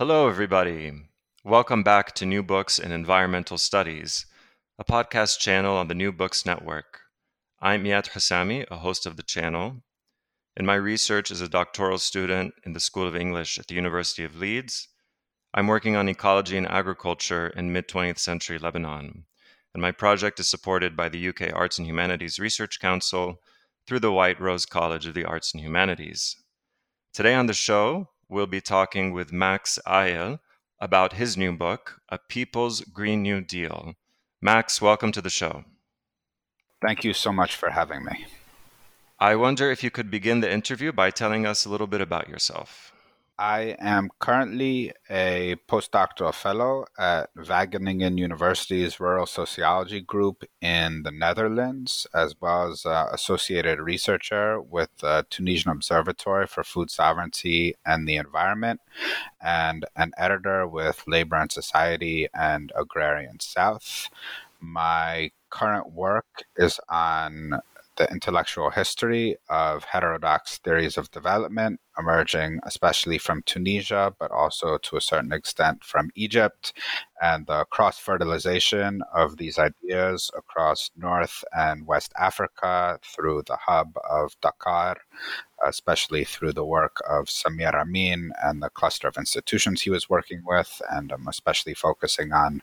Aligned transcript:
Hello, 0.00 0.30
everybody. 0.30 0.92
Welcome 1.44 1.82
back 1.82 2.14
to 2.14 2.24
New 2.24 2.42
Books 2.42 2.78
in 2.78 2.90
Environmental 2.90 3.58
Studies, 3.58 4.24
a 4.78 4.82
podcast 4.82 5.38
channel 5.38 5.76
on 5.76 5.88
the 5.88 5.94
New 5.94 6.10
Books 6.10 6.46
Network. 6.46 7.00
I'm 7.60 7.84
Iyad 7.84 8.12
Hussami, 8.12 8.64
a 8.70 8.78
host 8.78 9.04
of 9.04 9.18
the 9.18 9.22
channel. 9.22 9.82
In 10.56 10.64
my 10.64 10.76
research 10.76 11.30
as 11.30 11.42
a 11.42 11.50
doctoral 11.50 11.98
student 11.98 12.54
in 12.64 12.72
the 12.72 12.80
School 12.80 13.06
of 13.06 13.14
English 13.14 13.58
at 13.58 13.66
the 13.66 13.74
University 13.74 14.24
of 14.24 14.34
Leeds, 14.34 14.88
I'm 15.52 15.66
working 15.66 15.96
on 15.96 16.08
ecology 16.08 16.56
and 16.56 16.66
agriculture 16.66 17.48
in 17.48 17.70
mid 17.70 17.86
20th 17.86 18.20
century 18.20 18.58
Lebanon, 18.58 19.26
and 19.74 19.82
my 19.82 19.92
project 19.92 20.40
is 20.40 20.48
supported 20.48 20.96
by 20.96 21.10
the 21.10 21.28
UK 21.28 21.52
Arts 21.52 21.76
and 21.76 21.86
Humanities 21.86 22.38
Research 22.38 22.80
Council 22.80 23.36
through 23.86 24.00
the 24.00 24.12
White 24.12 24.40
Rose 24.40 24.64
College 24.64 25.04
of 25.04 25.12
the 25.12 25.26
Arts 25.26 25.52
and 25.52 25.62
Humanities. 25.62 26.36
Today 27.12 27.34
on 27.34 27.48
the 27.48 27.52
show, 27.52 28.08
we'll 28.30 28.46
be 28.46 28.60
talking 28.60 29.12
with 29.12 29.32
Max 29.32 29.78
Ajl 29.86 30.38
about 30.80 31.14
his 31.14 31.36
new 31.36 31.52
book, 31.52 32.00
A 32.08 32.16
People's 32.16 32.80
Green 32.80 33.22
New 33.22 33.40
Deal. 33.40 33.94
Max, 34.40 34.80
welcome 34.80 35.10
to 35.12 35.20
the 35.20 35.28
show. 35.28 35.64
Thank 36.80 37.04
you 37.04 37.12
so 37.12 37.32
much 37.32 37.56
for 37.56 37.70
having 37.70 38.04
me. 38.04 38.26
I 39.18 39.34
wonder 39.34 39.70
if 39.70 39.82
you 39.82 39.90
could 39.90 40.10
begin 40.10 40.40
the 40.40 40.50
interview 40.50 40.92
by 40.92 41.10
telling 41.10 41.44
us 41.44 41.66
a 41.66 41.68
little 41.68 41.88
bit 41.88 42.00
about 42.00 42.28
yourself. 42.28 42.92
I 43.40 43.74
am 43.78 44.10
currently 44.18 44.92
a 45.08 45.56
postdoctoral 45.66 46.34
fellow 46.34 46.84
at 46.98 47.34
Wageningen 47.34 48.18
University's 48.18 49.00
Rural 49.00 49.24
Sociology 49.24 50.02
Group 50.02 50.44
in 50.60 51.04
the 51.04 51.10
Netherlands, 51.10 52.06
as 52.12 52.34
well 52.38 52.70
as 52.70 52.84
uh, 52.84 53.06
associated 53.10 53.80
researcher 53.80 54.60
with 54.60 54.90
the 54.98 55.24
Tunisian 55.30 55.70
Observatory 55.70 56.46
for 56.48 56.62
Food 56.62 56.90
Sovereignty 56.90 57.76
and 57.86 58.06
the 58.06 58.16
Environment, 58.16 58.82
and 59.40 59.86
an 59.96 60.12
editor 60.18 60.68
with 60.68 61.02
Labor 61.06 61.36
and 61.36 61.50
Society 61.50 62.28
and 62.34 62.72
Agrarian 62.76 63.40
South. 63.40 64.10
My 64.60 65.30
current 65.48 65.92
work 65.92 66.44
is 66.58 66.78
on 66.90 67.62
the 68.00 68.10
intellectual 68.10 68.70
history 68.70 69.36
of 69.50 69.84
heterodox 69.84 70.56
theories 70.58 70.96
of 70.96 71.10
development, 71.10 71.80
emerging 72.00 72.58
especially 72.64 73.18
from 73.18 73.42
Tunisia, 73.44 74.14
but 74.18 74.30
also 74.32 74.78
to 74.78 74.96
a 74.96 75.00
certain 75.00 75.32
extent 75.32 75.84
from 75.84 76.10
Egypt, 76.16 76.72
and 77.22 77.46
the 77.46 77.64
cross 77.70 77.98
fertilization 77.98 79.02
of 79.14 79.36
these 79.36 79.58
ideas 79.58 80.30
across 80.36 80.90
North 80.96 81.44
and 81.56 81.86
West 81.86 82.12
Africa 82.18 82.98
through 83.04 83.42
the 83.46 83.56
hub 83.56 83.94
of 84.08 84.34
Dakar, 84.40 84.96
especially 85.66 86.24
through 86.24 86.52
the 86.52 86.64
work 86.64 86.96
of 87.08 87.26
Samir 87.26 87.74
Amin 87.74 88.32
and 88.42 88.62
the 88.62 88.70
cluster 88.70 89.06
of 89.06 89.18
institutions 89.18 89.82
he 89.82 89.90
was 89.90 90.08
working 90.08 90.42
with. 90.46 90.80
And 90.90 91.12
I'm 91.12 91.28
especially 91.28 91.74
focusing 91.74 92.32
on 92.32 92.62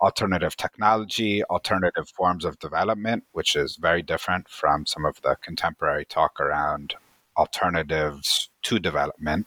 alternative 0.00 0.56
technology, 0.56 1.44
alternative 1.44 2.08
forms 2.08 2.44
of 2.44 2.58
development, 2.58 3.24
which 3.32 3.54
is 3.54 3.76
very 3.76 4.02
different 4.02 4.48
from 4.48 4.86
some 4.86 5.04
of 5.04 5.22
the 5.22 5.36
contemporary 5.42 6.04
talk 6.04 6.40
around 6.40 6.96
alternatives 7.36 8.50
to 8.62 8.78
development. 8.78 9.46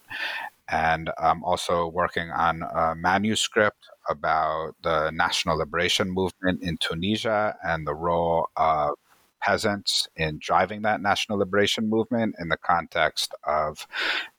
And 0.70 1.09
I'm 1.18 1.44
also 1.44 1.88
working 1.88 2.30
on 2.30 2.62
a 2.62 2.94
manuscript 2.96 3.88
about 4.09 4.75
the 4.84 5.12
national 5.12 5.58
liberation 5.58 6.09
movement 6.09 6.62
in 6.62 6.78
Tunisia 6.78 7.56
and 7.64 7.88
the 7.88 7.94
role 7.96 8.50
of 8.58 8.96
peasants 9.42 10.08
in 10.16 10.40
driving 10.42 10.81
that 10.81 11.02
national 11.02 11.38
liberation 11.38 11.90
movement 11.90 12.36
in 12.40 12.50
the 12.50 12.58
context 12.58 13.34
of 13.44 13.88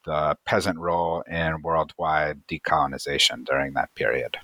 the 0.05 0.37
peasant 0.45 0.79
role 0.79 1.23
in 1.23 1.63
worldwide 1.63 2.47
decolonization 2.47 3.45
during 3.45 3.73
that 3.75 3.95
period. 3.95 4.37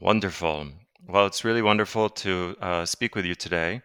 Wonderful. 0.00 0.68
Well, 1.06 1.26
it's 1.26 1.44
really 1.44 1.62
wonderful 1.62 2.08
to 2.08 2.56
uh, 2.60 2.86
speak 2.86 3.14
with 3.14 3.26
you 3.26 3.34
today. 3.34 3.82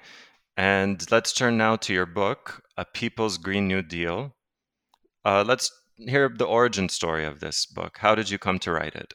And 0.60 1.10
let's 1.10 1.32
turn 1.32 1.56
now 1.56 1.78
to 1.78 1.94
your 1.94 2.06
book, 2.06 2.64
A 2.76 2.84
People's 2.84 3.38
Green 3.38 3.66
New 3.70 3.82
Deal. 3.82 4.36
Uh, 5.24 5.42
let's 5.48 5.72
hear 5.96 6.28
the 6.28 6.44
origin 6.44 6.90
story 6.90 7.24
of 7.24 7.40
this 7.40 7.66
book. 7.66 8.00
How 8.00 8.14
did 8.14 8.30
you 8.30 8.38
come 8.38 8.60
to 8.60 8.74
write 8.74 8.94
it? 8.94 9.14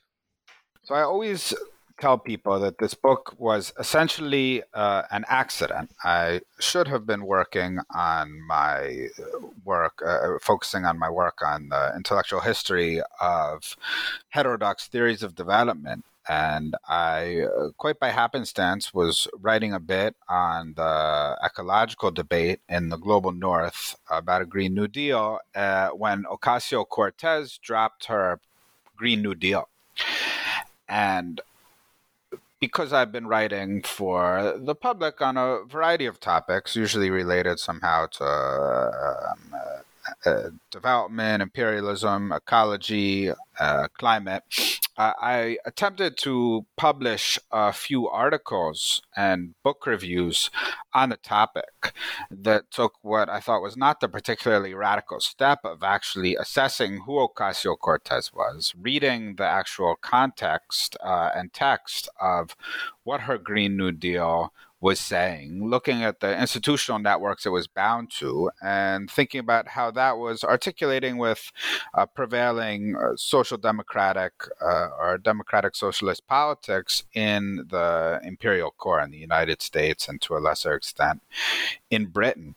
So 0.84 0.94
I 0.94 1.03
always 1.03 1.53
tell 2.00 2.16
people 2.16 2.59
that 2.60 2.78
this 2.78 2.94
book 2.94 3.34
was 3.37 3.75
essentially 3.78 4.62
uh, 4.72 5.03
an 5.10 5.27
accident. 5.28 5.91
I 6.03 6.41
should 6.60 6.88
have 6.88 7.05
been 7.05 7.27
working 7.27 7.78
on 7.94 8.41
my 8.49 9.09
work, 9.66 10.00
uh, 10.03 10.38
focusing 10.41 10.87
on 10.87 10.99
my 10.99 11.11
work 11.11 11.43
on 11.44 11.69
the 11.69 11.93
intellectual 11.94 12.41
history 12.41 13.03
of 13.21 13.76
heterodox 14.31 14.88
theories 14.88 15.22
of 15.22 15.34
development. 15.34 16.06
And 16.28 16.74
I, 16.88 17.42
uh, 17.42 17.70
quite 17.76 17.98
by 17.98 18.10
happenstance, 18.10 18.94
was 18.94 19.28
writing 19.38 19.74
a 19.74 19.80
bit 19.80 20.16
on 20.28 20.74
the 20.74 21.36
ecological 21.44 22.10
debate 22.10 22.60
in 22.68 22.88
the 22.88 22.96
global 22.96 23.32
north 23.32 23.96
about 24.10 24.42
a 24.42 24.46
Green 24.46 24.74
New 24.74 24.88
Deal 24.88 25.40
uh, 25.54 25.88
when 25.88 26.24
Ocasio 26.24 26.88
Cortez 26.88 27.58
dropped 27.58 28.06
her 28.06 28.40
Green 28.96 29.20
New 29.20 29.34
Deal. 29.34 29.69
And 30.88 31.40
because 32.58 32.94
I've 32.94 33.12
been 33.12 33.26
writing 33.26 33.82
for 33.82 34.54
the 34.56 34.75
public 34.75 35.20
on 35.20 35.37
a 35.37 35.64
variety 35.64 36.06
of 36.06 36.20
topics, 36.20 36.75
usually 36.75 37.10
related 37.10 37.58
somehow 37.58 38.06
to 38.06 38.25
um, 38.25 39.54
uh, 40.06 40.30
uh, 40.30 40.50
development, 40.70 41.42
imperialism, 41.42 42.32
ecology, 42.32 43.30
uh, 43.58 43.88
climate, 43.98 44.42
I 44.96 45.58
attempted 45.64 46.16
to 46.18 46.66
publish 46.76 47.38
a 47.50 47.72
few 47.72 48.08
articles 48.08 49.02
and 49.16 49.54
book 49.64 49.86
reviews 49.86 50.50
on 50.92 51.08
the 51.08 51.16
topic 51.16 51.92
that 52.30 52.70
took 52.70 52.94
what 53.02 53.28
I 53.28 53.40
thought 53.40 53.62
was 53.62 53.76
not 53.76 53.98
the 53.98 54.08
particularly 54.08 54.72
radical 54.72 55.18
step 55.18 55.60
of 55.64 55.82
actually 55.82 56.36
assessing 56.36 57.00
who 57.06 57.14
Ocasio 57.14 57.76
Cortez 57.76 58.32
was, 58.32 58.72
reading 58.80 59.34
the 59.34 59.46
actual 59.46 59.96
context 59.96 60.96
uh, 61.02 61.30
and 61.34 61.52
text 61.52 62.08
of 62.20 62.56
what 63.02 63.22
her 63.22 63.36
Green 63.36 63.76
New 63.76 63.90
Deal 63.90 64.52
was 64.84 65.00
saying, 65.00 65.66
looking 65.66 66.04
at 66.04 66.20
the 66.20 66.38
institutional 66.38 66.98
networks 66.98 67.46
it 67.46 67.48
was 67.48 67.66
bound 67.66 68.10
to, 68.10 68.50
and 68.62 69.10
thinking 69.10 69.40
about 69.40 69.66
how 69.66 69.90
that 69.90 70.19
was 70.19 70.44
articulating 70.44 71.16
with 71.16 71.50
prevailing 72.14 72.94
uh, 72.94 73.16
social 73.16 73.56
democratic 73.56 74.34
uh, 74.60 74.88
or 75.00 75.16
democratic 75.16 75.75
socialist 75.75 76.26
politics 76.26 77.04
in 77.14 77.66
the 77.70 78.20
imperial 78.25 78.72
core 78.76 79.00
in 79.00 79.10
the 79.10 79.16
United 79.16 79.62
States 79.62 80.06
and 80.06 80.20
to 80.20 80.36
a 80.36 80.38
lesser 80.38 80.75
extent 80.75 81.22
in 81.90 82.04
Britain 82.04 82.54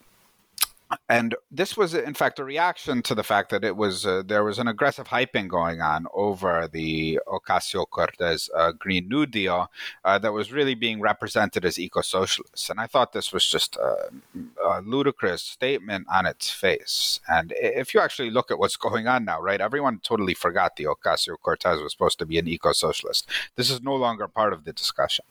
and 1.10 1.36
this 1.52 1.76
was 1.76 1.94
in 1.94 2.14
fact 2.14 2.40
a 2.40 2.44
reaction 2.44 3.02
to 3.02 3.16
the 3.16 3.24
fact 3.24 3.50
that 3.50 3.64
it 3.64 3.76
was 3.76 4.06
uh, 4.06 4.24
there 4.26 4.44
was 4.44 4.60
an 4.60 4.68
aggressive 4.68 5.08
hyping 5.08 5.48
going 5.48 5.82
on 5.82 6.06
over 6.14 6.68
the 6.72 7.20
Ocasio-Cortez 7.28 8.50
uh, 8.56 8.72
Green 8.72 9.08
New 9.08 9.26
Deal 9.26 9.70
uh, 10.06 10.18
that 10.20 10.34
was 10.34 10.52
really 10.52 10.76
being 10.76 11.00
represented 11.00 11.66
as 11.66 11.80
eco 11.80 12.02
socialist, 12.02 12.70
and 12.70 12.80
I 12.80 12.88
thought 12.88 13.14
this 13.14 13.34
was 13.34 13.46
just 13.46 13.76
a, 13.76 14.10
a, 14.64 14.82
ludicrous 14.82 15.42
statement 15.42 16.08
on 16.12 16.26
its 16.26 16.50
face. 16.50 17.20
And 17.28 17.54
if 17.58 17.94
you 17.94 18.00
actually 18.00 18.30
look 18.30 18.52
at 18.52 18.60
what's 18.60 18.78
going 18.78 19.08
on 19.08 19.26
now, 19.26 19.42
right, 19.42 19.60
everyone 19.60 20.00
totally 20.00 20.34
forgot 20.34 20.76
the 20.76 20.86
Ocasio-Cortez 20.86 21.82
was 21.82 21.92
supposed 21.92 22.20
to 22.20 22.26
be 22.26 22.38
an 22.38 22.48
eco-socialist. 22.48 23.30
This 23.56 23.70
is 23.70 23.82
no 23.82 23.96
longer 23.96 24.28
part 24.28 24.54
of 24.54 24.64
the 24.64 24.74
discussion, 24.74 25.26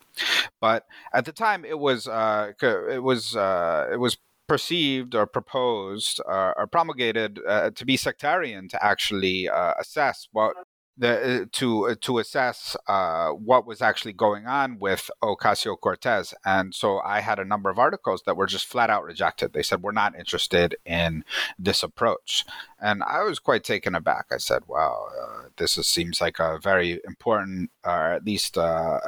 but 0.61 0.87
at 1.13 1.25
the 1.25 1.33
time 1.33 1.65
it 1.65 1.79
was 1.79 2.07
uh, 2.09 2.53
it 2.61 3.03
was 3.03 3.37
uh, 3.37 3.89
it 3.93 3.99
was 3.99 4.19
perceived 4.49 5.15
or 5.15 5.27
proposed 5.27 6.21
uh, 6.29 6.53
or 6.57 6.67
promulgated 6.67 7.41
uh, 7.47 7.71
to 7.71 7.85
be 7.85 7.97
sectarian 7.97 8.69
to 8.69 8.85
actually 8.85 9.49
uh, 9.49 9.75
assess 9.79 10.29
what 10.33 10.55
the, 10.99 11.43
uh, 11.43 11.45
to 11.53 11.89
uh, 11.89 11.95
to 12.01 12.19
assess 12.19 12.77
uh, 12.89 13.31
what 13.31 13.67
was 13.67 13.83
actually 13.83 14.15
going 14.15 14.47
on 14.47 14.79
with 14.79 15.11
Ocasio 15.23 15.79
Cortez, 15.79 16.33
and 16.45 16.75
so 16.75 17.01
I 17.01 17.21
had 17.21 17.39
a 17.39 17.45
number 17.45 17.69
of 17.69 17.79
articles 17.79 18.23
that 18.25 18.37
were 18.37 18.47
just 18.47 18.67
flat 18.67 18.89
out 18.89 19.05
rejected. 19.05 19.53
They 19.53 19.63
said 19.63 19.83
we're 19.83 19.93
not 19.93 20.19
interested 20.19 20.77
in 20.87 21.25
this 21.59 21.83
approach, 21.83 22.45
and 22.81 23.03
I 23.03 23.23
was 23.25 23.39
quite 23.39 23.63
taken 23.63 23.95
aback. 23.95 24.27
I 24.33 24.39
said, 24.39 24.63
"Wow, 24.67 25.09
uh, 25.21 25.49
this 25.59 25.77
is, 25.77 25.87
seems 25.87 26.21
like 26.21 26.39
a 26.39 26.59
very 26.63 27.01
important, 27.07 27.71
or 27.85 28.13
at 28.15 28.25
least 28.25 28.57
uh, 28.57 29.01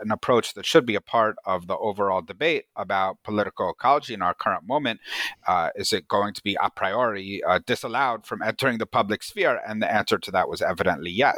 an 0.00 0.12
approach 0.12 0.54
that 0.54 0.66
should 0.66 0.86
be 0.86 0.94
a 0.94 1.00
part 1.00 1.36
of 1.44 1.66
the 1.66 1.76
overall 1.76 2.22
debate 2.22 2.66
about 2.76 3.22
political 3.24 3.70
ecology 3.70 4.14
in 4.14 4.22
our 4.22 4.34
current 4.34 4.66
moment. 4.66 5.00
Uh, 5.46 5.70
is 5.74 5.92
it 5.92 6.06
going 6.06 6.34
to 6.34 6.42
be 6.42 6.56
a 6.62 6.70
priori 6.70 7.42
disallowed 7.66 8.26
from 8.26 8.42
entering 8.42 8.78
the 8.78 8.86
public 8.86 9.24
sphere?" 9.24 9.60
And 9.66 9.82
the 9.82 9.92
answer 9.92 10.18
to 10.18 10.30
that 10.30 10.48
was 10.48 10.62
evidently 10.62 11.10
yes. 11.10 11.31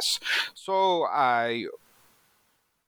So 0.53 1.05
I 1.05 1.65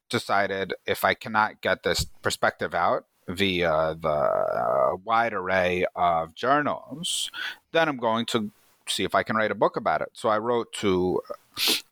decided 0.10 0.74
if 0.86 1.04
I 1.04 1.14
cannot 1.14 1.62
get 1.62 1.84
this 1.84 2.06
perspective 2.22 2.74
out 2.74 3.06
via 3.28 3.96
the 4.00 4.08
uh, 4.08 4.96
wide 5.04 5.34
array 5.34 5.86
of 5.96 6.34
journals, 6.34 7.30
then 7.72 7.90
I'm 7.90 7.98
going 7.98 8.26
to 8.28 8.52
see 8.88 9.04
if 9.04 9.14
I 9.14 9.24
can 9.24 9.36
write 9.36 9.52
a 9.52 9.56
book 9.56 9.76
about 9.76 10.02
it. 10.02 10.10
So 10.14 10.30
I 10.30 10.38
wrote 10.38 10.72
to 10.74 11.22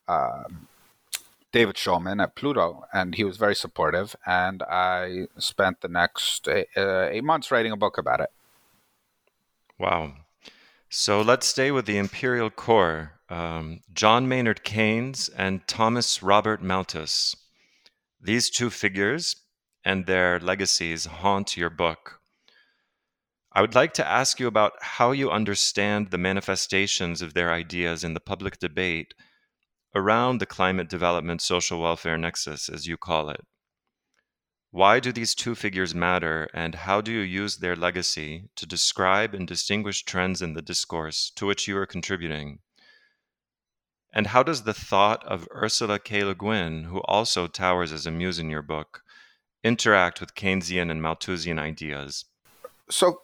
uh, 0.08 0.44
David 1.52 1.76
Shulman 1.76 2.22
at 2.22 2.34
Pluto, 2.34 2.84
and 2.92 3.14
he 3.14 3.24
was 3.24 3.36
very 3.36 3.54
supportive. 3.54 4.16
And 4.26 4.62
I 4.62 5.26
spent 5.38 5.80
the 5.80 5.88
next 5.88 6.48
eight, 6.48 6.68
uh, 6.76 7.08
eight 7.10 7.24
months 7.24 7.50
writing 7.50 7.72
a 7.72 7.76
book 7.76 7.98
about 7.98 8.20
it. 8.20 8.30
Wow. 9.78 10.14
So 10.88 11.20
let's 11.20 11.46
stay 11.46 11.70
with 11.70 11.84
the 11.86 11.98
imperial 11.98 12.48
core. 12.48 13.12
Um, 13.28 13.80
John 13.92 14.28
Maynard 14.28 14.62
Keynes 14.62 15.28
and 15.30 15.66
Thomas 15.66 16.22
Robert 16.22 16.62
Malthus. 16.62 17.34
These 18.20 18.50
two 18.50 18.70
figures 18.70 19.36
and 19.84 20.06
their 20.06 20.38
legacies 20.38 21.06
haunt 21.06 21.56
your 21.56 21.70
book. 21.70 22.20
I 23.52 23.62
would 23.62 23.74
like 23.74 23.94
to 23.94 24.06
ask 24.06 24.38
you 24.38 24.46
about 24.46 24.74
how 24.80 25.12
you 25.12 25.30
understand 25.30 26.10
the 26.10 26.18
manifestations 26.18 27.22
of 27.22 27.34
their 27.34 27.52
ideas 27.52 28.04
in 28.04 28.14
the 28.14 28.20
public 28.20 28.58
debate 28.58 29.14
around 29.94 30.38
the 30.38 30.46
climate 30.46 30.88
development 30.88 31.40
social 31.40 31.80
welfare 31.80 32.18
nexus, 32.18 32.68
as 32.68 32.86
you 32.86 32.96
call 32.96 33.30
it. 33.30 33.40
Why 34.70 35.00
do 35.00 35.10
these 35.10 35.34
two 35.34 35.54
figures 35.54 35.94
matter, 35.94 36.48
and 36.52 36.74
how 36.74 37.00
do 37.00 37.10
you 37.10 37.20
use 37.20 37.56
their 37.56 37.74
legacy 37.74 38.50
to 38.56 38.66
describe 38.66 39.34
and 39.34 39.48
distinguish 39.48 40.04
trends 40.04 40.42
in 40.42 40.52
the 40.52 40.60
discourse 40.60 41.32
to 41.36 41.46
which 41.46 41.66
you 41.66 41.78
are 41.78 41.86
contributing? 41.86 42.58
And 44.16 44.28
how 44.28 44.42
does 44.42 44.62
the 44.62 44.72
thought 44.72 45.22
of 45.26 45.46
Ursula 45.54 45.98
K. 45.98 46.24
Le 46.24 46.34
Guin, 46.34 46.84
who 46.84 47.00
also 47.00 47.46
towers 47.46 47.92
as 47.92 48.06
a 48.06 48.10
muse 48.10 48.38
in 48.38 48.48
your 48.48 48.62
book, 48.62 49.02
interact 49.62 50.22
with 50.22 50.34
Keynesian 50.34 50.90
and 50.90 51.02
Malthusian 51.02 51.58
ideas? 51.58 52.24
So, 52.88 53.20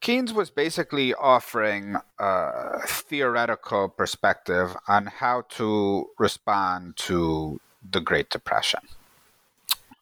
Keynes 0.00 0.32
was 0.32 0.50
basically 0.50 1.14
offering 1.14 1.94
a 2.18 2.80
theoretical 2.88 3.88
perspective 3.88 4.76
on 4.88 5.06
how 5.06 5.44
to 5.50 6.10
respond 6.18 6.96
to 6.96 7.60
the 7.88 8.00
Great 8.00 8.28
Depression, 8.28 8.80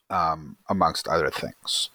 um, 0.09 0.56
amongst 0.71 1.06
other 1.06 1.29
things. 1.29 1.91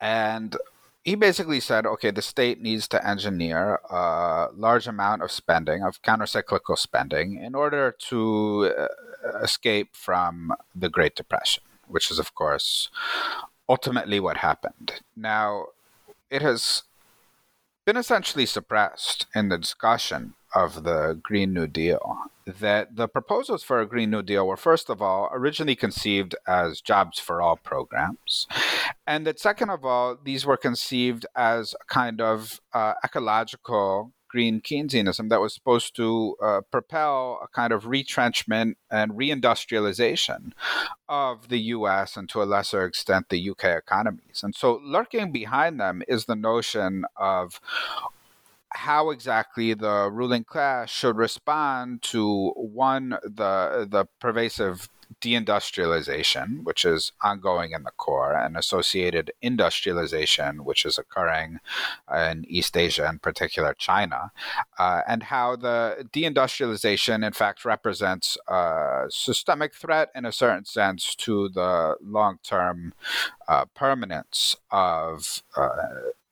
And 0.00 0.56
he 1.06 1.14
basically 1.14 1.60
said, 1.60 1.86
okay, 1.86 2.10
the 2.10 2.20
state 2.20 2.60
needs 2.60 2.88
to 2.88 3.06
engineer 3.06 3.78
a 3.88 4.48
large 4.52 4.88
amount 4.88 5.22
of 5.22 5.30
spending, 5.30 5.84
of 5.84 6.02
countercyclical 6.02 6.76
spending, 6.76 7.40
in 7.40 7.54
order 7.54 7.94
to 8.10 8.72
uh, 8.76 9.38
escape 9.38 9.94
from 9.94 10.52
the 10.74 10.88
Great 10.88 11.14
Depression, 11.14 11.62
which 11.86 12.10
is, 12.10 12.18
of 12.18 12.34
course, 12.34 12.90
ultimately 13.68 14.18
what 14.18 14.38
happened. 14.38 14.94
Now, 15.14 15.66
it 16.28 16.42
has 16.42 16.82
been 17.84 17.96
essentially 17.96 18.44
suppressed 18.44 19.26
in 19.32 19.48
the 19.48 19.58
discussion 19.58 20.34
of 20.56 20.84
the 20.84 21.20
Green 21.22 21.52
New 21.52 21.66
Deal. 21.66 22.16
That 22.46 22.96
the 22.96 23.08
proposals 23.08 23.62
for 23.62 23.80
a 23.80 23.86
Green 23.86 24.10
New 24.10 24.22
Deal 24.22 24.46
were, 24.46 24.56
first 24.56 24.88
of 24.88 25.02
all, 25.02 25.28
originally 25.32 25.76
conceived 25.76 26.34
as 26.46 26.80
jobs 26.80 27.18
for 27.18 27.42
all 27.42 27.56
programs. 27.56 28.46
And 29.06 29.26
that, 29.26 29.38
second 29.38 29.68
of 29.68 29.84
all, 29.84 30.16
these 30.22 30.46
were 30.46 30.56
conceived 30.56 31.26
as 31.36 31.74
a 31.74 31.84
kind 31.92 32.20
of 32.20 32.60
uh, 32.72 32.94
ecological 33.04 34.12
green 34.28 34.60
Keynesianism 34.60 35.28
that 35.28 35.40
was 35.40 35.54
supposed 35.54 35.94
to 35.96 36.36
uh, 36.42 36.60
propel 36.70 37.40
a 37.42 37.48
kind 37.48 37.72
of 37.72 37.86
retrenchment 37.86 38.76
and 38.90 39.12
reindustrialization 39.12 40.52
of 41.08 41.48
the 41.48 41.60
US 41.76 42.16
and 42.16 42.28
to 42.30 42.42
a 42.42 42.44
lesser 42.44 42.84
extent 42.84 43.28
the 43.28 43.50
UK 43.50 43.64
economies. 43.64 44.42
And 44.42 44.54
so, 44.54 44.80
lurking 44.84 45.32
behind 45.32 45.80
them 45.80 46.02
is 46.08 46.24
the 46.24 46.36
notion 46.36 47.04
of 47.16 47.60
how 48.76 49.10
exactly 49.10 49.74
the 49.74 50.10
ruling 50.10 50.44
class 50.44 50.90
should 50.90 51.16
respond 51.16 52.02
to 52.02 52.50
one 52.56 53.10
the 53.24 53.86
the 53.90 54.06
pervasive 54.20 54.88
deindustrialization, 55.20 56.64
which 56.64 56.84
is 56.84 57.12
ongoing 57.22 57.72
in 57.72 57.84
the 57.84 57.90
core, 57.92 58.34
and 58.34 58.56
associated 58.56 59.30
industrialization, 59.40 60.64
which 60.64 60.84
is 60.84 60.98
occurring 60.98 61.58
in 62.14 62.44
East 62.48 62.76
Asia, 62.76 63.08
in 63.08 63.18
particular 63.18 63.74
China, 63.74 64.32
uh, 64.78 65.02
and 65.06 65.24
how 65.24 65.56
the 65.56 66.08
deindustrialization, 66.12 67.24
in 67.26 67.32
fact, 67.32 67.64
represents 67.64 68.36
a 68.48 69.04
systemic 69.08 69.74
threat 69.74 70.10
in 70.14 70.24
a 70.24 70.32
certain 70.32 70.64
sense 70.64 71.14
to 71.14 71.48
the 71.50 71.96
long 72.02 72.38
term 72.42 72.92
uh, 73.48 73.64
permanence 73.74 74.56
of 74.70 75.42
uh, 75.56 75.68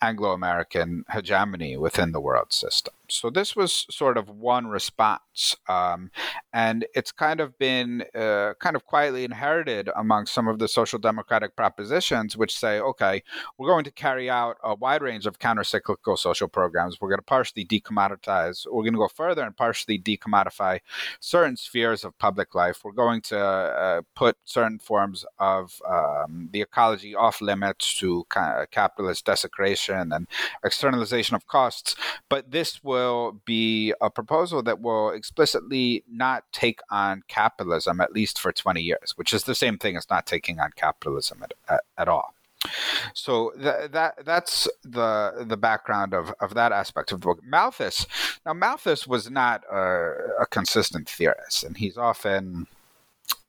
Anglo 0.05 0.33
American 0.33 1.05
hegemony 1.11 1.77
within 1.77 2.13
the 2.13 2.21
world 2.21 2.53
system. 2.53 2.95
So 3.09 3.29
this 3.31 3.55
was 3.55 3.87
sort 3.91 4.17
of 4.17 4.29
one 4.29 4.67
response, 4.67 5.57
um, 5.69 6.11
and 6.53 6.87
it's 6.95 7.13
kind 7.13 7.41
of 7.41 7.59
been 7.59 8.05
uh, 8.15 8.55
kind 8.61 8.77
of 8.77 8.87
quietly 8.87 9.25
inherited 9.25 9.91
among 9.95 10.27
some 10.27 10.49
of 10.49 10.59
the 10.59 10.69
social 10.69 10.99
democratic 10.99 11.55
propositions, 11.55 12.37
which 12.37 12.57
say, 12.57 12.81
okay, 12.81 13.23
we're 13.59 13.69
going 13.69 13.85
to 13.85 13.91
carry 13.91 14.31
out 14.31 14.57
a 14.63 14.75
wide 14.75 15.03
range 15.03 15.27
of 15.27 15.39
countercyclical 15.39 16.19
social 16.19 16.49
programs. 16.49 16.99
We're 17.01 17.11
going 17.11 17.19
to 17.19 17.25
partially 17.37 17.65
decommoditize. 17.65 18.67
We're 18.71 18.83
going 18.83 18.95
to 18.95 18.99
go 19.07 19.09
further 19.09 19.43
and 19.43 19.57
partially 19.57 19.99
decommodify 19.99 20.81
certain 21.21 21.57
spheres 21.57 22.05
of 22.05 22.17
public 22.19 22.55
life. 22.55 22.81
We're 22.85 22.93
going 22.93 23.21
to 23.23 23.39
uh, 23.39 24.03
put 24.15 24.37
certain 24.45 24.79
forms 24.79 25.27
of 25.39 25.81
um, 25.89 26.49
the 26.53 26.63
ecology 26.63 27.15
off 27.15 27.41
limits 27.41 27.99
to 27.99 28.25
capitalist 28.71 29.27
desecration 29.27 29.94
and 29.95 30.27
externalization 30.65 31.35
of 31.35 31.47
costs. 31.47 31.97
But 32.29 32.51
this 32.51 32.83
will 32.83 33.41
be 33.45 33.95
a 34.01 34.11
proposal 34.11 34.63
that 34.63 34.81
will 34.81 35.11
explicitly 35.11 36.05
not 36.11 36.45
take 36.53 36.81
on 36.91 37.23
capitalism, 37.29 38.01
at 38.01 38.13
least 38.13 38.39
for 38.39 38.53
20 38.53 38.81
years, 38.83 39.13
which 39.17 39.33
is 39.33 39.45
the 39.45 39.55
same 39.55 39.79
thing 39.79 39.97
as 39.97 40.11
not 40.11 40.27
taking 40.27 40.61
on 40.61 40.71
capitalism 40.77 41.43
at, 41.43 41.55
at, 41.69 41.81
at 41.99 42.09
all. 42.09 42.35
So 43.13 43.53
th- 43.61 43.91
that 43.93 44.25
that's 44.25 44.69
the 44.83 45.45
the 45.47 45.57
background 45.57 46.15
of, 46.15 46.33
of 46.41 46.55
that 46.55 46.73
aspect 46.73 47.13
of 47.13 47.21
the 47.21 47.27
book. 47.27 47.41
Malthus, 47.45 48.07
now 48.47 48.55
Malthus 48.55 49.07
was 49.07 49.31
not 49.31 49.63
a, 49.71 50.13
a 50.41 50.47
consistent 50.47 51.09
theorist, 51.09 51.65
and 51.65 51.77
he's 51.77 51.99
often 51.99 52.67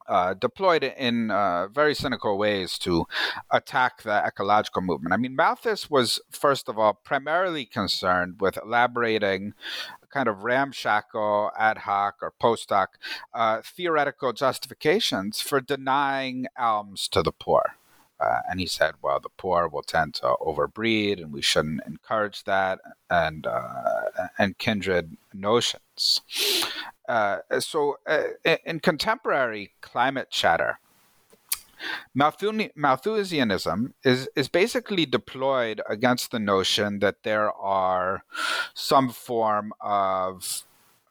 uh, 0.07 0.33
deployed 0.33 0.83
in 0.83 1.31
uh, 1.31 1.67
very 1.67 1.95
cynical 1.95 2.37
ways 2.37 2.77
to 2.79 3.05
attack 3.51 4.03
the 4.03 4.25
ecological 4.25 4.81
movement. 4.81 5.13
I 5.13 5.17
mean, 5.17 5.35
Malthus 5.35 5.89
was, 5.89 6.19
first 6.29 6.69
of 6.69 6.77
all, 6.77 6.93
primarily 6.93 7.65
concerned 7.65 8.35
with 8.39 8.57
elaborating 8.63 9.53
kind 10.11 10.29
of 10.29 10.43
ramshackle, 10.43 11.51
ad 11.57 11.79
hoc, 11.79 12.15
or 12.21 12.31
post 12.39 12.69
hoc 12.69 12.97
uh, 13.33 13.61
theoretical 13.63 14.31
justifications 14.31 15.41
for 15.41 15.59
denying 15.59 16.47
alms 16.57 17.07
to 17.09 17.21
the 17.21 17.33
poor. 17.33 17.75
Uh, 18.19 18.39
and 18.49 18.59
he 18.59 18.65
said, 18.65 18.93
well, 19.01 19.19
the 19.19 19.29
poor 19.37 19.67
will 19.67 19.83
tend 19.83 20.13
to 20.13 20.35
overbreed, 20.41 21.21
and 21.21 21.33
we 21.33 21.41
shouldn't 21.41 21.81
encourage 21.85 22.43
that, 22.45 22.79
and 23.09 23.45
uh, 23.45 24.27
and 24.37 24.57
kindred 24.57 25.17
notions. 25.33 26.21
Uh, 27.07 27.39
so, 27.59 27.97
uh, 28.07 28.23
in 28.65 28.79
contemporary 28.79 29.73
climate 29.81 30.29
chatter, 30.31 30.79
Malthusianism 32.15 33.93
is, 34.03 34.29
is 34.35 34.47
basically 34.47 35.05
deployed 35.05 35.81
against 35.89 36.31
the 36.31 36.39
notion 36.39 36.99
that 36.99 37.23
there 37.23 37.51
are 37.51 38.23
some 38.73 39.09
form 39.09 39.73
of 39.81 40.63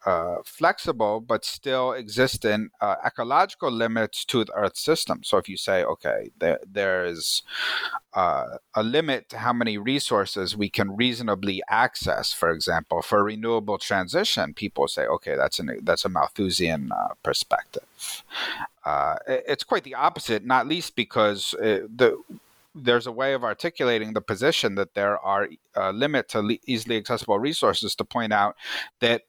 uh, 0.06 0.37
flexible 0.44 1.20
but 1.20 1.44
still 1.44 1.92
existent 1.92 2.73
uh, 2.80 2.96
ecological 3.04 3.70
limits 3.70 4.25
to 4.25 4.44
the 4.44 4.52
Earth 4.52 4.76
system. 4.76 5.23
So 5.25 5.38
if 5.38 5.49
you 5.49 5.56
say, 5.56 5.82
okay, 5.84 6.30
there, 6.38 6.61
there's 6.70 7.42
uh, 8.12 8.58
a 8.75 8.82
limit 8.82 9.28
to 9.30 9.38
how 9.38 9.52
many 9.52 9.78
resources 9.78 10.56
we 10.56 10.68
can 10.68 10.94
reasonably 10.94 11.62
access, 11.68 12.32
for 12.32 12.50
example, 12.50 13.02
for 13.02 13.25
renewable 13.25 13.78
transition, 13.78 14.54
people 14.54 14.88
say, 14.88 15.06
okay, 15.06 15.37
that's 15.37 15.58
an 15.58 15.78
that's 15.82 16.04
a 16.04 16.08
Malthusian 16.08 16.92
uh, 16.92 17.14
perspective. 17.23 17.84
Uh, 18.84 19.16
it's 19.26 19.64
quite 19.64 19.84
the 19.84 19.94
opposite, 19.94 20.44
not 20.44 20.66
least 20.66 20.94
because 20.94 21.52
the 21.52 22.23
there's 22.75 23.06
a 23.06 23.12
way 23.12 23.34
of 23.34 23.44
articulating 23.44 24.12
the 24.12 24.20
position 24.20 24.75
that 24.75 24.94
there 24.94 25.18
are 25.18 25.49
uh, 25.76 25.90
limit 25.90 26.28
to 26.28 26.42
le- 26.42 26.58
easily 26.66 26.96
accessible 26.96 27.38
resources 27.38 27.94
to 27.94 28.04
point 28.04 28.32
out 28.32 28.56
that 29.00 29.23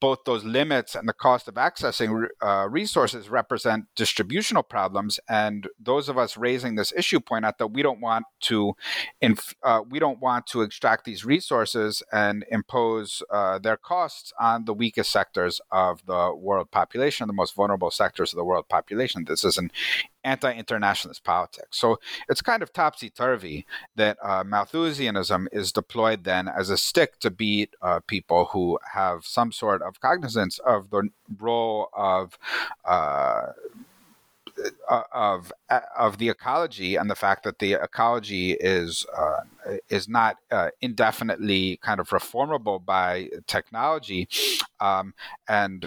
both 0.00 0.24
those 0.24 0.44
limits 0.44 0.94
and 0.94 1.08
the 1.08 1.12
cost 1.12 1.48
of 1.48 1.54
accessing 1.54 2.26
uh, 2.42 2.66
resources 2.68 3.28
represent 3.28 3.86
distributional 3.94 4.62
problems. 4.62 5.18
And 5.28 5.68
those 5.78 6.08
of 6.08 6.18
us 6.18 6.36
raising 6.36 6.74
this 6.74 6.92
issue 6.96 7.20
point 7.20 7.44
out 7.44 7.58
that 7.58 7.68
we 7.68 7.82
don't 7.82 8.00
want 8.00 8.26
to, 8.42 8.74
inf- 9.20 9.54
uh, 9.62 9.82
we 9.88 9.98
don't 9.98 10.20
want 10.20 10.46
to 10.48 10.62
extract 10.62 11.04
these 11.04 11.24
resources 11.24 12.02
and 12.12 12.44
impose 12.50 13.22
uh, 13.30 13.58
their 13.58 13.76
costs 13.76 14.32
on 14.38 14.64
the 14.64 14.74
weakest 14.74 15.10
sectors 15.10 15.60
of 15.70 16.04
the 16.06 16.34
world 16.34 16.70
population, 16.70 17.26
the 17.26 17.32
most 17.32 17.54
vulnerable 17.54 17.90
sectors 17.90 18.32
of 18.32 18.36
the 18.36 18.44
world 18.44 18.68
population. 18.68 19.24
This 19.24 19.44
is 19.44 19.58
an 19.58 19.70
anti 20.26 20.52
internationalist 20.52 21.24
politics. 21.24 21.78
So 21.78 21.98
it's 22.28 22.42
kind 22.42 22.62
of 22.62 22.72
topsy 22.72 23.08
turvy 23.08 23.64
that 23.94 24.18
uh, 24.22 24.42
Malthusianism 24.44 25.46
is 25.52 25.72
deployed 25.72 26.24
then 26.24 26.48
as 26.48 26.68
a 26.68 26.76
stick 26.76 27.18
to 27.20 27.30
beat 27.30 27.74
uh, 27.80 28.00
people 28.06 28.46
who 28.46 28.78
have 28.92 29.24
some 29.24 29.52
sort 29.52 29.80
of 29.82 30.00
cognizance 30.00 30.58
of 30.58 30.90
the 30.90 31.08
role 31.38 31.88
of. 31.94 32.38
Uh, 32.84 33.52
uh 34.88 35.02
of 35.12 35.52
uh, 35.68 35.80
of 35.98 36.16
the 36.16 36.30
ecology 36.30 36.96
and 36.96 37.10
the 37.10 37.14
fact 37.14 37.44
that 37.44 37.58
the 37.58 37.74
ecology 37.74 38.52
is 38.52 39.04
uh, 39.14 39.40
is 39.90 40.08
not 40.08 40.38
uh, 40.50 40.70
indefinitely 40.80 41.78
kind 41.82 42.00
of 42.00 42.08
reformable 42.08 42.82
by 42.82 43.28
technology, 43.46 44.26
um, 44.80 45.12
and 45.46 45.86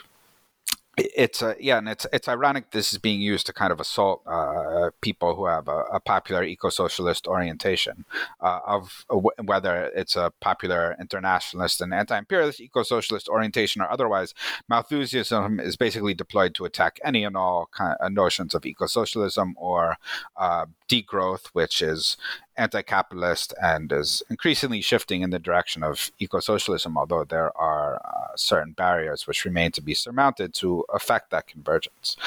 it's 1.16 1.42
uh, 1.42 1.54
yeah, 1.60 1.78
and 1.78 1.90
it's 1.90 2.06
it's 2.12 2.28
ironic 2.28 2.72
this 2.72 2.92
is 2.92 2.98
being 2.98 3.22
used 3.22 3.46
to 3.48 3.54
kind 3.54 3.72
of 3.72 3.80
assault 3.80 4.22
uh, 4.26 4.92
people 5.02 5.36
who 5.36 5.46
have 5.46 5.68
a, 5.68 5.84
a 5.94 6.00
popular 6.00 6.44
eco-socialist 6.44 7.28
orientation 7.28 8.06
uh, 8.42 8.60
of 8.66 9.06
w- 9.10 9.30
whether 9.44 9.92
it's 9.96 10.16
a 10.16 10.32
popular 10.40 10.96
internationalist 11.00 11.82
and 11.82 11.94
anti-imperialist 11.94 12.60
eco-socialist 12.60 13.28
orientation 13.30 13.82
or 13.82 13.92
otherwise. 13.92 14.34
Malthusianism 14.70 15.60
is 15.62 15.76
basically 15.76 16.14
deployed 16.14 16.54
to 16.56 16.66
attack 16.66 17.00
any 17.04 17.24
and 17.24 17.38
all 17.38 17.70
kind 17.72 17.96
of 18.00 18.12
notions 18.12 18.54
of 18.54 18.66
eco-socialism 18.66 19.56
or 19.58 19.98
uh, 20.38 20.66
degrowth, 20.88 21.48
which 21.54 21.82
is 21.82 22.18
anti-capitalist 22.60 23.54
and 23.62 23.92
is 23.92 24.22
increasingly 24.30 24.82
shifting 24.82 25.22
in 25.22 25.30
the 25.30 25.40
direction 25.40 25.82
of 25.84 26.12
eco-socialism, 26.20 26.98
although 26.98 27.24
there 27.24 27.56
are 27.58 27.96
uh, 28.06 28.36
certain 28.36 28.74
barriers 28.74 29.26
which 29.28 29.46
remain 29.46 29.72
to 29.72 29.82
be 29.82 29.94
surmounted 29.94 30.54
to 30.56 30.86
affect 30.94 31.32
that 31.32 31.48
convergence. 31.48 32.18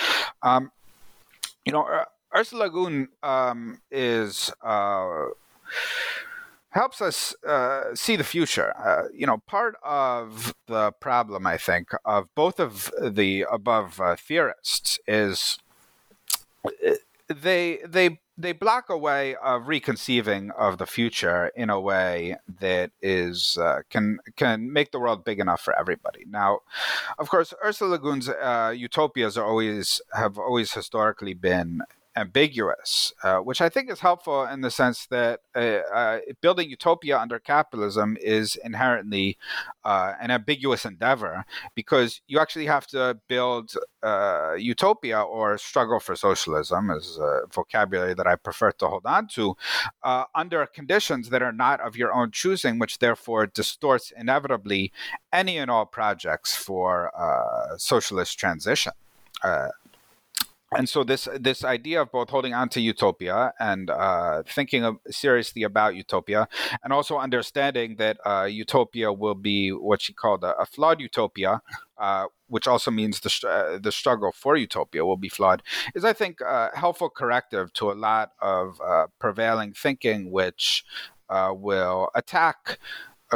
Um, 0.42 0.72
you 1.64 1.72
know, 1.72 1.86
Ursula 2.34 2.70
Guhn 2.70 3.08
um, 3.22 3.80
is. 3.90 4.50
Uh, 4.62 5.26
helps 6.72 7.02
us 7.02 7.34
uh, 7.44 7.94
see 7.94 8.16
the 8.16 8.24
future. 8.24 8.74
Uh, 8.78 9.08
you 9.14 9.26
know, 9.26 9.38
part 9.46 9.76
of 9.82 10.54
the 10.66 10.90
problem, 10.92 11.46
I 11.46 11.58
think, 11.58 11.90
of 12.04 12.34
both 12.34 12.58
of 12.58 12.90
the 12.98 13.44
above 13.50 14.00
uh, 14.00 14.16
theorists 14.16 14.98
is 15.06 15.58
uh, 16.64 16.94
they 17.28 17.78
they 17.86 18.20
they 18.36 18.52
block 18.52 18.88
a 18.88 18.96
way 18.96 19.36
of 19.36 19.68
reconceiving 19.68 20.50
of 20.52 20.78
the 20.78 20.86
future 20.86 21.52
in 21.54 21.68
a 21.70 21.80
way 21.80 22.36
that 22.60 22.90
is 23.00 23.58
uh, 23.60 23.80
can 23.90 24.18
can 24.36 24.72
make 24.72 24.90
the 24.90 24.98
world 24.98 25.24
big 25.24 25.38
enough 25.38 25.60
for 25.60 25.78
everybody. 25.78 26.24
Now, 26.28 26.60
of 27.18 27.28
course, 27.28 27.52
Ursula 27.64 27.90
Le 27.90 27.98
Guin's 27.98 28.28
uh, 28.28 28.72
utopias 28.74 29.36
are 29.36 29.44
always 29.44 30.00
have 30.14 30.38
always 30.38 30.72
historically 30.72 31.34
been 31.34 31.82
ambiguous, 32.14 33.12
uh, 33.22 33.38
which 33.38 33.60
I 33.60 33.68
think 33.68 33.90
is 33.90 34.00
helpful 34.00 34.44
in 34.44 34.60
the 34.60 34.70
sense 34.70 35.06
that 35.06 35.40
uh, 35.54 35.58
uh, 35.58 36.18
building 36.40 36.68
utopia 36.68 37.18
under 37.18 37.38
capitalism 37.38 38.18
is 38.20 38.56
inherently 38.56 39.38
uh, 39.84 40.12
an 40.20 40.30
ambiguous 40.30 40.84
endeavor 40.84 41.44
because 41.74 42.20
you 42.26 42.38
actually 42.38 42.66
have 42.66 42.86
to 42.88 43.18
build 43.28 43.74
uh, 44.02 44.54
utopia 44.58 45.22
or 45.22 45.56
struggle 45.56 46.00
for 46.00 46.14
socialism, 46.14 46.90
is 46.90 47.18
a 47.18 47.42
vocabulary 47.52 48.14
that 48.14 48.26
I 48.26 48.36
prefer 48.36 48.72
to 48.72 48.88
hold 48.88 49.06
on 49.06 49.28
to, 49.28 49.56
uh, 50.02 50.24
under 50.34 50.66
conditions 50.66 51.30
that 51.30 51.42
are 51.42 51.52
not 51.52 51.80
of 51.80 51.96
your 51.96 52.12
own 52.12 52.30
choosing, 52.30 52.78
which 52.78 52.98
therefore 52.98 53.46
distorts 53.46 54.12
inevitably 54.16 54.92
any 55.32 55.56
and 55.56 55.70
all 55.70 55.86
projects 55.86 56.54
for 56.54 57.10
socialist 57.78 58.38
transition. 58.38 58.92
Uh, 60.72 60.78
and 60.78 60.88
so 60.88 61.04
this 61.04 61.28
this 61.38 61.64
idea 61.64 62.02
of 62.02 62.10
both 62.10 62.30
holding 62.30 62.54
on 62.54 62.68
to 62.70 62.80
utopia 62.80 63.52
and 63.58 63.90
uh, 63.90 64.42
thinking 64.46 64.84
of, 64.84 64.96
seriously 65.10 65.62
about 65.62 65.94
utopia, 65.94 66.48
and 66.82 66.92
also 66.92 67.18
understanding 67.18 67.96
that 67.96 68.18
uh, 68.24 68.44
utopia 68.44 69.12
will 69.12 69.34
be 69.34 69.70
what 69.70 70.00
she 70.02 70.12
called 70.12 70.44
a, 70.44 70.56
a 70.58 70.66
flawed 70.66 71.00
utopia, 71.00 71.60
uh, 71.98 72.26
which 72.48 72.66
also 72.66 72.90
means 72.90 73.20
the 73.20 73.48
uh, 73.48 73.78
the 73.78 73.92
struggle 73.92 74.32
for 74.32 74.56
utopia 74.56 75.04
will 75.04 75.16
be 75.16 75.28
flawed, 75.28 75.62
is 75.94 76.04
I 76.04 76.12
think 76.12 76.40
a 76.40 76.70
helpful 76.74 77.10
corrective 77.10 77.72
to 77.74 77.90
a 77.90 77.94
lot 77.94 78.32
of 78.40 78.80
uh, 78.80 79.06
prevailing 79.18 79.72
thinking, 79.72 80.30
which 80.30 80.84
uh, 81.28 81.52
will 81.54 82.08
attack 82.14 82.78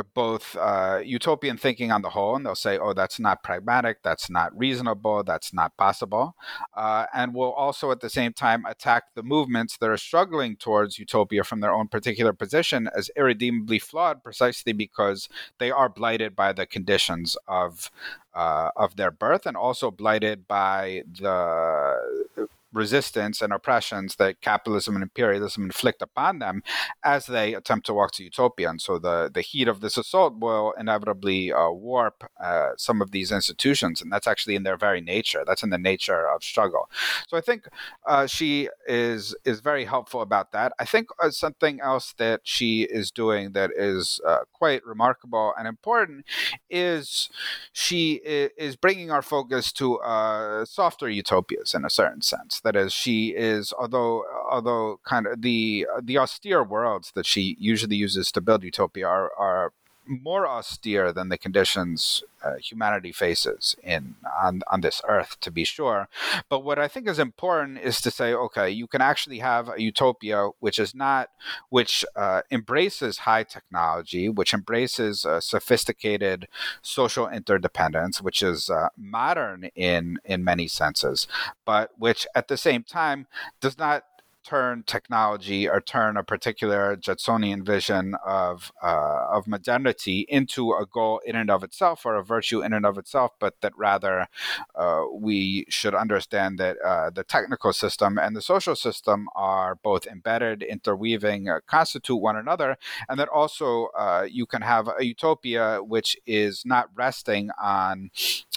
both 0.02 0.56
uh, 0.56 1.00
utopian 1.04 1.56
thinking 1.56 1.90
on 1.90 2.02
the 2.02 2.10
whole, 2.10 2.36
and 2.36 2.44
they'll 2.44 2.54
say, 2.54 2.78
oh, 2.78 2.92
that's 2.92 3.18
not 3.18 3.42
pragmatic, 3.42 4.02
that's 4.02 4.28
not 4.30 4.56
reasonable, 4.56 5.22
that's 5.24 5.52
not 5.52 5.76
possible. 5.76 6.34
Uh, 6.74 7.06
and 7.14 7.34
will 7.34 7.52
also 7.52 7.90
at 7.90 8.00
the 8.00 8.10
same 8.10 8.32
time 8.32 8.64
attack 8.66 9.04
the 9.14 9.22
movements 9.22 9.76
that 9.78 9.90
are 9.90 9.96
struggling 9.96 10.56
towards 10.56 10.98
utopia 10.98 11.44
from 11.44 11.60
their 11.60 11.72
own 11.72 11.88
particular 11.88 12.32
position 12.32 12.88
as 12.96 13.10
irredeemably 13.16 13.78
flawed 13.78 14.22
precisely 14.22 14.72
because 14.72 15.28
they 15.58 15.70
are 15.70 15.88
blighted 15.88 16.34
by 16.36 16.52
the 16.52 16.66
conditions 16.66 17.36
of. 17.48 17.90
Uh, 18.34 18.70
of 18.76 18.96
their 18.96 19.10
birth 19.10 19.46
and 19.46 19.56
also 19.56 19.90
blighted 19.90 20.46
by 20.46 21.02
the 21.18 22.46
resistance 22.76 23.40
and 23.40 23.52
oppressions 23.52 24.16
that 24.16 24.40
capitalism 24.40 24.94
and 24.94 25.02
imperialism 25.02 25.64
inflict 25.64 26.02
upon 26.02 26.38
them 26.38 26.62
as 27.02 27.26
they 27.26 27.54
attempt 27.54 27.86
to 27.86 27.94
walk 27.94 28.12
to 28.12 28.24
utopia. 28.24 28.68
And 28.70 28.80
so 28.80 28.98
the, 28.98 29.30
the 29.32 29.40
heat 29.40 29.66
of 29.66 29.80
this 29.80 29.96
assault 29.96 30.38
will 30.38 30.72
inevitably 30.78 31.52
uh, 31.52 31.70
warp 31.70 32.24
uh, 32.42 32.70
some 32.76 33.00
of 33.00 33.10
these 33.10 33.32
institutions. 33.32 34.00
And 34.00 34.12
that's 34.12 34.26
actually 34.26 34.54
in 34.54 34.62
their 34.62 34.76
very 34.76 35.00
nature. 35.00 35.42
That's 35.46 35.62
in 35.62 35.70
the 35.70 35.78
nature 35.78 36.28
of 36.28 36.44
struggle. 36.44 36.88
So 37.26 37.36
I 37.36 37.40
think 37.40 37.66
uh, 38.06 38.26
she 38.26 38.68
is, 38.86 39.34
is 39.44 39.60
very 39.60 39.86
helpful 39.86 40.20
about 40.20 40.52
that. 40.52 40.72
I 40.78 40.84
think 40.84 41.08
uh, 41.22 41.30
something 41.30 41.80
else 41.80 42.14
that 42.18 42.42
she 42.44 42.82
is 42.82 43.10
doing 43.10 43.52
that 43.52 43.70
is 43.74 44.20
uh, 44.26 44.40
quite 44.52 44.84
remarkable 44.84 45.54
and 45.58 45.66
important 45.66 46.26
is 46.68 47.30
she 47.72 48.14
is 48.16 48.76
bringing 48.76 49.10
our 49.10 49.22
focus 49.22 49.72
to 49.72 49.98
uh, 49.98 50.64
softer 50.64 51.08
utopias 51.08 51.74
in 51.74 51.84
a 51.84 51.90
certain 51.90 52.22
sense 52.22 52.60
that 52.66 52.74
is, 52.74 52.92
she 52.92 53.28
is 53.28 53.72
although 53.78 54.24
although 54.50 54.98
kind 55.04 55.26
of 55.28 55.40
the 55.40 55.86
the 56.02 56.18
austere 56.18 56.64
worlds 56.64 57.12
that 57.14 57.24
she 57.24 57.56
usually 57.60 57.94
uses 57.96 58.32
to 58.32 58.40
build 58.40 58.64
utopia 58.64 59.06
are 59.06 59.30
are 59.38 59.72
more 60.06 60.46
austere 60.46 61.12
than 61.12 61.28
the 61.28 61.38
conditions 61.38 62.22
uh, 62.42 62.56
humanity 62.56 63.12
faces 63.12 63.74
in 63.82 64.14
on, 64.40 64.62
on 64.70 64.80
this 64.80 65.02
earth, 65.08 65.36
to 65.40 65.50
be 65.50 65.64
sure. 65.64 66.08
But 66.48 66.60
what 66.64 66.78
I 66.78 66.86
think 66.86 67.08
is 67.08 67.18
important 67.18 67.78
is 67.78 68.00
to 68.02 68.10
say, 68.10 68.34
okay, 68.34 68.70
you 68.70 68.86
can 68.86 69.00
actually 69.00 69.38
have 69.38 69.68
a 69.68 69.80
utopia 69.80 70.50
which 70.60 70.78
is 70.78 70.94
not, 70.94 71.30
which 71.70 72.04
uh, 72.14 72.42
embraces 72.50 73.18
high 73.18 73.42
technology, 73.42 74.28
which 74.28 74.54
embraces 74.54 75.24
uh, 75.24 75.40
sophisticated 75.40 76.46
social 76.82 77.26
interdependence, 77.28 78.22
which 78.22 78.42
is 78.42 78.70
uh, 78.70 78.88
modern 78.96 79.64
in 79.74 80.18
in 80.24 80.44
many 80.44 80.68
senses, 80.68 81.26
but 81.64 81.90
which 81.98 82.26
at 82.34 82.48
the 82.48 82.56
same 82.56 82.82
time 82.82 83.26
does 83.60 83.78
not 83.78 84.04
turn 84.46 84.84
technology 84.86 85.68
or 85.68 85.80
turn 85.80 86.16
a 86.16 86.22
particular 86.22 86.96
Jetsonian 86.96 87.66
vision 87.66 88.14
of 88.24 88.72
uh, 88.82 89.26
of 89.30 89.46
modernity 89.46 90.24
into 90.28 90.72
a 90.72 90.86
goal 90.86 91.20
in 91.26 91.34
and 91.34 91.50
of 91.50 91.64
itself 91.64 92.06
or 92.06 92.14
a 92.14 92.22
virtue 92.22 92.62
in 92.62 92.72
and 92.72 92.86
of 92.86 92.96
itself, 92.96 93.32
but 93.40 93.60
that 93.60 93.72
rather 93.76 94.28
uh, 94.76 95.02
we 95.12 95.66
should 95.68 95.94
understand 95.94 96.58
that 96.58 96.76
uh, 96.84 97.10
the 97.10 97.24
technical 97.24 97.72
system 97.72 98.18
and 98.18 98.36
the 98.36 98.42
social 98.42 98.76
system 98.76 99.28
are 99.34 99.74
both 99.74 100.06
embedded, 100.06 100.62
interweaving, 100.62 101.48
uh, 101.48 101.58
constitute 101.66 102.20
one 102.20 102.36
another, 102.36 102.78
and 103.08 103.18
that 103.18 103.28
also 103.28 103.88
uh, 103.98 104.26
you 104.30 104.46
can 104.46 104.62
have 104.62 104.88
a 104.98 105.04
utopia 105.04 105.80
which 105.82 106.16
is 106.24 106.62
not 106.64 106.88
resting 106.94 107.50
on 107.60 108.10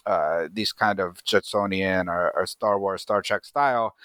uh, 0.06 0.48
these 0.52 0.72
kind 0.72 1.00
of 1.00 1.24
Jetsonian 1.24 2.08
or, 2.08 2.32
or, 2.36 2.46
Star 2.46 2.80
Wars, 2.80 3.02
Star 3.02 3.22
Trek 3.22 3.46
style, 3.46 3.96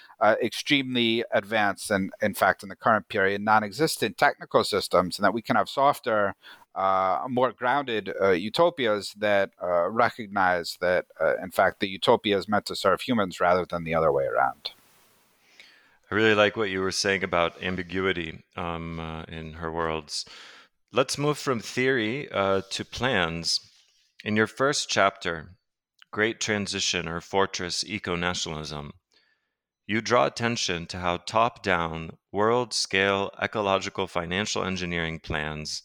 extremely 0.43 1.25
advanced 1.31 1.74
and, 1.91 2.13
in 2.21 2.35
fact, 2.35 2.63
in 2.63 2.69
the 2.69 2.77
current 2.77 3.09
period, 3.09 3.41
non-existent 3.41 4.17
technical 4.19 4.65
systems, 4.65 5.19
and 5.19 5.25
that 5.25 5.35
we 5.35 5.43
can 5.43 5.57
have 5.57 5.69
softer, 5.69 6.35
uh, 6.75 7.25
more 7.29 7.53
grounded 7.53 8.13
uh, 8.21 8.31
utopias 8.31 9.15
that 9.19 9.51
uh, 9.63 9.89
recognize 9.89 10.77
that, 10.81 11.07
uh, 11.21 11.37
in 11.43 11.51
fact, 11.51 11.81
the 11.81 11.89
utopia 11.89 12.37
is 12.37 12.49
meant 12.49 12.67
to 12.67 12.75
serve 12.75 13.01
humans 13.01 13.41
rather 13.41 13.65
than 13.65 13.85
the 13.85 13.95
other 13.95 14.11
way 14.11 14.25
around. 14.25 14.73
I 16.11 16.15
really 16.15 16.35
like 16.35 16.57
what 16.57 16.71
you 16.71 16.81
were 16.81 16.91
saying 16.91 17.25
about 17.25 17.63
ambiguity 17.63 18.43
um, 18.57 19.25
in 19.29 19.55
her 19.55 19.71
worlds. 19.71 20.27
Let's 20.93 21.19
move 21.19 21.39
from 21.39 21.61
theory 21.61 22.29
to 22.33 22.85
plans. 22.91 23.61
In 24.25 24.37
your 24.37 24.47
first 24.47 24.89
chapter, 24.89 25.51
Great 26.11 26.41
Transition 26.41 27.09
or 27.09 27.21
Fortress 27.21 27.85
Eco 27.85 28.15
Nationalism, 28.17 28.93
you 29.87 30.01
draw 30.01 30.25
attention 30.27 30.87
to 30.87 30.99
how 30.99 31.19
top 31.19 31.63
down, 31.63 32.17
world 32.33 32.73
scale 32.73 33.31
ecological 33.43 34.07
financial 34.07 34.65
engineering 34.65 35.21
plans 35.21 35.83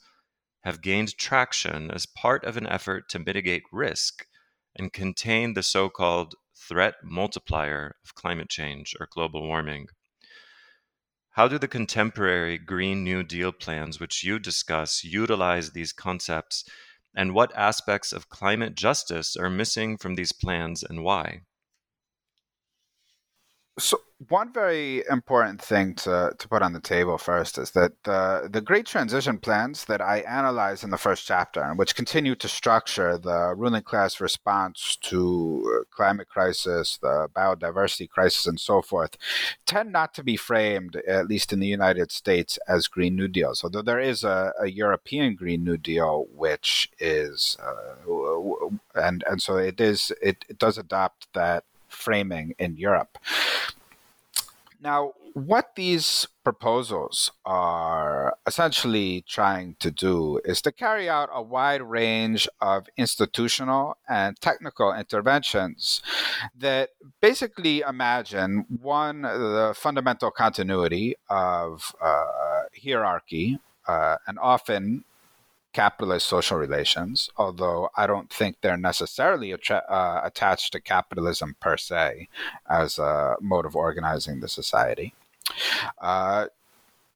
have 0.63 0.81
gained 0.81 1.17
traction 1.17 1.91
as 1.91 2.05
part 2.05 2.45
of 2.45 2.55
an 2.55 2.67
effort 2.67 3.09
to 3.09 3.19
mitigate 3.19 3.63
risk 3.71 4.25
and 4.75 4.93
contain 4.93 5.53
the 5.53 5.63
so 5.63 5.89
called 5.89 6.35
threat 6.55 6.95
multiplier 7.03 7.95
of 8.03 8.15
climate 8.15 8.49
change 8.49 8.95
or 8.99 9.07
global 9.11 9.45
warming. 9.45 9.87
How 11.31 11.47
do 11.47 11.57
the 11.57 11.67
contemporary 11.67 12.57
Green 12.57 13.03
New 13.03 13.23
Deal 13.23 13.51
plans, 13.51 13.99
which 13.99 14.23
you 14.23 14.39
discuss, 14.39 15.03
utilize 15.03 15.71
these 15.71 15.93
concepts 15.93 16.63
and 17.15 17.33
what 17.33 17.55
aspects 17.55 18.13
of 18.13 18.29
climate 18.29 18.75
justice 18.75 19.35
are 19.35 19.49
missing 19.49 19.97
from 19.97 20.15
these 20.15 20.31
plans 20.31 20.83
and 20.83 21.03
why? 21.03 21.41
So, 23.79 24.01
one 24.27 24.51
very 24.51 25.03
important 25.09 25.61
thing 25.61 25.95
to, 25.95 26.33
to 26.37 26.47
put 26.49 26.61
on 26.61 26.73
the 26.73 26.81
table 26.81 27.17
first 27.17 27.57
is 27.57 27.71
that 27.71 27.93
the, 28.03 28.49
the 28.51 28.59
great 28.59 28.85
transition 28.85 29.37
plans 29.37 29.85
that 29.85 30.01
I 30.01 30.19
analyze 30.19 30.83
in 30.83 30.89
the 30.89 30.97
first 30.97 31.25
chapter, 31.25 31.61
and 31.61 31.79
which 31.79 31.95
continue 31.95 32.35
to 32.35 32.47
structure 32.49 33.17
the 33.17 33.53
ruling 33.55 33.83
class 33.83 34.19
response 34.19 34.97
to 35.03 35.63
uh, 35.73 35.83
climate 35.95 36.27
crisis, 36.27 36.99
the 37.01 37.29
biodiversity 37.33 38.09
crisis, 38.09 38.45
and 38.45 38.59
so 38.59 38.81
forth, 38.81 39.15
tend 39.65 39.93
not 39.93 40.13
to 40.15 40.23
be 40.23 40.35
framed, 40.35 40.97
at 41.07 41.27
least 41.27 41.53
in 41.53 41.61
the 41.61 41.67
United 41.67 42.11
States, 42.11 42.59
as 42.67 42.87
Green 42.87 43.15
New 43.15 43.29
Deals. 43.29 43.63
Although 43.63 43.83
there 43.83 44.01
is 44.01 44.25
a, 44.25 44.51
a 44.59 44.69
European 44.69 45.35
Green 45.35 45.63
New 45.63 45.77
Deal, 45.77 46.27
which 46.35 46.89
is, 46.99 47.55
uh, 47.63 48.69
and 48.95 49.23
and 49.29 49.41
so 49.41 49.55
it 49.55 49.79
is, 49.79 50.11
it, 50.21 50.43
it 50.49 50.59
does 50.59 50.77
adopt 50.77 51.31
that 51.33 51.63
framing 51.89 52.55
in 52.57 52.77
Europe. 52.77 53.17
Now, 54.81 55.13
what 55.33 55.75
these 55.75 56.27
proposals 56.43 57.31
are 57.45 58.37
essentially 58.47 59.23
trying 59.27 59.75
to 59.79 59.91
do 59.91 60.39
is 60.45 60.61
to 60.61 60.71
carry 60.71 61.09
out 61.09 61.29
a 61.33 61.41
wide 61.41 61.81
range 61.81 62.47
of 62.61 62.87
institutional 62.97 63.97
and 64.07 64.39
technical 64.39 64.93
interventions 64.93 66.01
that 66.57 66.89
basically 67.21 67.81
imagine 67.81 68.65
one, 68.81 69.21
the 69.21 69.73
fundamental 69.75 70.31
continuity 70.31 71.15
of 71.29 71.93
uh, 72.01 72.63
hierarchy, 72.83 73.59
uh, 73.87 74.17
and 74.27 74.37
often 74.39 75.03
capitalist 75.79 76.27
social 76.27 76.57
relations, 76.57 77.29
although 77.37 77.89
I 77.95 78.05
don't 78.11 78.29
think 78.39 78.57
they're 78.61 78.85
necessarily 78.91 79.53
attra- 79.53 79.87
uh, 79.99 80.19
attached 80.29 80.73
to 80.73 80.79
capitalism 80.81 81.55
per 81.61 81.77
se 81.77 82.27
as 82.69 82.99
a 82.99 83.35
mode 83.39 83.65
of 83.65 83.75
organizing 83.75 84.41
the 84.41 84.49
society. 84.49 85.13
Uh, 86.01 86.47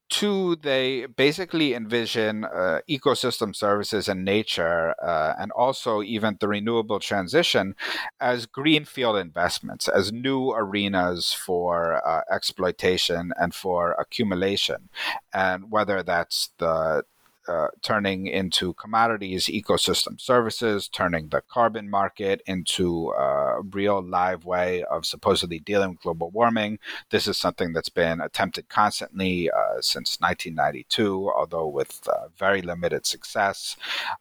two, 0.10 0.56
they 0.56 1.08
basically 1.08 1.74
envision 1.74 2.46
uh, 2.46 2.80
ecosystem 2.90 3.54
services 3.54 4.08
and 4.08 4.24
nature, 4.24 4.96
uh, 5.02 5.34
and 5.42 5.52
also 5.52 6.02
even 6.02 6.38
the 6.40 6.48
renewable 6.48 7.00
transition, 7.00 7.76
as 8.22 8.46
greenfield 8.46 9.18
investments, 9.18 9.88
as 9.88 10.12
new 10.28 10.52
arenas 10.52 11.34
for 11.34 12.00
uh, 12.08 12.22
exploitation 12.32 13.34
and 13.42 13.54
for 13.54 13.92
accumulation. 14.00 14.90
And 15.34 15.70
whether 15.70 16.02
that's 16.04 16.52
the 16.60 17.04
uh, 17.48 17.68
turning 17.82 18.28
into 18.28 18.74
commodities 18.74 19.48
ecosystem 19.48 20.20
services, 20.20 20.88
turning 20.88 21.30
the 21.30 21.42
carbon 21.42 21.90
market 21.90 22.42
into 22.46 23.12
a 23.12 23.62
real 23.62 24.02
live 24.02 24.46
way 24.46 24.84
of 24.84 25.06
supposedly 25.06 25.60
dealing 25.60 25.92
with 25.92 26.02
global 26.02 26.30
warming. 26.32 26.80
This 27.10 27.28
is 27.28 27.38
something 27.38 27.74
that's 27.74 27.90
been 27.90 28.22
attempted 28.22 28.70
constantly 28.70 29.50
uh, 29.50 29.82
since 29.82 30.18
1992, 30.20 31.32
although 31.36 31.68
with 31.68 32.08
uh, 32.08 32.28
very 32.38 32.62
limited 32.62 33.06
success. 33.06 33.76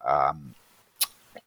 Um, 0.05 0.55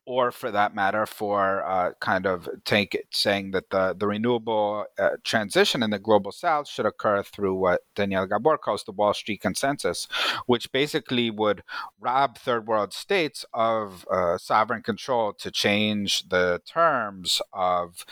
or 0.07 0.31
for 0.31 0.51
that 0.53 0.75
matter, 0.75 1.05
for 1.05 1.66
uh, 1.66 1.92
kind 2.01 2.27
of 2.27 2.49
take 2.64 2.97
saying 3.11 3.51
that 3.51 3.71
the 3.71 3.95
the 3.99 4.07
renewable 4.07 4.87
uh, 4.99 5.11
transition 5.25 5.83
in 5.83 5.90
the 5.90 5.99
global 5.99 6.33
south 6.33 6.69
should 6.69 6.87
occur 6.87 7.23
through 7.23 7.55
what 7.55 7.83
Daniel 7.95 8.27
Gabor 8.27 8.57
calls 8.57 8.85
the 8.85 8.92
Wall 8.92 9.12
Street 9.12 9.40
Consensus, 9.40 10.07
which 10.47 10.71
basically 10.73 11.31
would 11.31 11.62
rob 12.01 12.38
third 12.38 12.66
world 12.66 12.92
states 12.92 13.45
of 13.53 14.07
uh, 14.11 14.38
sovereign 14.38 14.83
control 14.83 15.33
to 15.35 15.51
change 15.51 16.29
the 16.29 16.62
terms 16.66 17.42
of 17.53 18.07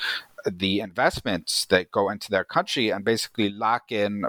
the 0.44 0.80
investments 0.80 1.64
that 1.66 1.90
go 1.90 2.10
into 2.10 2.30
their 2.30 2.44
country 2.44 2.90
and 2.90 3.04
basically 3.04 3.48
lock 3.48 3.90
in 3.90 4.24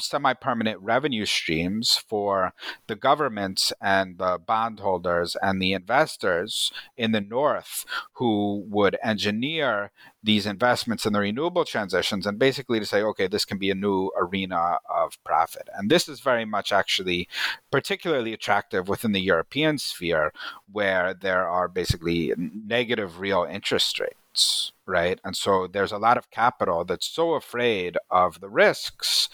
semi-permanent 0.00 0.80
revenue 0.80 1.24
streams 1.24 1.96
for 1.96 2.52
the 2.86 2.96
governments 2.96 3.72
and 3.80 4.18
the 4.18 4.38
bondholders 4.44 5.36
and 5.40 5.60
the 5.60 5.72
investors 5.72 6.72
in 6.96 7.12
the 7.12 7.20
north 7.20 7.84
who 8.14 8.64
would 8.68 8.96
engineer 9.02 9.90
these 10.22 10.46
investments 10.46 11.06
in 11.06 11.12
the 11.12 11.20
renewable 11.20 11.64
transitions 11.64 12.26
and 12.26 12.38
basically 12.38 12.80
to 12.80 12.86
say 12.86 13.00
okay 13.02 13.28
this 13.28 13.44
can 13.44 13.58
be 13.58 13.70
a 13.70 13.74
new 13.74 14.10
arena 14.16 14.78
of 14.92 15.22
profit. 15.24 15.68
And 15.74 15.90
this 15.90 16.08
is 16.08 16.20
very 16.20 16.44
much 16.44 16.72
actually 16.72 17.28
particularly 17.70 18.32
attractive 18.32 18.88
within 18.88 19.12
the 19.12 19.20
european 19.20 19.78
sphere 19.78 20.32
where 20.70 21.14
there 21.14 21.48
are 21.48 21.68
basically 21.68 22.32
negative 22.36 23.20
real 23.20 23.46
interest 23.48 24.00
rates 24.00 24.16
right? 24.86 25.18
And 25.24 25.36
so 25.36 25.66
there's 25.66 25.92
a 25.92 25.98
lot 25.98 26.16
of 26.16 26.30
capital 26.30 26.84
that's 26.84 27.08
so 27.08 27.34
afraid 27.34 27.96
of 28.10 28.40
the 28.40 28.48
risks 28.48 29.28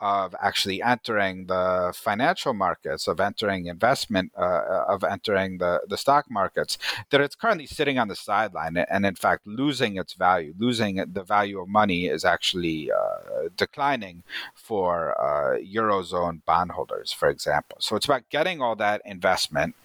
of 0.00 0.34
actually 0.42 0.82
entering 0.82 1.46
the 1.46 1.92
financial 1.94 2.52
markets, 2.52 3.08
of 3.08 3.20
entering 3.20 3.66
investment, 3.66 4.32
uh, 4.36 4.42
uh, 4.42 4.84
of 4.88 5.04
entering 5.04 5.58
the, 5.58 5.80
the 5.88 5.96
stock 5.96 6.26
markets, 6.30 6.76
that 7.10 7.20
it's 7.20 7.34
currently 7.34 7.66
sitting 7.66 7.98
on 7.98 8.08
the 8.08 8.16
sideline 8.16 8.76
and, 8.76 9.06
in 9.06 9.14
fact, 9.14 9.46
losing 9.46 9.96
its 9.96 10.12
value. 10.14 10.52
Losing 10.58 10.96
the 10.96 11.24
value 11.24 11.60
of 11.60 11.68
money 11.68 12.06
is 12.06 12.24
actually 12.24 12.90
uh, 12.90 13.48
declining 13.56 14.22
for 14.54 15.18
uh, 15.20 15.56
Eurozone 15.58 16.40
bondholders, 16.44 17.12
for 17.12 17.28
example. 17.28 17.78
So 17.80 17.96
it's 17.96 18.06
about 18.06 18.28
getting 18.28 18.60
all 18.60 18.76
that 18.76 19.00
investment 19.04 19.76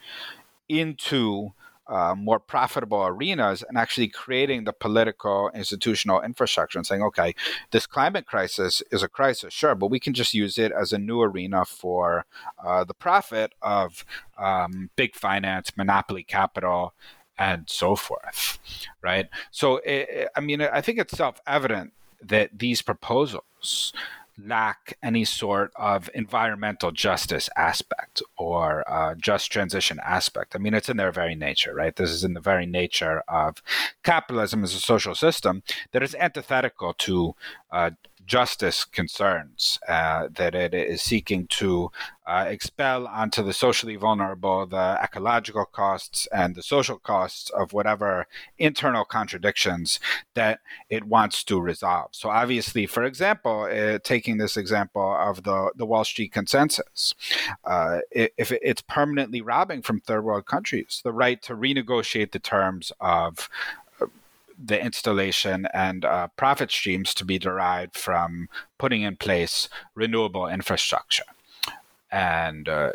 into 0.68 1.54
uh, 1.88 2.16
more 2.16 2.40
profitable 2.40 3.06
arenas 3.06 3.64
and 3.68 3.78
actually 3.78 4.08
creating 4.08 4.64
the 4.64 4.74
political 4.74 5.50
institutional 5.54 6.22
infrastructure 6.22 6.80
and 6.80 6.86
saying, 6.86 7.02
okay, 7.02 7.36
this 7.72 7.86
climate 7.86 8.26
crisis 8.26 8.82
is 8.92 9.04
a 9.04 9.08
crisis, 9.08 9.54
sure, 9.54 9.76
but 9.76 9.88
we 9.88 10.00
can 10.00 10.14
just 10.14 10.34
use 10.34 10.58
it 10.58 10.72
as 10.72 10.94
a 10.94 10.98
new 10.98 11.22
arena 11.22 11.66
for 11.66 12.26
uh, 12.64 12.84
the 12.84 12.94
profit 12.94 13.54
of 13.62 14.06
um, 14.38 14.90
big 14.96 15.16
finance, 15.16 15.76
monopoly 15.76 16.24
capital, 16.24 16.94
and 17.38 17.64
so 17.68 17.96
forth, 17.96 18.60
right? 19.02 19.28
So, 19.50 19.78
it, 19.78 20.30
I 20.36 20.42
mean, 20.42 20.62
I 20.62 20.82
think 20.82 21.00
it's 21.00 21.18
self 21.18 21.42
evident 21.48 21.94
that 22.22 22.60
these 22.60 22.82
proposals 22.82 23.94
lack 24.38 24.98
any 25.04 25.26
sort 25.26 25.72
of 25.76 26.10
environmental 26.14 26.92
justice 26.92 27.50
aspect 27.56 28.22
or 28.38 28.90
uh, 28.90 29.16
just 29.16 29.52
transition 29.52 30.00
aspect. 30.04 30.56
I 30.56 30.60
mean, 30.60 30.74
it's 30.74 30.90
in 30.90 30.98
their 30.98 31.12
very 31.12 31.36
nature, 31.36 31.74
right? 31.74 31.96
This 31.96 32.10
is 32.10 32.24
in 32.24 32.34
the 32.34 32.40
very 32.40 32.66
nature 32.66 33.24
of 33.28 33.62
capitalism 34.04 34.64
as 34.64 34.74
a 34.74 34.80
social 34.80 35.16
system 35.16 35.64
that 35.92 36.04
is 36.04 36.16
antithetical 36.16 36.94
to 36.94 37.36
uh, 37.72 37.92
justice 38.32 38.86
concerns 38.86 39.78
uh, 39.90 40.30
that 40.34 40.56
it 40.56 40.74
is 40.74 41.02
seeking 41.02 41.46
to 41.48 41.92
uh, 42.26 42.46
expel 42.48 43.06
onto 43.08 43.44
the 43.44 43.52
socially 43.52 43.98
vulnerable 43.98 44.66
the 44.66 44.98
ecological 45.04 45.66
costs 45.66 46.30
and 46.32 46.56
the 46.56 46.64
social 46.64 46.98
costs 46.98 47.50
of 47.50 47.74
whatever 47.74 48.26
internal 48.58 49.04
contradictions 49.04 50.00
that 50.34 50.62
it 50.90 51.04
wants 51.04 51.44
to 51.44 51.60
resolve. 51.60 52.08
So, 52.12 52.30
obviously, 52.30 52.86
for 52.86 53.04
example, 53.04 53.64
uh, 53.64 54.00
taking 54.02 54.38
this 54.38 54.56
example 54.56 55.14
of 55.20 55.44
the, 55.44 55.72
the 55.76 55.86
Wall 55.86 56.06
Street 56.06 56.32
consensus, 56.32 57.14
uh, 57.66 58.00
if 58.12 58.54
it's 58.54 58.82
permanently 58.84 59.42
robbing 59.42 59.82
from 59.82 60.00
third 60.00 60.24
world 60.24 60.46
countries 60.46 61.02
the 61.04 61.12
right 61.12 61.42
to 61.42 61.54
renegotiate 61.54 62.32
the 62.32 62.40
terms 62.40 62.94
of 63.02 63.50
the 64.64 64.84
installation 64.84 65.68
and 65.74 66.06
uh, 66.06 66.28
profit 66.36 66.72
streams 66.72 67.14
to 67.16 67.26
be 67.26 67.40
derived 67.40 67.96
from 67.96 68.50
putting 68.78 69.02
in 69.02 69.16
place 69.16 69.70
renewable 69.96 70.48
infrastructure. 70.48 71.24
And 72.12 72.68
uh, 72.68 72.92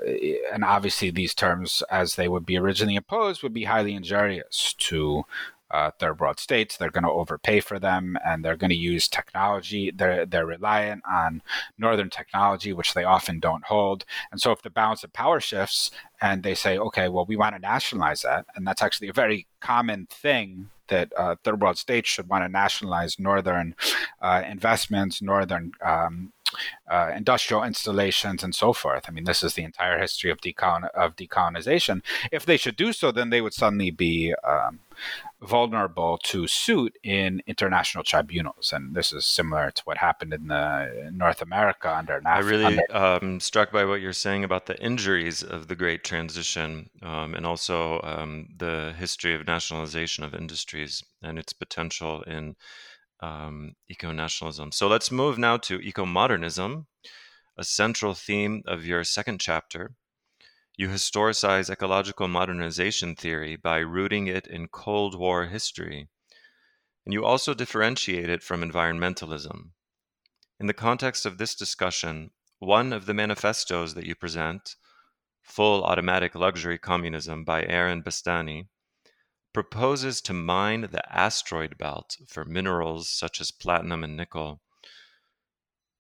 and 0.53 0.63
obviously 0.63 1.11
these 1.11 1.35
terms, 1.35 1.83
as 1.91 2.17
they 2.17 2.29
would 2.29 2.45
be 2.45 2.59
originally 2.59 2.97
imposed, 2.97 3.43
would 3.43 3.55
be 3.55 3.65
highly 3.65 3.95
injurious 3.95 4.75
to 4.75 5.25
uh, 5.71 5.91
third 5.99 6.21
world 6.21 6.39
states. 6.39 6.77
They're 6.77 6.91
going 6.91 7.05
to 7.05 7.11
overpay 7.11 7.61
for 7.61 7.79
them, 7.79 8.19
and 8.25 8.45
they're 8.45 8.57
going 8.57 8.71
to 8.71 8.77
use 8.77 9.09
technology. 9.09 9.91
They're 9.91 10.27
they're 10.27 10.47
reliant 10.47 11.03
on 11.11 11.43
northern 11.79 12.11
technology, 12.11 12.75
which 12.75 12.95
they 12.95 13.05
often 13.05 13.41
don't 13.41 13.65
hold. 13.65 14.05
And 14.31 14.41
so, 14.41 14.53
if 14.53 14.63
the 14.63 14.71
balance 14.71 15.03
of 15.03 15.13
power 15.15 15.41
shifts, 15.41 15.91
and 16.21 16.43
they 16.43 16.55
say, 16.55 16.79
okay, 16.79 17.09
well, 17.09 17.27
we 17.27 17.37
want 17.37 17.55
to 17.55 17.61
nationalize 17.61 18.23
that, 18.23 18.47
and 18.55 18.67
that's 18.67 18.83
actually 18.83 19.09
a 19.09 19.15
very 19.15 19.47
common 19.61 20.07
thing 20.11 20.71
that 20.89 21.13
uh, 21.17 21.37
third 21.43 21.61
world 21.61 21.79
states 21.79 22.09
should 22.09 22.29
want 22.29 22.45
to 22.45 22.49
nationalize 22.49 23.19
northern 23.19 23.75
uh, 24.21 24.43
investments, 24.49 25.23
northern 25.23 25.73
um, 25.85 26.33
uh, 26.89 27.13
industrial 27.15 27.65
installations, 27.65 28.43
and 28.43 28.55
so 28.55 28.73
forth. 28.73 29.05
I 29.09 29.11
mean, 29.11 29.25
this 29.25 29.43
is 29.43 29.55
the 29.55 29.65
entire 29.65 29.99
history 29.99 30.31
of, 30.31 30.39
of 30.39 31.17
decolonization. 31.17 32.03
If 32.31 32.47
they 32.47 32.57
should 32.57 32.77
do 32.77 32.93
so, 32.93 33.11
then 33.11 33.31
they 33.31 33.41
would 33.41 33.55
suddenly 33.55 33.91
be 33.91 34.35
um, 34.45 34.81
vulnerable 35.43 36.19
to 36.25 36.47
suit 36.47 36.97
in 37.03 37.43
international 37.47 38.03
tribunals, 38.03 38.73
and 38.73 38.95
this 38.95 39.13
is 39.13 39.27
similar 39.27 39.71
to 39.71 39.83
what 39.85 39.99
happened 39.99 40.33
in 40.33 40.49
the 40.49 41.11
North 41.13 41.43
America 41.43 41.95
under. 41.95 42.21
NAF- 42.21 42.27
I 42.27 42.39
really 42.39 42.79
um, 42.89 43.41
struck 43.41 43.71
by 43.71 43.85
what 43.85 44.01
you're 44.01 44.13
saying 44.13 44.45
about 44.45 44.67
the 44.67 44.81
injuries 44.83 45.43
of 45.43 45.69
the 45.69 45.77
Great 45.77 46.05
Transition, 46.05 46.89
um, 47.03 47.35
and 47.35 47.47
also 47.47 48.01
um, 48.03 48.49
the 48.57 48.95
history 48.99 49.35
of 49.35 49.47
nationalization 49.47 50.25
of 50.25 50.35
industries 50.35 51.03
and 51.23 51.39
its 51.39 51.53
potential 51.53 52.23
in 52.23 52.57
um, 53.21 53.75
eco 53.89 54.13
nationalism. 54.13 54.73
So 54.73 54.89
let's 54.89 55.11
move 55.11 55.39
now 55.39 55.57
to 55.59 55.81
eco 55.81 56.07
modernism, 56.07 56.87
a 57.59 57.65
central 57.65 58.15
theme 58.15 58.63
of 58.67 58.87
your 58.87 59.05
second 59.05 59.41
chapter. 59.41 59.93
You 60.79 60.89
historicize 60.89 61.71
ecological 61.71 62.29
modernization 62.29 63.17
theory 63.17 63.57
by 63.57 63.79
rooting 63.79 64.27
it 64.27 64.47
in 64.47 64.69
Cold 64.69 65.19
War 65.19 65.47
history, 65.47 66.11
and 67.07 67.15
you 67.15 67.25
also 67.25 67.55
differentiate 67.55 68.29
it 68.29 68.43
from 68.43 68.61
environmentalism. 68.61 69.71
In 70.61 70.67
the 70.67 70.75
context 70.75 71.25
of 71.25 71.39
this 71.39 71.55
discussion, 71.55 72.31
one 72.59 72.93
of 72.93 73.07
the 73.07 73.15
manifestos 73.15 73.95
that 73.95 74.05
you 74.05 74.15
present, 74.15 74.77
Full 75.41 75.83
Automatic 75.83 76.35
Luxury 76.35 76.77
Communism 76.77 77.43
by 77.43 77.63
Aaron 77.63 78.03
Bastani, 78.03 78.69
proposes 79.55 80.21
to 80.21 80.35
mine 80.35 80.89
the 80.93 81.11
asteroid 81.11 81.79
belt 81.79 82.19
for 82.29 82.45
minerals 82.45 83.09
such 83.09 83.41
as 83.41 83.51
platinum 83.51 84.05
and 84.05 84.15
nickel 84.15 84.61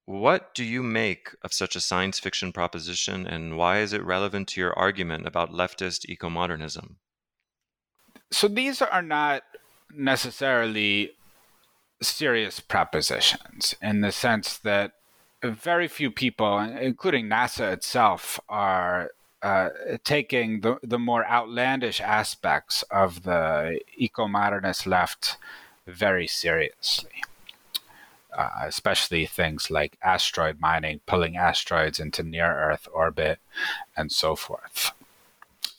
what 0.06 0.54
do 0.54 0.64
you 0.64 0.84
make 0.84 1.34
of 1.42 1.52
such 1.52 1.74
a 1.74 1.80
science 1.80 2.20
fiction 2.20 2.52
proposition, 2.52 3.26
and 3.26 3.58
why 3.58 3.80
is 3.80 3.92
it 3.92 4.04
relevant 4.04 4.48
to 4.48 4.60
your 4.60 4.72
argument 4.78 5.26
about 5.26 5.50
leftist 5.50 6.08
eco 6.08 6.30
modernism? 6.30 6.96
So, 8.30 8.46
these 8.46 8.80
are 8.80 9.02
not 9.02 9.42
necessarily 9.92 11.12
serious 12.00 12.60
propositions 12.60 13.74
in 13.82 14.00
the 14.00 14.12
sense 14.12 14.56
that 14.58 14.92
very 15.42 15.88
few 15.88 16.12
people, 16.12 16.58
including 16.58 17.26
NASA 17.26 17.72
itself, 17.72 18.38
are 18.48 19.10
uh, 19.42 19.70
taking 20.04 20.60
the, 20.60 20.78
the 20.82 20.98
more 20.98 21.26
outlandish 21.26 22.00
aspects 22.00 22.82
of 22.90 23.24
the 23.24 23.80
eco 23.96 24.28
modernist 24.28 24.86
left 24.86 25.36
very 25.86 26.26
seriously 26.26 27.22
uh, 28.36 28.50
especially 28.64 29.26
things 29.26 29.70
like 29.70 29.98
asteroid 30.02 30.60
mining, 30.60 31.00
pulling 31.06 31.36
asteroids 31.36 31.98
into 31.98 32.22
near 32.22 32.52
Earth 32.70 32.86
orbit, 32.92 33.38
and 33.96 34.12
so 34.12 34.36
forth. 34.36 34.92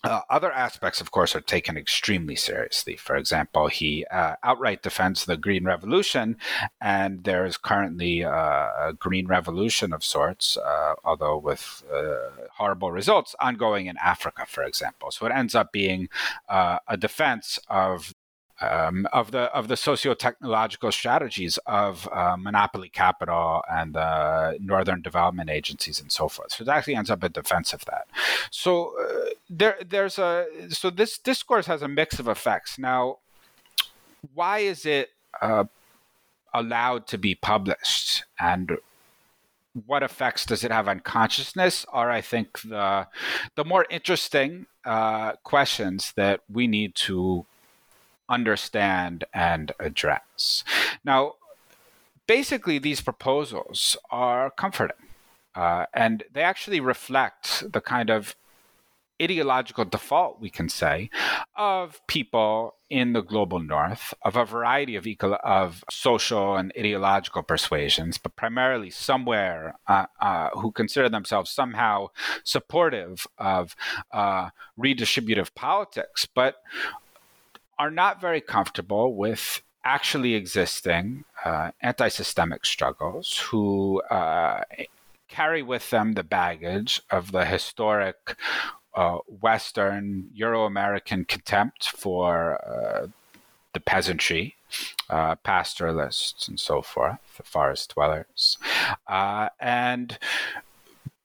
Uh, 0.04 0.22
other 0.30 0.52
aspects, 0.52 1.02
of 1.02 1.12
course, 1.12 1.36
are 1.36 1.42
taken 1.42 1.76
extremely 1.76 2.36
seriously. 2.36 2.96
For 2.96 3.16
example, 3.16 3.68
he 3.68 4.06
uh, 4.06 4.36
outright 4.44 4.84
defends 4.84 5.26
the 5.26 5.38
Green 5.38 5.66
Revolution, 5.66 6.38
and 6.80 7.24
there 7.24 7.46
is 7.46 7.58
currently 7.58 8.24
uh, 8.24 8.30
a 8.32 8.94
Green 8.98 9.28
Revolution 9.28 9.92
of 9.92 10.04
sorts, 10.04 10.56
uh, 10.56 10.94
although 11.04 11.38
with 11.38 11.84
uh, 11.94 12.46
horrible 12.54 12.92
results, 12.92 13.36
ongoing 13.40 13.88
in 13.88 13.98
Africa, 13.98 14.46
for 14.48 14.64
example. 14.64 15.12
So 15.12 15.26
it 15.26 15.34
ends 15.34 15.56
up 15.56 15.72
being 15.72 16.10
uh, 16.48 16.78
a 16.88 16.96
defense 16.96 17.60
of 17.68 18.14
um, 18.62 19.08
of 19.14 19.32
the 19.32 19.54
of 19.54 19.68
the 19.68 19.78
socio-technological 19.78 20.92
strategies 20.92 21.58
of 21.66 22.08
uh, 22.12 22.36
monopoly 22.38 22.90
capital 22.90 23.64
and 23.70 23.94
the 23.94 24.58
northern 24.60 25.02
development 25.02 25.50
agencies 25.50 26.02
and 26.02 26.12
so 26.12 26.28
forth. 26.28 26.54
So 26.54 26.64
it 26.64 26.68
actually 26.68 26.96
ends 26.96 27.10
up 27.10 27.24
a 27.24 27.30
defense 27.30 27.74
of 27.74 27.86
that. 27.86 28.08
So 28.52 28.94
uh, 29.00 29.30
there 29.50 29.78
there's 29.88 30.18
a 30.18 30.48
so 30.70 30.90
this 30.90 31.18
discourse 31.18 31.68
has 31.68 31.82
a 31.82 31.88
mix 31.88 32.20
of 32.20 32.28
effects. 32.28 32.80
Now, 32.80 33.20
why 34.34 34.60
is 34.60 34.86
it 34.86 35.12
uh, 35.42 35.66
allowed 36.54 37.08
to 37.08 37.18
be 37.18 37.36
published 37.36 38.24
and 38.40 38.78
what 39.86 40.02
effects 40.02 40.44
does 40.46 40.64
it 40.64 40.72
have 40.72 40.88
on 40.88 41.00
consciousness 41.00 41.86
are 41.94 42.10
i 42.10 42.20
think 42.20 42.60
the 42.62 43.06
the 43.56 43.64
more 43.64 43.86
interesting 43.92 44.66
uh, 44.86 45.34
questions 45.44 46.14
that 46.16 46.40
we 46.52 46.66
need 46.66 46.96
to 46.96 47.46
understand 48.30 49.24
and 49.34 49.72
address. 49.80 50.64
Now, 51.04 51.36
basically, 52.28 52.80
these 52.80 53.02
proposals 53.02 53.98
are 54.12 54.52
comforting, 54.52 55.08
uh, 55.56 55.86
and 55.94 56.24
they 56.32 56.42
actually 56.42 56.80
reflect 56.80 57.72
the 57.72 57.82
kind 57.82 58.10
of 58.10 58.36
ideological 59.22 59.86
default, 59.86 60.40
we 60.40 60.50
can 60.50 60.70
say, 60.70 61.10
of 61.56 62.06
people 62.08 62.76
in 62.90 63.14
the 63.14 63.22
global 63.22 63.60
north 63.60 64.14
of 64.22 64.36
a 64.36 64.46
variety 64.46 64.96
of 64.96 65.06
eco- 65.06 65.40
of 65.44 65.84
social 65.90 66.56
and 66.56 66.72
ideological 66.78 67.44
persuasions, 67.44 68.18
but 68.18 68.36
primarily 68.36 68.90
somewhere 68.90 69.76
uh, 69.88 70.06
uh, 70.22 70.50
who 70.52 70.72
consider 70.72 71.10
themselves 71.10 71.50
somehow 71.50 72.08
supportive 72.44 73.28
of 73.38 73.76
uh, 74.12 74.50
redistributive 74.80 75.54
politics, 75.56 76.26
but 76.26 76.62
are 77.80 77.92
not 77.92 78.20
very 78.22 78.42
comfortable 78.42 79.16
with 79.16 79.62
actually 79.84 80.36
existing 80.36 81.24
uh, 81.46 81.72
anti 81.82 82.10
systemic 82.10 82.66
struggles 82.66 83.38
who 83.50 84.02
uh, 84.10 84.64
carry 85.28 85.62
with 85.62 85.90
them 85.90 86.14
the 86.14 86.24
baggage 86.24 87.02
of 87.10 87.32
the 87.32 87.46
historic 87.46 88.36
uh, 88.94 89.18
Western 89.28 90.30
Euro 90.34 90.66
American 90.66 91.24
contempt 91.24 91.90
for 91.90 92.60
uh, 92.68 93.08
the 93.74 93.80
peasantry, 93.80 94.56
uh, 95.10 95.36
pastoralists, 95.36 96.48
and 96.48 96.60
so 96.60 96.82
forth, 96.82 97.20
the 97.38 97.44
forest 97.44 97.94
dwellers. 97.94 98.58
Uh, 99.08 99.50
and 99.60 100.18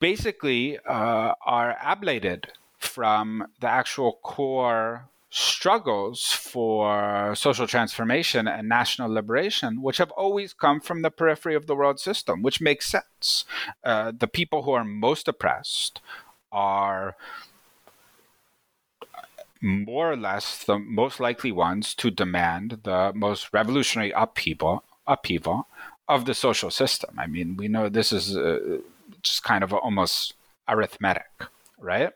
basically 0.01 0.79
are 0.87 1.77
ablated 1.83 2.45
from 2.79 3.47
the 3.61 3.69
actual 3.69 4.19
core 4.23 5.09
struggles 5.35 6.25
for 6.25 7.35
social 7.35 7.67
transformation 7.67 8.47
and 8.47 8.69
national 8.69 9.11
liberation, 9.11 9.81
which 9.81 9.97
have 9.97 10.11
always 10.11 10.53
come 10.53 10.79
from 10.79 11.01
the 11.01 11.11
periphery 11.11 11.55
of 11.55 11.67
the 11.67 11.75
world 11.75 11.99
system, 11.99 12.43
which 12.43 12.61
makes 12.61 12.87
sense. 12.87 13.47
Uh, 13.83 14.13
the 14.17 14.27
people 14.27 14.65
who 14.65 14.73
are 14.73 14.85
most 14.85 15.27
oppressed 15.27 16.03
are 16.53 17.17
more 19.63 20.13
or 20.13 20.17
less 20.17 20.63
the 20.65 20.79
most 20.79 21.19
likely 21.19 21.51
ones 21.51 21.95
to 21.95 22.11
demand 22.11 22.81
the 22.85 23.11
most 23.15 23.55
revolutionary 23.55 24.13
upheaval, 24.15 24.85
upheaval 25.07 25.67
of 26.09 26.27
the 26.27 26.35
social 26.35 26.71
system. 26.71 27.19
I 27.19 27.27
mean, 27.27 27.57
we 27.57 27.69
know 27.69 27.89
this 27.89 28.13
is 28.13 28.37
uh, 28.37 28.81
just 29.23 29.45
kind 29.45 29.65
of 29.65 29.73
almost 29.73 30.35
arithmetic 30.69 31.31
right? 31.83 32.11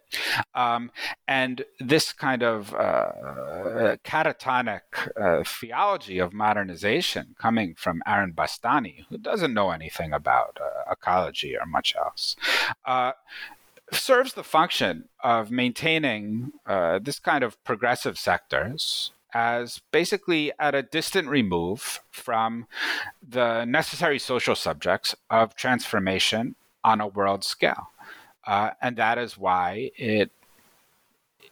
Um, 0.55 0.91
and 1.27 1.65
this 1.81 2.13
kind 2.13 2.43
of 2.43 2.75
uh, 2.75 3.97
catatonic 4.05 4.81
uh, 5.21 5.45
theology 5.45 6.19
of 6.19 6.33
modernization 6.33 7.35
coming 7.39 7.75
from 7.75 8.03
Aaron 8.07 8.33
Bastani, 8.33 9.05
who 9.09 9.19
doesn't 9.19 9.55
know 9.55 9.71
anything 9.71 10.13
about 10.13 10.59
uh, 10.61 10.91
ecology 10.91 11.57
or 11.57 11.67
much 11.67 11.95
else, 11.97 12.37
uh, 12.85 13.13
serves 13.93 14.35
the 14.35 14.45
function 14.45 15.09
of 15.21 15.51
maintaining 15.51 16.53
uh, 16.67 16.99
this 16.99 17.19
kind 17.19 17.45
of 17.45 17.63
progressive 17.65 18.19
sectors 18.19 19.13
as 19.35 19.83
basically 19.93 20.53
at 20.59 20.75
a 20.75 20.83
distant 20.83 21.29
remove 21.29 22.01
from 22.11 22.67
the 23.27 23.65
necessary 23.65 24.19
social 24.19 24.55
subjects 24.55 25.15
of 25.29 25.55
transformation 25.55 26.55
on 26.83 27.01
a 27.01 27.07
world 27.07 27.45
scale. 27.45 27.91
Uh, 28.47 28.71
and 28.81 28.97
that 28.97 29.19
is 29.19 29.37
why 29.37 29.91
it, 29.97 30.31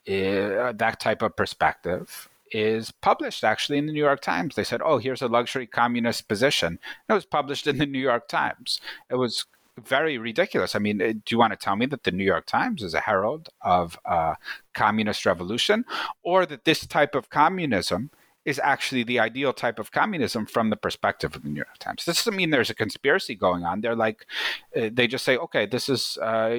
it 0.07 0.79
that 0.79 1.01
type 1.01 1.23
of 1.23 1.37
perspective 1.37 2.29
is 2.53 2.93
published 2.93 3.43
actually 3.43 3.79
in 3.79 3.87
the 3.87 3.93
New 3.93 4.05
York 4.05 4.21
Times. 4.21 4.55
They 4.55 4.65
said, 4.65 4.81
"Oh, 4.83 4.99
here's 4.99 5.23
a 5.23 5.29
luxury 5.29 5.67
communist 5.67 6.29
position." 6.29 6.79
it 7.09 7.13
was 7.13 7.25
published 7.25 7.67
in 7.67 7.79
the 7.79 7.87
New 7.87 7.99
York 7.99 8.29
Times. 8.29 8.81
It 9.11 9.17
was 9.17 9.45
very 9.83 10.19
ridiculous. 10.19 10.77
I 10.77 10.79
mean, 10.79 11.03
uh, 11.03 11.13
do 11.13 11.23
you 11.31 11.39
want 11.39 11.53
to 11.53 11.57
tell 11.57 11.77
me 11.77 11.87
that 11.87 12.05
the 12.05 12.13
New 12.13 12.25
York 12.25 12.47
Times 12.47 12.83
is 12.83 12.95
a 12.95 13.01
herald 13.01 13.49
of 13.61 13.99
a 14.05 14.37
communist 14.73 15.27
revolution, 15.27 15.85
or 16.23 16.47
that 16.47 16.65
this 16.65 16.87
type 16.87 17.15
of 17.15 17.31
communism 17.31 18.11
is 18.45 18.61
actually 18.63 19.03
the 19.05 19.19
ideal 19.19 19.53
type 19.53 19.79
of 19.79 19.91
communism 19.91 20.47
from 20.47 20.71
the 20.71 20.77
perspective 20.77 21.35
of 21.35 21.43
the 21.43 21.49
New 21.49 21.57
York 21.57 21.79
Times. 21.79 22.05
This 22.05 22.19
doesn't 22.19 22.37
mean 22.37 22.51
there's 22.51 22.71
a 22.71 22.75
conspiracy 22.75 23.35
going 23.35 23.65
on. 23.65 23.81
They're 23.81 23.97
like, 23.97 24.27
uh, 24.77 24.91
they 24.93 25.07
just 25.07 25.25
say, 25.25 25.37
okay, 25.37 25.67
this 25.67 25.89
is 25.89 26.19
uh, 26.21 26.59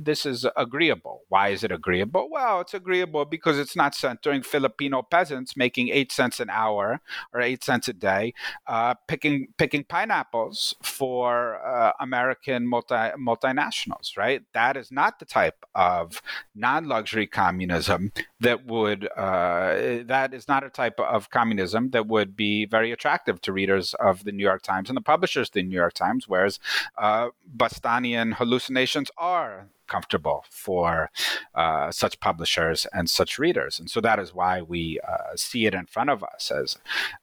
this 0.00 0.24
is 0.26 0.46
agreeable. 0.56 1.22
Why 1.28 1.48
is 1.48 1.62
it 1.62 1.72
agreeable? 1.72 2.28
Well, 2.30 2.60
it's 2.60 2.74
agreeable 2.74 3.24
because 3.24 3.58
it's 3.58 3.76
not 3.76 3.94
centering 3.94 4.42
Filipino 4.42 5.02
peasants 5.02 5.56
making 5.56 5.88
eight 5.88 6.12
cents 6.12 6.40
an 6.40 6.50
hour 6.50 7.00
or 7.32 7.40
eight 7.40 7.62
cents 7.62 7.88
a 7.88 7.92
day, 7.92 8.32
uh, 8.66 8.94
picking 9.06 9.48
picking 9.58 9.84
pineapples 9.84 10.74
for 10.82 11.60
uh, 11.64 11.92
American 12.00 12.66
multi 12.66 12.94
multinationals. 12.94 14.16
Right? 14.16 14.42
That 14.54 14.76
is 14.76 14.90
not 14.90 15.18
the 15.18 15.26
type 15.26 15.64
of 15.74 16.22
non-luxury 16.54 17.26
communism 17.26 18.12
that 18.40 18.66
would. 18.66 19.08
Uh, 19.16 20.02
that 20.04 20.34
is 20.34 20.48
not 20.48 20.64
a 20.64 20.70
type 20.70 21.00
of 21.00 21.30
communism 21.30 21.90
that 21.90 22.06
would 22.06 22.36
be 22.36 22.66
very 22.66 22.92
attractive 22.92 23.40
to 23.42 23.52
readers 23.52 23.94
of 23.94 24.24
the 24.24 24.32
New 24.32 24.42
York 24.42 24.62
Times 24.62 24.88
and 24.88 24.96
the 24.96 25.02
publishers 25.02 25.48
of 25.48 25.52
the 25.52 25.62
New 25.62 25.74
York 25.74 25.94
Times, 25.94 26.28
whereas 26.28 26.58
uh, 26.98 27.28
Bastanian 27.56 28.34
hallucinations 28.34 29.10
are 29.16 29.68
comfortable 29.86 30.44
for 30.50 31.10
uh, 31.54 31.90
such 31.90 32.20
publishers 32.20 32.86
and 32.92 33.08
such 33.08 33.38
readers. 33.38 33.78
And 33.78 33.88
so 33.88 34.00
that 34.00 34.18
is 34.18 34.34
why 34.34 34.60
we 34.60 34.98
uh, 35.06 35.36
see 35.36 35.66
it 35.66 35.74
in 35.74 35.86
front 35.86 36.10
of 36.10 36.24
us 36.24 36.50
as, 36.50 36.76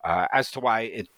uh, 0.03 0.27
as 0.31 0.49
to 0.51 0.59
why 0.59 0.81
it 0.81 1.09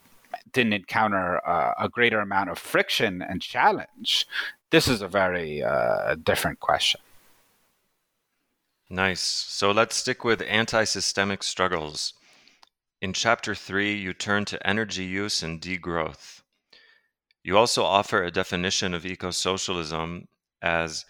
didn't 0.52 0.74
encounter 0.74 1.48
uh, 1.48 1.74
a 1.80 1.88
greater 1.88 2.20
amount 2.20 2.50
of 2.50 2.58
friction 2.58 3.22
and 3.22 3.42
challenge. 3.42 4.28
This 4.72 4.88
is 4.88 5.02
a 5.02 5.08
very 5.08 5.64
different 6.24 6.60
question. 6.60 7.00
Nice. 8.90 9.22
So 9.22 9.72
let's 9.72 9.96
stick 9.96 10.24
with 10.24 10.44
anti 10.44 10.84
systemic 10.84 11.42
struggles. 11.42 12.14
In 13.02 13.14
Chapter 13.14 13.56
3, 13.56 13.96
you 13.96 14.14
turn 14.14 14.46
to 14.46 14.68
energy 14.68 15.06
use 15.06 15.42
and 15.42 15.60
degrowth. 15.60 16.44
You 17.44 17.58
also 17.58 17.84
offer 17.84 18.24
a 18.24 18.32
definition 18.32 18.94
of 18.94 19.06
eco-socialism 19.06 20.28
as 20.62 21.06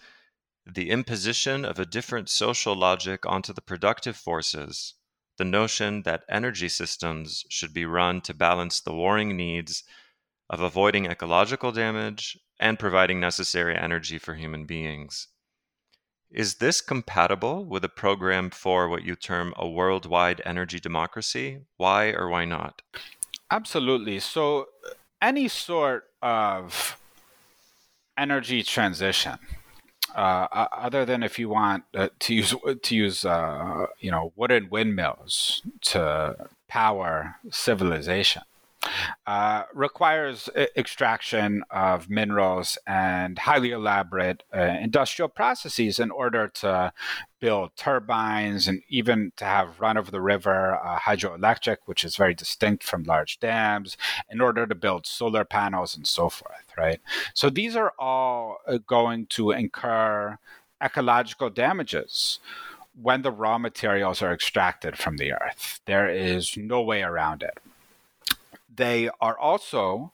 the 0.64 0.90
imposition 0.90 1.64
of 1.66 1.78
a 1.78 1.84
different 1.84 2.30
social 2.30 2.74
logic 2.74 3.26
onto 3.26 3.52
the 3.52 3.60
productive 3.60 4.16
forces, 4.16 4.94
the 5.36 5.44
notion 5.44 6.02
that 6.02 6.24
energy 6.30 6.70
systems 6.70 7.44
should 7.50 7.74
be 7.74 7.84
run 7.84 8.22
to 8.22 8.34
balance 8.34 8.80
the 8.80 8.94
warring 8.94 9.36
needs 9.36 9.84
of 10.48 10.60
avoiding 10.60 11.06
ecological 11.06 11.72
damage 11.72 12.38
and 12.58 12.78
providing 12.78 13.20
necessary 13.20 13.76
energy 13.76 14.18
for 14.18 14.34
human 14.34 14.64
beings. 14.64 15.28
Is 16.36 16.56
this 16.56 16.82
compatible 16.82 17.64
with 17.64 17.82
a 17.82 17.88
program 17.88 18.50
for 18.50 18.90
what 18.90 19.02
you 19.02 19.16
term 19.16 19.54
a 19.56 19.66
worldwide 19.66 20.42
energy 20.44 20.78
democracy? 20.78 21.60
Why 21.78 22.10
or 22.10 22.28
why 22.28 22.44
not? 22.44 22.82
Absolutely. 23.50 24.20
So, 24.20 24.68
any 25.22 25.48
sort 25.48 26.10
of 26.20 26.98
energy 28.18 28.62
transition, 28.62 29.38
uh, 30.14 30.68
other 30.72 31.06
than 31.06 31.22
if 31.22 31.38
you 31.38 31.48
want 31.48 31.84
uh, 31.94 32.08
to 32.18 32.34
use 32.34 32.54
to 32.82 32.94
use 32.94 33.24
uh, 33.24 33.86
you 33.98 34.10
know 34.10 34.34
wooden 34.36 34.68
windmills 34.68 35.62
to 35.92 36.36
power 36.68 37.36
civilization, 37.50 38.42
uh, 39.26 39.64
requires 39.74 40.48
extraction 40.76 41.62
of 41.70 42.08
minerals 42.08 42.78
and 42.86 43.38
highly 43.38 43.70
elaborate 43.70 44.42
uh, 44.54 44.60
industrial 44.60 45.28
processes 45.28 45.98
in 45.98 46.10
order 46.10 46.48
to 46.48 46.92
build 47.40 47.70
turbines 47.76 48.66
and 48.66 48.82
even 48.88 49.32
to 49.36 49.44
have 49.44 49.80
run 49.80 49.96
of 49.96 50.10
the 50.10 50.20
river 50.20 50.76
uh, 50.76 50.98
hydroelectric, 50.98 51.78
which 51.86 52.04
is 52.04 52.16
very 52.16 52.34
distinct 52.34 52.82
from 52.82 53.02
large 53.02 53.38
dams, 53.40 53.96
in 54.30 54.40
order 54.40 54.66
to 54.66 54.74
build 54.74 55.06
solar 55.06 55.44
panels 55.44 55.96
and 55.96 56.06
so 56.06 56.28
forth, 56.28 56.66
right? 56.78 57.00
So 57.34 57.50
these 57.50 57.76
are 57.76 57.92
all 57.98 58.58
uh, 58.66 58.78
going 58.86 59.26
to 59.30 59.50
incur 59.50 60.38
ecological 60.82 61.50
damages 61.50 62.38
when 63.00 63.22
the 63.22 63.30
raw 63.30 63.58
materials 63.58 64.22
are 64.22 64.32
extracted 64.32 64.96
from 64.96 65.18
the 65.18 65.32
earth. 65.32 65.80
There 65.84 66.08
is 66.08 66.56
no 66.56 66.80
way 66.80 67.02
around 67.02 67.42
it 67.42 67.58
they 68.76 69.08
are 69.20 69.38
also 69.38 70.12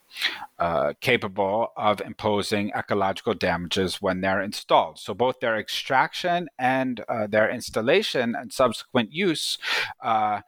uh, 0.58 0.92
capable 1.00 1.72
of 1.76 2.00
imposing 2.00 2.70
ecological 2.76 3.34
damages 3.34 4.00
when 4.00 4.20
they're 4.20 4.40
installed. 4.40 4.98
So, 4.98 5.14
both 5.14 5.40
their 5.40 5.58
extraction 5.58 6.48
and 6.58 7.04
uh, 7.08 7.26
their 7.26 7.50
installation 7.50 8.34
and 8.34 8.52
subsequent 8.52 9.12
use 9.12 9.58
uh, 10.02 10.40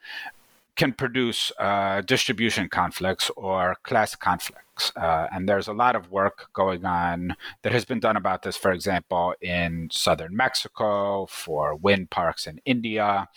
can 0.77 0.93
produce 0.93 1.53
uh, 1.59 2.01
distribution 2.01 2.69
conflicts 2.69 3.31
or 3.37 3.77
class 3.83 4.17
conflicts. 4.17 4.91
Uh, 4.97 5.29
and 5.33 5.49
there's 5.49 5.69
a 5.69 5.73
lot 5.73 5.95
of 5.95 6.11
work 6.11 6.49
going 6.53 6.85
on 6.85 7.37
that 7.63 7.73
has 7.73 7.85
been 7.85 8.01
done 8.01 8.17
about 8.17 8.43
this, 8.43 8.57
for 8.57 8.73
example, 8.73 9.33
in 9.41 9.89
southern 9.93 10.37
Mexico, 10.37 11.27
for 11.27 11.77
wind 11.77 12.11
parks 12.11 12.47
in 12.49 12.61
India. 12.65 13.29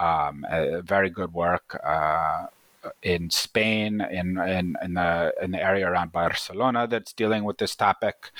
Um, 0.00 0.44
very 0.82 1.10
good 1.10 1.32
work 1.32 1.80
uh, 1.84 2.46
in 3.02 3.30
Spain, 3.30 4.00
in, 4.00 4.38
in, 4.38 4.76
in, 4.82 4.94
the, 4.94 5.34
in 5.42 5.50
the 5.50 5.62
area 5.62 5.88
around 5.88 6.12
Barcelona 6.12 6.86
that's 6.86 7.12
dealing 7.12 7.44
with 7.44 7.58
this 7.58 7.76
topic. 7.76 8.30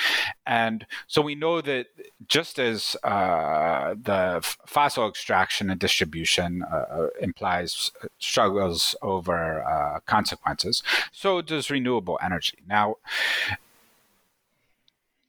And 0.47 0.87
so 1.07 1.23
we 1.23 1.35
know 1.35 1.61
that 1.61 1.87
just 2.27 2.59
as 2.59 2.97
uh, 3.03 3.95
the 4.01 4.41
fossil 4.67 5.09
extraction 5.09 5.71
and 5.71 5.79
distribution 5.79 6.63
uh, 6.63 6.75
uh, 6.77 7.09
implies 7.21 7.93
struggles 8.19 8.95
over 9.03 9.63
uh, 9.65 10.01
consequences, 10.07 10.83
so 11.13 11.41
does 11.41 11.71
renewable 11.71 12.19
energy. 12.23 12.59
Now, 12.67 12.97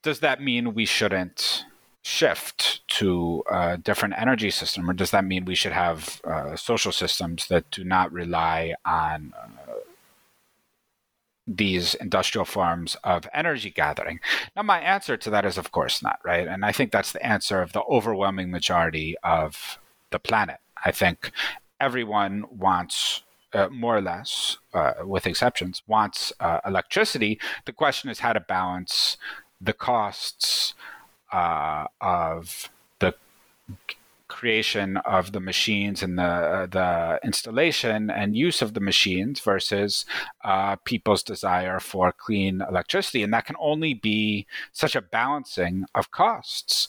does 0.02 0.20
that 0.20 0.42
mean 0.42 0.74
we 0.74 0.86
shouldn't 0.86 1.66
shift 2.02 2.88
to 2.88 3.44
a 3.52 3.78
different 3.78 4.16
energy 4.18 4.50
system, 4.50 4.90
or 4.90 4.94
does 4.94 5.12
that 5.12 5.26
mean 5.26 5.46
we 5.46 5.56
should 5.56 5.72
have 5.72 6.22
uh, 6.24 6.56
social 6.56 6.92
systems 6.92 7.48
that 7.48 7.70
do 7.72 7.84
not 7.84 8.12
rely 8.12 8.74
on 8.86 9.34
uh, 9.38 9.74
these 11.46 11.94
industrial 11.96 12.46
forms 12.46 12.96
of 13.04 13.28
energy 13.34 13.70
gathering? 13.70 14.20
Now, 14.56 14.64
my 14.64 14.80
answer 14.80 15.16
to 15.16 15.30
that 15.30 15.46
is, 15.46 15.58
of 15.58 15.72
course, 15.72 16.02
not, 16.02 16.20
right? 16.24 16.48
And 16.48 16.66
I 16.66 16.72
think 16.72 16.92
that's 16.92 17.12
the 17.12 17.26
answer 17.26 17.62
of 17.62 17.74
the 17.74 17.84
overwhelming 17.84 18.50
majority 18.50 19.16
of 19.24 19.78
the 20.10 20.20
planet. 20.20 20.58
I 20.84 20.92
think 20.92 21.32
everyone 21.80 22.46
wants 22.50 23.22
uh, 23.54 23.68
more 23.70 23.98
or 23.98 24.02
less, 24.02 24.58
uh, 24.74 24.94
with 25.04 25.28
exceptions, 25.28 25.84
wants 25.88 26.34
uh, 26.40 26.60
electricity. 26.66 27.40
The 27.66 27.74
question 27.74 28.10
is 28.10 28.20
how 28.20 28.34
to 28.34 28.40
balance 28.40 29.18
the 29.60 29.74
costs 29.74 30.74
uh, 31.32 31.88
of 32.02 32.70
the 33.00 33.14
creation 34.28 34.96
of 34.98 35.34
the 35.34 35.40
machines 35.42 36.02
and 36.02 36.18
the 36.18 36.68
the 36.72 37.20
installation 37.24 38.10
and 38.10 38.36
use 38.36 38.62
of 38.62 38.74
the 38.74 38.80
machines 38.80 39.42
versus 39.42 40.06
uh, 40.46 40.78
people's 40.86 41.22
desire 41.22 41.80
for 41.80 42.14
clean 42.14 42.62
electricity, 42.62 43.24
and 43.24 43.34
that 43.34 43.46
can 43.46 43.58
only 43.60 43.94
be 43.94 44.48
such 44.72 44.96
a 44.96 45.02
balancing 45.02 45.86
of 45.94 46.12
costs. 46.12 46.88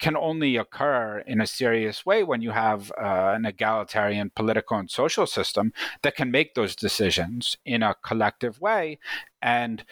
Can 0.00 0.16
only 0.16 0.56
occur 0.56 1.24
in 1.26 1.40
a 1.40 1.46
serious 1.46 2.06
way 2.06 2.22
when 2.22 2.40
you 2.40 2.52
have 2.52 2.92
uh, 2.92 3.32
an 3.34 3.44
egalitarian 3.44 4.30
political 4.30 4.78
and 4.78 4.88
social 4.88 5.26
system 5.26 5.72
that 6.02 6.14
can 6.14 6.30
make 6.30 6.54
those 6.54 6.76
decisions 6.76 7.56
in 7.64 7.82
a 7.82 7.96
collective 8.02 8.60
way 8.60 8.98
and 9.42 9.82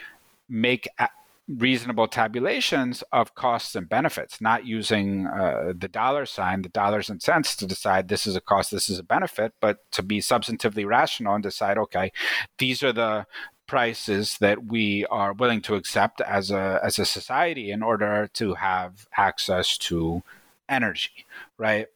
make 0.48 0.86
a- 1.00 1.08
reasonable 1.48 2.08
tabulations 2.08 3.04
of 3.12 3.34
costs 3.34 3.76
and 3.76 3.88
benefits, 3.88 4.40
not 4.40 4.66
using 4.66 5.26
uh, 5.26 5.72
the 5.76 5.88
dollar 5.88 6.26
sign, 6.26 6.62
the 6.62 6.68
dollars 6.68 7.08
and 7.08 7.22
cents 7.22 7.54
to 7.56 7.66
decide 7.66 8.08
this 8.08 8.26
is 8.26 8.34
a 8.34 8.40
cost, 8.40 8.70
this 8.70 8.88
is 8.88 8.98
a 8.98 9.04
benefit, 9.04 9.52
but 9.60 9.78
to 9.92 10.02
be 10.02 10.18
substantively 10.18 10.84
rational 10.84 11.34
and 11.34 11.42
decide, 11.42 11.78
okay, 11.78 12.10
these 12.58 12.82
are 12.82 12.92
the 12.92 13.26
prices 13.66 14.38
that 14.38 14.66
we 14.66 15.04
are 15.06 15.32
willing 15.32 15.60
to 15.60 15.74
accept 15.74 16.20
as 16.20 16.50
a 16.50 16.80
as 16.84 16.98
a 16.98 17.04
society 17.04 17.70
in 17.70 17.82
order 17.82 18.28
to 18.32 18.54
have 18.54 19.08
access 19.16 19.76
to 19.76 20.22
energy 20.68 21.24
right 21.58 21.86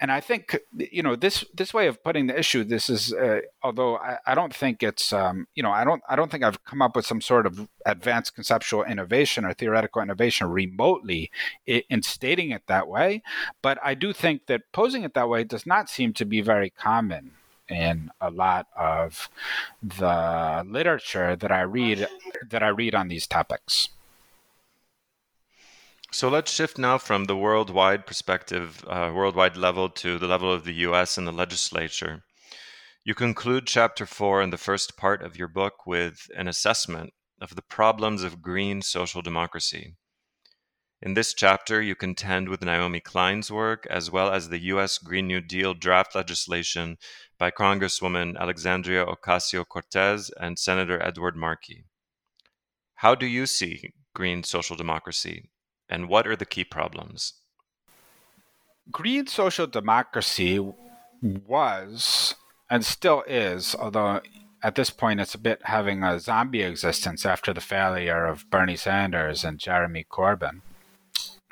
and 0.00 0.12
i 0.12 0.20
think 0.20 0.56
you 0.76 1.02
know 1.02 1.16
this 1.16 1.44
this 1.54 1.74
way 1.74 1.86
of 1.88 2.02
putting 2.04 2.26
the 2.28 2.38
issue 2.38 2.62
this 2.62 2.88
is 2.88 3.12
uh, 3.12 3.40
although 3.62 3.96
I, 3.96 4.18
I, 4.26 4.34
don't 4.34 4.54
think 4.54 4.82
it's 4.82 5.12
um, 5.12 5.48
you 5.54 5.62
know 5.62 5.72
i 5.72 5.84
don't 5.84 6.02
i 6.08 6.14
don't 6.14 6.30
think 6.30 6.44
i've 6.44 6.64
come 6.64 6.80
up 6.80 6.94
with 6.94 7.06
some 7.06 7.20
sort 7.20 7.46
of 7.46 7.68
advanced 7.84 8.34
conceptual 8.34 8.84
innovation 8.84 9.44
or 9.44 9.52
theoretical 9.52 10.00
innovation 10.00 10.48
remotely 10.48 11.30
in, 11.66 11.82
in 11.90 12.02
stating 12.02 12.50
it 12.50 12.62
that 12.68 12.86
way 12.86 13.22
but 13.62 13.78
i 13.82 13.94
do 13.94 14.12
think 14.12 14.46
that 14.46 14.62
posing 14.72 15.02
it 15.02 15.14
that 15.14 15.28
way 15.28 15.42
does 15.42 15.66
not 15.66 15.88
seem 15.88 16.12
to 16.12 16.24
be 16.24 16.40
very 16.40 16.70
common 16.70 17.32
in 17.70 18.10
a 18.20 18.30
lot 18.30 18.66
of 18.76 19.28
the 19.82 20.64
literature 20.66 21.36
that 21.36 21.52
I 21.52 21.62
read 21.62 22.08
that 22.50 22.62
I 22.62 22.68
read 22.68 22.94
on 22.94 23.08
these 23.08 23.26
topics. 23.26 23.90
So 26.12 26.28
let's 26.28 26.52
shift 26.52 26.76
now 26.76 26.98
from 26.98 27.26
the 27.26 27.36
worldwide 27.36 28.04
perspective, 28.04 28.84
uh, 28.88 29.12
worldwide 29.14 29.56
level, 29.56 29.88
to 29.90 30.18
the 30.18 30.26
level 30.26 30.52
of 30.52 30.64
the 30.64 30.74
US 30.86 31.16
and 31.16 31.24
the 31.24 31.32
legislature. 31.32 32.24
You 33.04 33.14
conclude 33.14 33.68
chapter 33.68 34.06
four 34.06 34.42
in 34.42 34.50
the 34.50 34.58
first 34.58 34.96
part 34.96 35.22
of 35.22 35.36
your 35.36 35.46
book 35.46 35.86
with 35.86 36.28
an 36.36 36.48
assessment 36.48 37.14
of 37.40 37.54
the 37.54 37.62
problems 37.62 38.24
of 38.24 38.42
green 38.42 38.82
social 38.82 39.22
democracy. 39.22 39.94
In 41.00 41.14
this 41.14 41.32
chapter, 41.32 41.80
you 41.80 41.94
contend 41.94 42.48
with 42.48 42.64
Naomi 42.64 42.98
Klein's 42.98 43.50
work 43.50 43.86
as 43.88 44.10
well 44.10 44.32
as 44.32 44.48
the 44.48 44.58
U.S. 44.74 44.98
Green 44.98 45.28
New 45.28 45.40
Deal 45.40 45.74
draft 45.74 46.16
legislation 46.16 46.98
by 47.38 47.52
Congresswoman 47.52 48.36
Alexandria 48.36 49.06
Ocasio 49.06 49.64
Cortez 49.64 50.30
and 50.40 50.58
Senator 50.58 51.00
Edward 51.00 51.36
Markey. 51.36 51.84
How 52.96 53.14
do 53.14 53.26
you 53.26 53.46
see 53.46 53.92
green 54.12 54.42
social 54.42 54.74
democracy, 54.74 55.48
and 55.90 56.08
what 56.08 56.26
are 56.26 56.36
the 56.36 56.46
key 56.46 56.64
problems? 56.64 57.34
Green 58.90 59.26
social 59.26 59.66
democracy 59.66 60.58
was 61.22 62.34
and 62.70 62.84
still 62.84 63.24
is, 63.26 63.74
although 63.74 64.20
at 64.62 64.74
this 64.76 64.90
point 64.90 65.20
it's 65.20 65.34
a 65.34 65.38
bit 65.38 65.60
having 65.64 66.02
a 66.02 66.20
zombie 66.20 66.62
existence 66.62 67.26
after 67.26 67.52
the 67.52 67.60
failure 67.60 68.26
of 68.26 68.48
Bernie 68.50 68.76
Sanders 68.76 69.44
and 69.44 69.58
Jeremy 69.58 70.06
Corbyn 70.10 70.60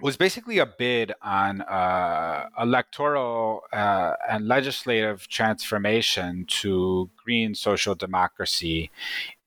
was 0.00 0.16
basically 0.16 0.58
a 0.58 0.66
bid 0.66 1.12
on 1.22 1.60
uh, 1.62 2.48
electoral 2.58 3.62
uh, 3.72 4.12
and 4.28 4.46
legislative 4.46 5.26
transformation 5.28 6.44
to 6.46 7.10
green 7.16 7.54
social 7.54 7.94
democracy 7.94 8.90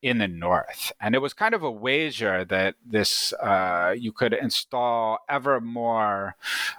in 0.01 0.17
the 0.17 0.27
north. 0.27 0.91
And 0.99 1.13
it 1.13 1.19
was 1.19 1.33
kind 1.33 1.53
of 1.53 1.63
a 1.63 1.71
wager 1.71 2.43
that 2.45 2.75
this 2.85 3.33
uh, 3.33 3.93
you 3.97 4.11
could 4.11 4.33
install 4.33 5.19
ever 5.29 5.61
more 5.61 6.35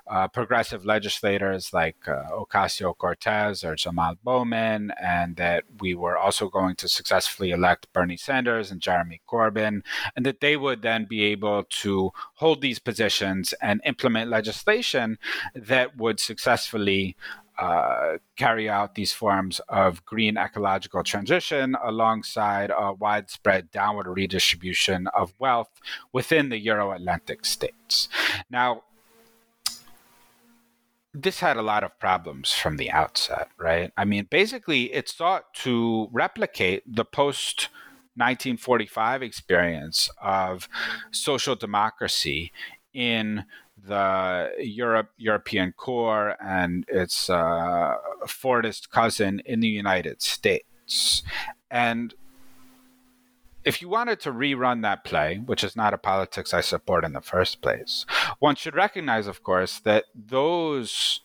uh, 0.06 0.28
progressive 0.28 0.84
legislators 0.84 1.72
like 1.72 1.96
uh, 2.08 2.24
Ocasio 2.32 2.96
Cortez 2.96 3.62
or 3.62 3.76
Jamal 3.76 4.16
Bowman, 4.24 4.92
and 5.00 5.36
that 5.36 5.64
we 5.80 5.94
were 5.94 6.16
also 6.16 6.48
going 6.48 6.74
to 6.76 6.88
successfully 6.88 7.50
elect 7.50 7.92
Bernie 7.92 8.16
Sanders 8.16 8.70
and 8.70 8.80
Jeremy 8.80 9.20
Corbyn, 9.28 9.82
and 10.16 10.26
that 10.26 10.40
they 10.40 10.56
would 10.56 10.82
then 10.82 11.04
be 11.04 11.22
able 11.24 11.64
to 11.64 12.10
hold 12.34 12.60
these 12.60 12.78
positions 12.78 13.54
and 13.62 13.80
implement 13.84 14.30
legislation 14.30 15.18
that 15.54 15.96
would 15.96 16.18
successfully 16.18 17.16
uh, 17.58 18.18
carry 18.36 18.68
out 18.68 18.94
these 18.94 19.12
forms 19.12 19.60
of 19.68 20.04
green 20.04 20.36
ecological 20.36 21.02
transition 21.02 21.76
alongside 21.82 22.70
a 22.70 22.92
widespread 22.92 23.70
downward 23.70 24.06
redistribution 24.06 25.06
of 25.08 25.34
wealth 25.38 25.80
within 26.12 26.48
the 26.48 26.58
Euro 26.58 26.92
Atlantic 26.92 27.44
states. 27.44 28.08
Now, 28.50 28.84
this 31.14 31.40
had 31.40 31.56
a 31.56 31.62
lot 31.62 31.84
of 31.84 31.98
problems 31.98 32.52
from 32.52 32.78
the 32.78 32.90
outset, 32.90 33.48
right? 33.58 33.92
I 33.96 34.04
mean, 34.04 34.26
basically, 34.30 34.92
it 34.92 35.08
sought 35.08 35.52
to 35.56 36.08
replicate 36.10 36.82
the 36.86 37.04
post 37.04 37.68
1945 38.14 39.22
experience 39.22 40.10
of 40.20 40.68
social 41.10 41.54
democracy 41.54 42.52
in 42.94 43.44
the 43.86 44.50
Europe 44.58 45.10
European 45.16 45.72
core 45.72 46.36
and 46.40 46.84
its 46.88 47.28
uh, 47.28 47.96
Fordist 48.26 48.90
cousin 48.90 49.40
in 49.44 49.60
the 49.60 49.68
United 49.68 50.22
States. 50.22 51.22
And 51.70 52.14
if 53.64 53.80
you 53.80 53.88
wanted 53.88 54.20
to 54.20 54.32
rerun 54.32 54.82
that 54.82 55.04
play, 55.04 55.38
which 55.44 55.64
is 55.64 55.76
not 55.76 55.94
a 55.94 55.98
politics 55.98 56.52
I 56.52 56.60
support 56.60 57.04
in 57.04 57.12
the 57.12 57.20
first 57.20 57.60
place, 57.60 58.06
one 58.38 58.56
should 58.56 58.74
recognize, 58.74 59.26
of 59.26 59.42
course, 59.42 59.80
that 59.80 60.04
those 60.14 61.20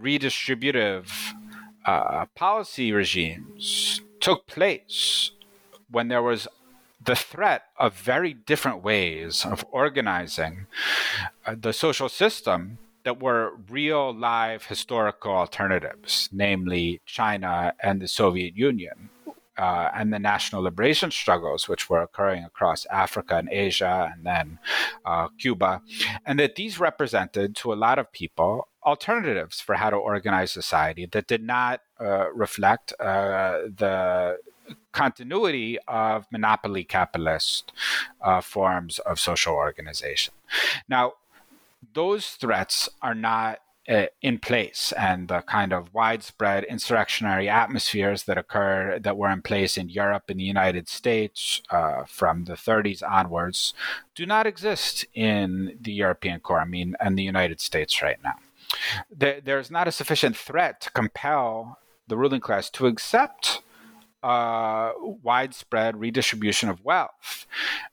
redistributive 0.00 1.10
uh, 1.84 2.26
policy 2.34 2.92
regimes 2.92 4.00
took 4.20 4.46
place 4.46 5.32
when 5.90 6.08
there 6.08 6.22
was 6.22 6.46
the 7.00 7.16
threat 7.16 7.62
of 7.76 7.94
very 7.94 8.34
different 8.34 8.82
ways 8.82 9.44
of 9.44 9.64
organizing 9.70 10.66
uh, 11.46 11.54
the 11.58 11.72
social 11.72 12.08
system 12.08 12.78
that 13.04 13.22
were 13.22 13.52
real 13.70 14.14
live 14.14 14.66
historical 14.66 15.32
alternatives, 15.32 16.28
namely 16.32 17.00
China 17.06 17.72
and 17.82 18.02
the 18.02 18.08
Soviet 18.08 18.56
Union. 18.56 19.10
Uh, 19.56 19.90
and 19.92 20.12
the 20.12 20.20
national 20.20 20.62
liberation 20.62 21.10
struggles, 21.10 21.66
which 21.68 21.90
were 21.90 22.00
occurring 22.00 22.44
across 22.44 22.86
Africa 22.92 23.34
and 23.38 23.48
Asia 23.50 24.12
and 24.14 24.24
then 24.24 24.60
uh, 25.04 25.26
Cuba, 25.36 25.82
and 26.24 26.38
that 26.38 26.54
these 26.54 26.78
represented 26.78 27.56
to 27.56 27.72
a 27.72 27.74
lot 27.74 27.98
of 27.98 28.12
people 28.12 28.68
alternatives 28.86 29.60
for 29.60 29.74
how 29.74 29.90
to 29.90 29.96
organize 29.96 30.52
society 30.52 31.06
that 31.06 31.26
did 31.26 31.42
not 31.42 31.80
uh, 32.00 32.30
reflect 32.32 32.92
uh, 33.00 33.62
the 33.76 34.38
continuity 34.92 35.78
of 35.86 36.26
monopoly 36.30 36.84
capitalist 36.84 37.72
uh, 38.20 38.40
forms 38.40 38.98
of 39.00 39.20
social 39.20 39.54
organization. 39.54 40.34
Now, 40.88 41.14
those 41.94 42.30
threats 42.30 42.88
are 43.02 43.14
not 43.14 43.60
uh, 43.88 44.06
in 44.20 44.38
place 44.38 44.92
and 44.98 45.28
the 45.28 45.40
kind 45.42 45.72
of 45.72 45.94
widespread 45.94 46.62
insurrectionary 46.64 47.48
atmospheres 47.48 48.24
that 48.24 48.36
occurred 48.36 49.02
that 49.02 49.16
were 49.16 49.30
in 49.30 49.40
place 49.40 49.78
in 49.78 49.88
Europe 49.88 50.24
and 50.28 50.38
the 50.38 50.44
United 50.44 50.88
States 50.88 51.62
uh, 51.70 52.04
from 52.04 52.44
the 52.44 52.52
30s 52.52 53.02
onwards 53.08 53.72
do 54.14 54.26
not 54.26 54.46
exist 54.46 55.06
in 55.14 55.78
the 55.80 55.92
European 55.92 56.38
core, 56.40 56.60
I 56.60 56.66
mean, 56.66 56.96
and 57.00 57.18
the 57.18 57.22
United 57.22 57.60
States 57.60 58.02
right 58.02 58.18
now. 58.22 58.34
There, 59.10 59.40
there's 59.40 59.70
not 59.70 59.88
a 59.88 59.92
sufficient 59.92 60.36
threat 60.36 60.82
to 60.82 60.90
compel 60.90 61.78
the 62.06 62.16
ruling 62.18 62.40
class 62.40 62.68
to 62.70 62.86
accept 62.86 63.62
uh, 64.22 64.92
widespread 64.98 65.98
redistribution 65.98 66.68
of 66.68 66.84
wealth. 66.84 67.46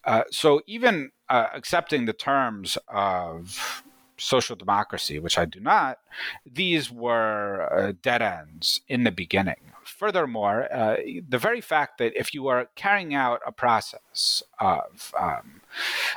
Uh, 0.04 0.24
so 0.32 0.62
even 0.68 1.12
uh, 1.30 1.48
accepting 1.54 2.06
the 2.06 2.14
terms 2.14 2.78
of 2.88 3.84
social 4.18 4.56
democracy, 4.56 5.20
which 5.20 5.38
I 5.38 5.46
do 5.46 5.60
not, 5.60 6.00
these 6.46 6.92
were 6.92 7.68
uh, 7.72 7.94
dead 8.02 8.22
ends 8.22 8.82
in 8.88 9.04
the 9.04 9.12
beginning. 9.12 9.72
Furthermore, 9.84 10.68
uh, 10.74 10.98
the 11.28 11.38
very 11.38 11.62
fact 11.62 12.00
that 12.00 12.18
if 12.20 12.34
you 12.34 12.48
are 12.48 12.70
carrying 12.76 13.14
out 13.14 13.42
a 13.46 13.52
process 13.52 14.42
of, 14.60 15.14
um, 15.20 15.62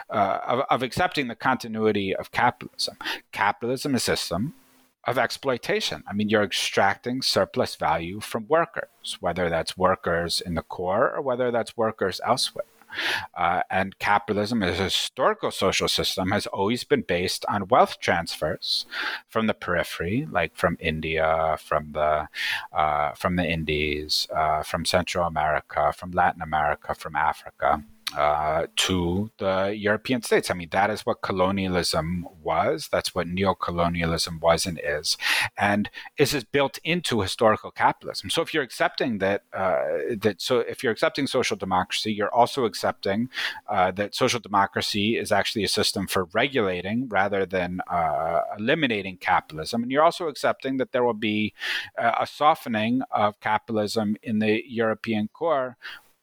uh, 0.09 0.39
of, 0.47 0.61
of 0.71 0.83
accepting 0.83 1.29
the 1.29 1.35
continuity 1.35 2.17
of 2.17 2.33
capitalism, 2.33 2.97
capitalism 3.31 3.95
is 3.95 4.03
a 4.03 4.17
system 4.17 4.55
of 5.09 5.17
exploitation. 5.17 6.05
I 6.07 6.13
mean, 6.13 6.29
you're 6.29 6.43
extracting 6.43 7.23
surplus 7.23 7.77
value 7.77 8.21
from 8.21 8.47
workers, 8.47 9.17
whether 9.21 9.49
that's 9.49 9.77
workers 9.77 10.43
in 10.43 10.55
the 10.55 10.63
core 10.63 11.11
or 11.15 11.23
whether 11.23 11.51
that's 11.51 11.77
workers 11.77 12.21
elsewhere. 12.25 12.67
Uh, 13.37 13.61
and 13.71 13.99
capitalism 13.99 14.63
as 14.63 14.81
a 14.81 14.85
historical 14.85 15.51
social 15.51 15.89
system 15.89 16.31
has 16.31 16.47
always 16.47 16.85
been 16.85 17.03
based 17.03 17.45
on 17.47 17.69
wealth 17.69 18.01
transfers 18.01 18.87
from 19.29 19.47
the 19.47 19.53
periphery, 19.53 20.27
like 20.31 20.57
from 20.57 20.77
India, 20.81 21.59
from 21.63 21.93
the 21.93 22.29
uh, 22.73 23.13
from 23.13 23.37
the 23.37 23.45
Indies, 23.47 24.27
uh, 24.35 24.63
from 24.63 24.87
Central 24.87 25.27
America, 25.27 25.93
from 25.93 26.13
Latin 26.13 26.41
America, 26.41 26.95
from 26.95 27.15
Africa 27.15 27.85
uh, 28.17 28.67
to 28.77 29.31
the 29.39 29.75
European 29.77 30.23
states. 30.23 30.51
I 30.51 30.55
mean, 30.55 30.69
that 30.73 30.91
is 30.91 31.03
what 31.03 31.21
colonialism 31.21 32.27
was. 32.43 32.89
That's 32.91 33.15
what 33.15 33.27
neocolonialism 33.27 34.41
was 34.41 34.67
and 34.67 34.81
is, 34.83 35.19
and 35.57 35.91
is 36.17 36.33
is 36.33 36.45
built 36.45 36.79
into 36.85 37.21
historical 37.21 37.71
capitalism. 37.71 38.31
So 38.31 38.41
if 38.43 38.55
you're 38.55 38.63
accepting 38.63 39.19
that 39.19 39.43
uh, 39.53 40.17
that 40.21 40.41
so 40.41 40.61
if 40.61 40.83
you're 40.83 40.93
accepting 40.93 41.27
social 41.27 41.57
democracy, 41.57 42.13
you're 42.13 42.35
also 42.35 42.65
accepting 42.65 43.29
uh, 43.69 43.91
that 43.93 44.15
social 44.15 44.41
democracy 44.41 45.19
is 45.19 45.31
actually 45.31 45.65
a 45.65 45.69
system 45.69 46.07
for 46.07 46.25
regulating 46.33 47.09
rather 47.09 47.45
than 47.45 47.81
uh, 47.91 48.41
eliminating 48.59 49.19
capitalism, 49.19 49.83
and 49.83 49.93
you're 49.93 50.03
also 50.03 50.29
accepting 50.29 50.79
that 50.79 50.93
there 50.93 51.05
will 51.05 51.13
be 51.15 51.53
uh, 51.99 52.13
a 52.21 52.27
softening 52.27 53.03
of 53.11 53.39
capitalism 53.41 54.17
in 54.23 54.39
the 54.39 54.63
European 54.67 55.29
core 55.33 55.77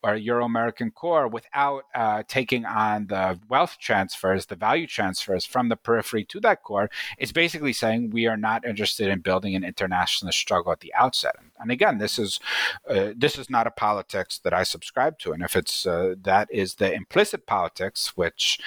or 0.06 0.16
Euro 0.16 0.45
American 0.45 0.91
core 0.91 1.28
without 1.28 1.86
uh, 1.95 2.22
taking 2.28 2.64
on 2.64 3.08
the 3.08 3.39
wealth 3.49 3.78
transfers, 3.80 4.45
the 4.45 4.56
value 4.56 4.86
transfers 4.86 5.45
from 5.45 5.70
the 5.70 5.76
periphery 5.76 6.24
to 6.26 6.39
that 6.41 6.62
core, 6.62 6.89
is 7.18 7.32
basically 7.32 7.74
saying 7.74 8.12
we 8.12 8.28
are 8.28 8.38
not 8.38 8.64
interested 8.66 9.08
in 9.08 9.20
building 9.20 9.56
an 9.56 9.64
internationalist 9.64 10.38
struggle 10.38 10.72
at 10.72 10.82
the 10.82 10.93
outset. 10.93 11.36
And 11.60 11.72
again, 11.72 11.97
this 11.97 12.20
is 12.20 12.39
uh, 12.88 13.14
this 13.18 13.38
is 13.38 13.49
not 13.49 13.66
a 13.66 13.72
politics 13.72 14.38
that 14.43 14.53
I 14.53 14.64
subscribe 14.64 15.18
to. 15.20 15.32
And 15.34 15.41
if 15.41 15.56
it's 15.56 15.88
uh, 15.88 16.16
that 16.22 16.47
is 16.51 16.76
the 16.76 16.93
implicit 16.93 17.47
politics, 17.47 18.16
which 18.16 18.60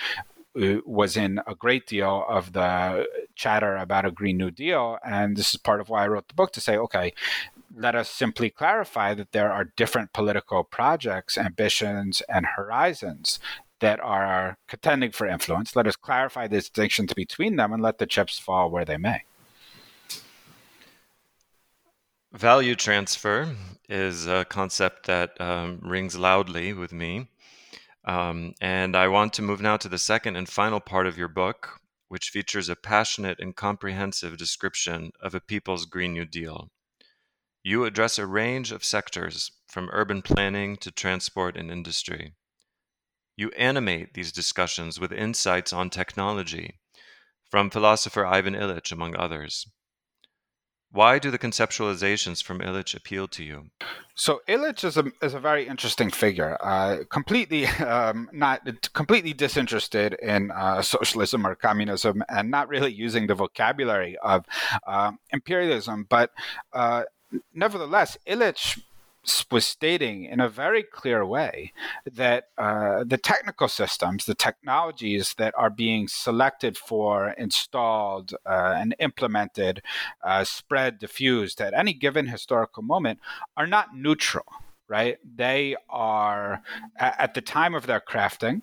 uh, 0.60 0.78
was 0.84 1.16
in 1.16 1.40
a 1.46 1.54
great 1.54 1.86
deal 1.86 2.24
of 2.28 2.52
the 2.52 3.06
chatter 3.36 3.76
about 3.76 4.04
a 4.04 4.10
Green 4.10 4.38
New 4.38 4.50
Deal. 4.50 4.98
And 5.04 5.36
this 5.36 5.50
is 5.50 5.56
part 5.56 5.80
of 5.80 5.88
why 5.88 6.04
I 6.04 6.08
wrote 6.08 6.26
the 6.26 6.34
book 6.34 6.52
to 6.52 6.60
say, 6.60 6.76
okay, 6.76 7.12
let 7.78 7.94
us 7.94 8.10
simply 8.10 8.50
clarify 8.50 9.14
that 9.14 9.32
there 9.32 9.52
are 9.52 9.72
different 9.76 10.12
political 10.12 10.64
projects, 10.64 11.38
ambitions, 11.38 12.22
and 12.28 12.44
horizons 12.56 13.38
that 13.80 14.00
are 14.00 14.58
contending 14.66 15.12
for 15.12 15.26
influence. 15.26 15.76
Let 15.76 15.86
us 15.86 15.96
clarify 15.96 16.48
the 16.48 16.56
distinctions 16.56 17.14
between 17.14 17.56
them 17.56 17.72
and 17.72 17.82
let 17.82 17.98
the 17.98 18.06
chips 18.06 18.38
fall 18.38 18.70
where 18.70 18.84
they 18.84 18.96
may. 18.96 19.22
Value 22.32 22.74
transfer 22.74 23.54
is 23.88 24.26
a 24.26 24.44
concept 24.44 25.06
that 25.06 25.40
um, 25.40 25.80
rings 25.82 26.16
loudly 26.16 26.72
with 26.72 26.92
me. 26.92 27.28
Um, 28.04 28.54
and 28.60 28.96
I 28.96 29.08
want 29.08 29.32
to 29.34 29.42
move 29.42 29.60
now 29.60 29.76
to 29.78 29.88
the 29.88 29.98
second 29.98 30.36
and 30.36 30.48
final 30.48 30.80
part 30.80 31.06
of 31.06 31.16
your 31.16 31.28
book, 31.28 31.80
which 32.08 32.30
features 32.30 32.68
a 32.68 32.76
passionate 32.76 33.38
and 33.38 33.54
comprehensive 33.54 34.36
description 34.36 35.12
of 35.22 35.34
a 35.34 35.40
people's 35.40 35.86
Green 35.86 36.12
New 36.12 36.24
Deal. 36.24 36.70
You 37.62 37.84
address 37.84 38.18
a 38.18 38.26
range 38.26 38.72
of 38.72 38.84
sectors, 38.84 39.50
from 39.68 39.90
urban 39.92 40.22
planning 40.22 40.76
to 40.78 40.90
transport 40.90 41.56
and 41.56 41.70
industry. 41.70 42.34
You 43.36 43.50
animate 43.50 44.14
these 44.14 44.32
discussions 44.32 44.98
with 44.98 45.12
insights 45.12 45.72
on 45.72 45.90
technology, 45.90 46.80
from 47.50 47.70
philosopher 47.70 48.26
Ivan 48.26 48.54
Illich, 48.54 48.90
among 48.90 49.16
others. 49.16 49.66
Why 50.90 51.18
do 51.18 51.30
the 51.30 51.38
conceptualizations 51.38 52.42
from 52.42 52.60
Illich 52.60 52.96
appeal 52.96 53.28
to 53.28 53.44
you? 53.44 53.66
So 54.14 54.40
Illich 54.48 54.84
is 54.84 54.96
a 54.96 55.04
is 55.22 55.34
a 55.34 55.40
very 55.40 55.68
interesting 55.68 56.10
figure. 56.10 56.56
Uh, 56.62 57.04
completely 57.10 57.66
um, 57.94 58.30
not 58.32 58.66
completely 58.94 59.34
disinterested 59.34 60.14
in 60.14 60.50
uh, 60.50 60.80
socialism 60.80 61.46
or 61.46 61.54
communism, 61.54 62.24
and 62.28 62.50
not 62.50 62.68
really 62.68 62.92
using 62.92 63.26
the 63.26 63.34
vocabulary 63.34 64.16
of 64.22 64.46
uh, 64.86 65.12
imperialism. 65.30 66.06
But 66.08 66.30
uh, 66.72 67.02
nevertheless, 67.54 68.16
Illich 68.26 68.78
was 69.50 69.66
stating 69.66 70.24
in 70.24 70.40
a 70.40 70.48
very 70.48 70.82
clear 70.82 71.24
way 71.24 71.72
that 72.10 72.48
uh, 72.56 73.04
the 73.04 73.18
technical 73.18 73.68
systems, 73.68 74.24
the 74.24 74.34
technologies 74.34 75.34
that 75.38 75.54
are 75.56 75.70
being 75.70 76.08
selected 76.08 76.76
for, 76.76 77.30
installed, 77.30 78.34
uh, 78.46 78.74
and 78.76 78.94
implemented, 78.98 79.82
uh, 80.22 80.44
spread, 80.44 80.98
diffused 80.98 81.60
at 81.60 81.74
any 81.74 81.92
given 81.92 82.26
historical 82.26 82.82
moment 82.82 83.18
are 83.56 83.66
not 83.66 83.94
neutral, 83.94 84.46
right? 84.88 85.18
They 85.36 85.76
are, 85.90 86.62
at 86.98 87.34
the 87.34 87.42
time 87.42 87.74
of 87.74 87.86
their 87.86 88.00
crafting, 88.00 88.62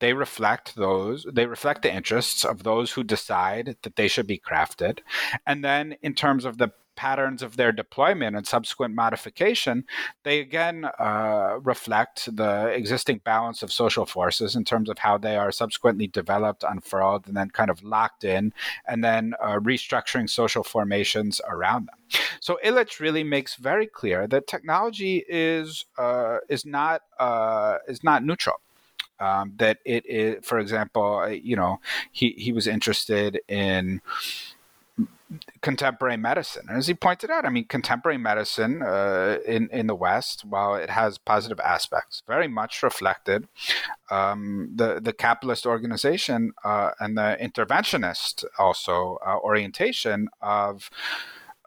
they 0.00 0.14
reflect 0.14 0.76
those 0.76 1.26
they 1.30 1.44
reflect 1.44 1.82
the 1.82 1.94
interests 1.94 2.42
of 2.42 2.62
those 2.62 2.92
who 2.92 3.04
decide 3.04 3.76
that 3.82 3.96
they 3.96 4.08
should 4.08 4.26
be 4.26 4.38
crafted 4.38 5.00
and 5.46 5.62
then 5.62 5.94
in 6.00 6.14
terms 6.14 6.46
of 6.46 6.56
the 6.56 6.72
patterns 7.00 7.42
of 7.42 7.56
their 7.56 7.72
deployment 7.72 8.36
and 8.36 8.46
subsequent 8.46 8.94
modification, 8.94 9.76
they 10.22 10.38
again 10.38 10.84
uh, 10.98 11.58
reflect 11.72 12.16
the 12.36 12.54
existing 12.80 13.18
balance 13.24 13.62
of 13.62 13.72
social 13.72 14.04
forces 14.04 14.54
in 14.54 14.64
terms 14.64 14.90
of 14.90 14.98
how 14.98 15.16
they 15.16 15.36
are 15.42 15.50
subsequently 15.50 16.06
developed, 16.06 16.62
unfurled, 16.62 17.26
and 17.26 17.34
then 17.38 17.48
kind 17.48 17.70
of 17.70 17.82
locked 17.82 18.22
in, 18.22 18.52
and 18.86 19.02
then 19.02 19.32
uh, 19.42 19.58
restructuring 19.72 20.28
social 20.28 20.62
formations 20.62 21.40
around 21.48 21.88
them. 21.88 21.98
So 22.40 22.58
Illich 22.62 23.00
really 23.00 23.24
makes 23.24 23.54
very 23.70 23.86
clear 23.86 24.26
that 24.26 24.46
technology 24.46 25.24
is 25.26 25.86
uh, 25.96 26.38
is 26.50 26.66
not 26.66 27.00
uh, 27.18 27.78
is 27.88 28.04
not 28.04 28.20
neutral. 28.24 28.60
Um, 29.28 29.52
that 29.56 29.78
it 29.84 30.04
is, 30.06 30.44
for 30.48 30.58
example, 30.58 31.28
you 31.30 31.56
know, 31.56 31.80
he 32.12 32.26
he 32.44 32.52
was 32.52 32.66
interested 32.66 33.40
in 33.48 34.00
contemporary 35.60 36.16
medicine. 36.16 36.66
And 36.68 36.78
as 36.78 36.86
he 36.86 36.94
pointed 36.94 37.30
out, 37.30 37.44
I 37.44 37.50
mean, 37.50 37.66
contemporary 37.66 38.18
medicine 38.18 38.82
uh, 38.82 39.38
in 39.46 39.68
in 39.70 39.86
the 39.86 39.94
West, 39.94 40.44
while 40.44 40.74
it 40.74 40.90
has 40.90 41.18
positive 41.18 41.60
aspects, 41.60 42.22
very 42.26 42.48
much 42.48 42.82
reflected 42.82 43.48
um, 44.10 44.70
the 44.74 45.00
the 45.00 45.12
capitalist 45.12 45.66
organization 45.66 46.52
uh, 46.64 46.90
and 46.98 47.16
the 47.16 47.36
interventionist 47.40 48.44
also 48.58 49.18
uh, 49.26 49.36
orientation 49.38 50.28
of. 50.40 50.90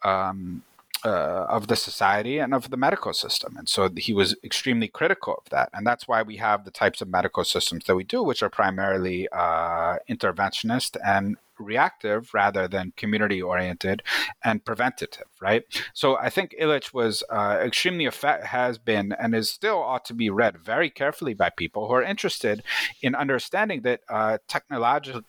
Um, 0.03 0.63
uh, 1.05 1.45
of 1.49 1.67
the 1.67 1.75
society 1.75 2.39
and 2.39 2.53
of 2.53 2.69
the 2.69 2.77
medical 2.77 3.13
system. 3.13 3.55
And 3.57 3.67
so 3.67 3.89
he 3.95 4.13
was 4.13 4.35
extremely 4.43 4.87
critical 4.87 5.35
of 5.35 5.49
that. 5.49 5.69
And 5.73 5.85
that's 5.85 6.07
why 6.07 6.21
we 6.21 6.37
have 6.37 6.65
the 6.65 6.71
types 6.71 7.01
of 7.01 7.09
medical 7.09 7.43
systems 7.43 7.85
that 7.85 7.95
we 7.95 8.03
do, 8.03 8.23
which 8.23 8.41
are 8.43 8.49
primarily 8.49 9.27
uh, 9.31 9.97
interventionist 10.09 10.97
and 11.05 11.37
reactive 11.59 12.33
rather 12.33 12.67
than 12.67 12.93
community 12.97 13.41
oriented 13.41 14.01
and 14.43 14.65
preventative, 14.65 15.27
right? 15.41 15.63
So 15.93 16.17
I 16.17 16.29
think 16.29 16.55
Illich 16.59 16.93
was 16.93 17.23
uh, 17.29 17.59
extremely 17.61 18.05
effect- 18.05 18.45
has 18.45 18.77
been 18.77 19.13
and 19.13 19.35
is 19.35 19.51
still 19.51 19.77
ought 19.81 20.05
to 20.05 20.13
be 20.13 20.29
read 20.29 20.57
very 20.57 20.89
carefully 20.89 21.33
by 21.33 21.49
people 21.49 21.87
who 21.87 21.93
are 21.93 22.03
interested 22.03 22.63
in 23.01 23.15
understanding 23.15 23.81
that 23.81 24.01
uh, 24.09 24.37
technological 24.47 25.21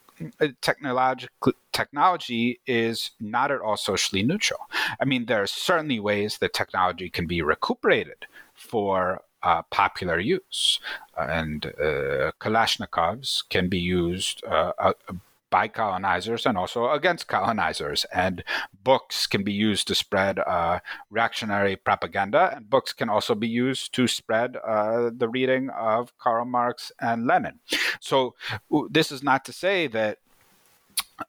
technological 0.61 1.53
technology 1.73 2.61
is 2.67 3.11
not 3.21 3.51
at 3.51 3.61
all 3.61 3.77
socially 3.77 4.23
neutral. 4.23 4.61
I 5.01 5.05
mean, 5.05 5.27
there 5.27 5.43
are 5.43 5.47
certainly 5.47 6.01
ways 6.01 6.39
that 6.39 6.53
technology 6.53 7.11
can 7.11 7.27
be 7.27 7.43
recuperated 7.43 8.27
for 8.55 9.23
uh, 9.43 9.63
popular 9.71 10.19
use, 10.19 10.81
and 11.19 11.67
uh, 11.67 12.33
Kalashnikovs 12.41 13.45
can 13.51 13.69
be 13.69 13.79
used. 13.79 14.43
Uh, 14.45 14.73
uh 14.79 14.93
by 15.55 15.69
colonizers 15.69 16.47
and 16.47 16.59
also 16.59 16.91
against 16.91 17.29
colonizers. 17.29 18.05
And 18.13 18.43
books 18.83 19.29
can 19.29 19.45
be 19.45 19.53
used 19.53 19.87
to 19.87 19.95
spread 19.95 20.41
uh, 20.41 20.81
reactionary 21.11 21.77
propaganda, 21.77 22.53
and 22.57 22.69
books 22.69 22.93
can 22.93 23.09
also 23.09 23.37
be 23.37 23.47
used 23.47 23.95
to 23.95 24.09
spread 24.09 24.57
uh, 24.57 25.11
the 25.17 25.29
reading 25.29 25.71
of 25.71 26.13
Karl 26.19 26.45
Marx 26.45 26.91
and 27.01 27.29
Lenin. 27.29 27.61
So, 28.01 28.35
this 28.91 29.13
is 29.13 29.23
not 29.23 29.45
to 29.45 29.53
say 29.53 29.87
that 29.87 30.19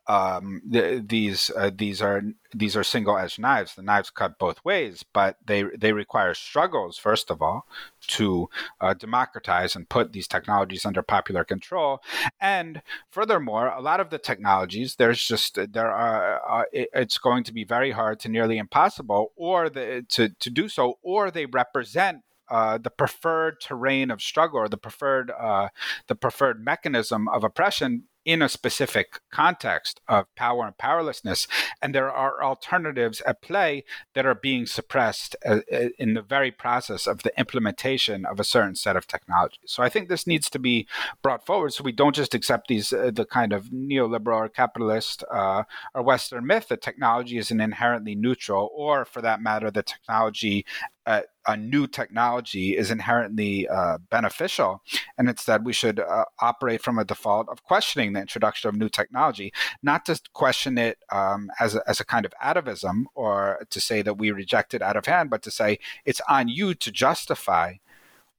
um, 0.08 0.62
the, 0.68 1.04
these 1.06 1.52
uh, 1.56 1.70
these 1.76 2.02
are 2.02 2.22
these 2.54 2.76
are 2.76 2.84
single 2.84 3.18
edged 3.18 3.40
knives. 3.40 3.76
The 3.76 3.84
knives 3.84 4.10
cut 4.10 4.40
both 4.40 4.64
ways, 4.66 5.04
but 5.14 5.38
they 5.46 5.64
they 5.78 5.94
require 5.94 6.34
struggles 6.34 6.98
first 6.98 7.30
of 7.30 7.42
all 7.42 7.68
to 8.08 8.50
uh, 8.82 8.94
democratize 8.96 9.76
and 9.76 9.88
put 9.88 10.12
these 10.12 10.28
technologies 10.28 10.86
under 10.86 11.04
popular 11.04 11.44
control. 11.44 12.02
And 12.40 12.82
furthermore, 13.12 13.68
a 13.68 13.82
lot 13.82 14.00
of 14.00 14.10
the 14.10 14.18
technologies 14.18 14.96
there's 14.96 15.24
just 15.24 15.60
there 15.72 15.92
are 15.92 16.62
uh, 16.62 16.64
it, 16.74 16.90
it's 16.94 17.20
going 17.20 17.44
to 17.44 17.54
be 17.54 17.64
very 17.64 17.92
hard 17.92 18.20
to 18.22 18.30
nearly 18.30 18.58
impossible, 18.58 19.34
or 19.36 19.70
the, 19.70 20.06
to 20.10 20.30
to 20.30 20.50
do 20.50 20.68
so, 20.68 20.98
or 21.04 21.30
they 21.30 21.46
represent 21.46 22.24
uh, 22.50 22.78
the 22.78 22.90
preferred 22.92 23.60
terrain 23.62 24.12
of 24.12 24.22
struggle 24.22 24.60
or 24.60 24.70
the 24.70 24.78
preferred 24.78 25.32
uh, 25.32 25.70
the 26.08 26.16
preferred 26.16 26.64
mechanism 26.64 27.28
of 27.28 27.44
oppression 27.44 28.04
in 28.26 28.42
a 28.42 28.50
specific 28.50 29.20
context 29.32 30.02
of 30.08 30.34
power 30.36 30.66
and 30.66 30.78
powerlessness, 30.78 31.48
and 31.82 31.94
there 31.94 32.12
are 32.12 32.44
alternatives 32.44 33.22
at 33.22 33.42
play 33.42 33.84
that 34.16 34.26
are 34.26 34.36
being 34.36 34.66
suppressed 34.66 35.36
uh, 35.46 35.60
uh, 35.72 35.90
in 36.00 36.16
the 36.16 36.22
very 36.22 36.52
process 36.52 37.06
of 37.06 37.22
the 37.22 37.38
implementation 37.40 38.26
of 38.26 38.40
a 38.40 38.44
certain 38.44 38.76
set 38.76 38.96
of 38.96 39.08
technologies. 39.08 39.60
So 39.68 39.84
I 39.84 39.90
think 39.90 40.10
this 40.10 40.26
needs 40.26 40.50
to 40.50 40.60
be 40.60 40.88
brought 41.22 41.46
forward 41.46 41.74
so 41.74 41.84
we 41.84 41.92
don't 41.92 42.16
just 42.16 42.34
accept 42.34 42.68
these 42.68 42.92
uh, 42.92 43.12
the 43.14 43.26
kind 43.26 43.54
of 43.54 43.66
neoliberal 43.66 44.38
or 44.38 44.50
capitalist 44.50 45.24
uh, 45.32 45.64
or 45.94 46.02
Western 46.02 46.48
myth 46.48 46.68
that 46.70 46.82
technology 46.82 47.38
is 47.38 47.52
an 47.52 47.62
inherently 47.62 48.16
neutral, 48.16 48.72
or 48.74 49.06
for 49.06 49.22
that 49.22 49.42
matter, 49.42 49.70
the 49.70 49.84
technology 49.84 50.66
uh, 51.06 51.22
a 51.48 51.56
new 51.56 51.86
technology 51.86 52.76
is 52.76 52.90
inherently 52.90 53.68
uh, 53.68 54.00
beneficial, 54.10 54.82
and 55.18 55.30
instead 55.30 55.64
we 55.64 55.74
should 55.74 56.00
uh, 56.00 56.26
operate 56.40 56.82
from 56.82 56.98
a 56.98 57.06
default 57.06 57.48
of 57.50 57.64
questioning 57.64 58.14
the 58.16 58.22
introduction 58.22 58.68
of 58.68 58.76
new 58.76 58.90
technology, 58.90 59.54
not 59.84 60.06
to 60.06 60.20
question 60.34 60.78
it 60.78 60.98
um, 61.12 61.52
as, 61.60 61.76
a, 61.76 61.82
as 61.88 62.00
a 62.00 62.06
kind 62.06 62.26
of 62.26 62.34
atavism 62.44 63.06
or 63.14 63.66
to 63.70 63.80
say 63.80 64.02
that 64.02 64.18
we 64.18 64.32
reject 64.32 64.74
it 64.74 64.82
out 64.82 64.98
of 64.98 65.06
hand, 65.06 65.30
but 65.30 65.44
to 65.44 65.52
say 65.52 65.80
it's 66.06 66.22
on 66.28 66.48
you 66.48 66.74
to 66.74 66.92
justify 66.92 67.76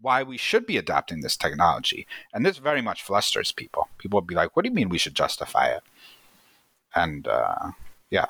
why 0.00 0.22
we 0.22 0.36
should 0.36 0.66
be 0.66 0.76
adopting 0.76 1.20
this 1.20 1.36
technology. 1.36 2.06
And 2.32 2.44
this 2.44 2.58
very 2.58 2.82
much 2.82 3.02
flusters 3.02 3.52
people. 3.52 3.88
People 3.98 4.18
will 4.18 4.26
be 4.26 4.34
like, 4.34 4.54
what 4.54 4.62
do 4.62 4.68
you 4.68 4.74
mean 4.74 4.88
we 4.88 4.98
should 4.98 5.14
justify 5.14 5.66
it? 5.68 5.82
And 6.94 7.26
uh, 7.26 7.70
yeah. 8.10 8.26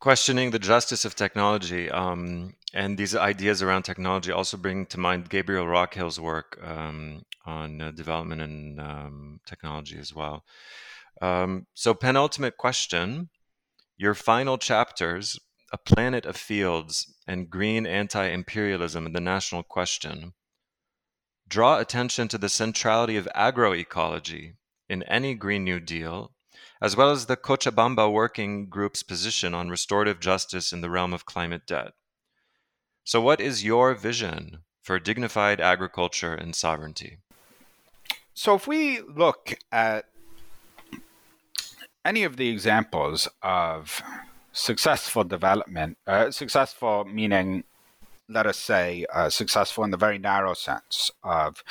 Questioning 0.00 0.50
the 0.50 0.58
justice 0.58 1.04
of 1.04 1.14
technology. 1.14 1.90
Um, 1.90 2.54
and 2.74 2.96
these 2.96 3.14
ideas 3.14 3.62
around 3.62 3.82
technology 3.82 4.32
also 4.32 4.56
bring 4.56 4.86
to 4.86 4.98
mind 4.98 5.28
Gabriel 5.28 5.66
Rockhill's 5.66 6.18
work 6.18 6.58
um, 6.62 7.22
on 7.44 7.80
uh, 7.82 7.90
development 7.90 8.40
and 8.40 8.80
um, 8.80 9.40
technology 9.46 9.98
as 9.98 10.14
well. 10.14 10.44
Um, 11.20 11.66
so, 11.74 11.92
penultimate 11.92 12.56
question 12.56 13.28
Your 13.98 14.14
final 14.14 14.56
chapters, 14.56 15.38
A 15.72 15.76
Planet 15.76 16.24
of 16.24 16.36
Fields 16.36 17.14
and 17.26 17.50
Green 17.50 17.86
Anti 17.86 18.26
Imperialism 18.26 19.04
and 19.04 19.14
the 19.14 19.20
National 19.20 19.62
Question, 19.62 20.32
draw 21.46 21.78
attention 21.78 22.28
to 22.28 22.38
the 22.38 22.48
centrality 22.48 23.18
of 23.18 23.28
agroecology 23.36 24.54
in 24.88 25.02
any 25.02 25.34
Green 25.34 25.64
New 25.64 25.78
Deal, 25.78 26.32
as 26.80 26.96
well 26.96 27.10
as 27.10 27.26
the 27.26 27.36
Cochabamba 27.36 28.10
Working 28.10 28.70
Group's 28.70 29.02
position 29.02 29.52
on 29.52 29.68
restorative 29.68 30.20
justice 30.20 30.72
in 30.72 30.80
the 30.80 30.90
realm 30.90 31.12
of 31.12 31.26
climate 31.26 31.66
debt. 31.66 31.92
So, 33.04 33.20
what 33.20 33.40
is 33.40 33.64
your 33.64 33.94
vision 33.94 34.58
for 34.82 34.98
dignified 34.98 35.60
agriculture 35.60 36.34
and 36.34 36.54
sovereignty? 36.54 37.18
So, 38.34 38.54
if 38.54 38.66
we 38.66 39.00
look 39.00 39.54
at 39.70 40.06
any 42.04 42.24
of 42.24 42.36
the 42.36 42.48
examples 42.48 43.28
of 43.42 44.02
successful 44.52 45.24
development, 45.24 45.98
uh, 46.06 46.30
successful 46.30 47.04
meaning 47.04 47.64
let 48.32 48.46
us 48.46 48.58
say, 48.58 49.06
uh, 49.12 49.30
successful 49.30 49.84
in 49.84 49.90
the 49.90 49.96
very 49.96 50.18
narrow 50.18 50.54
sense 50.54 51.10
of 51.22 51.62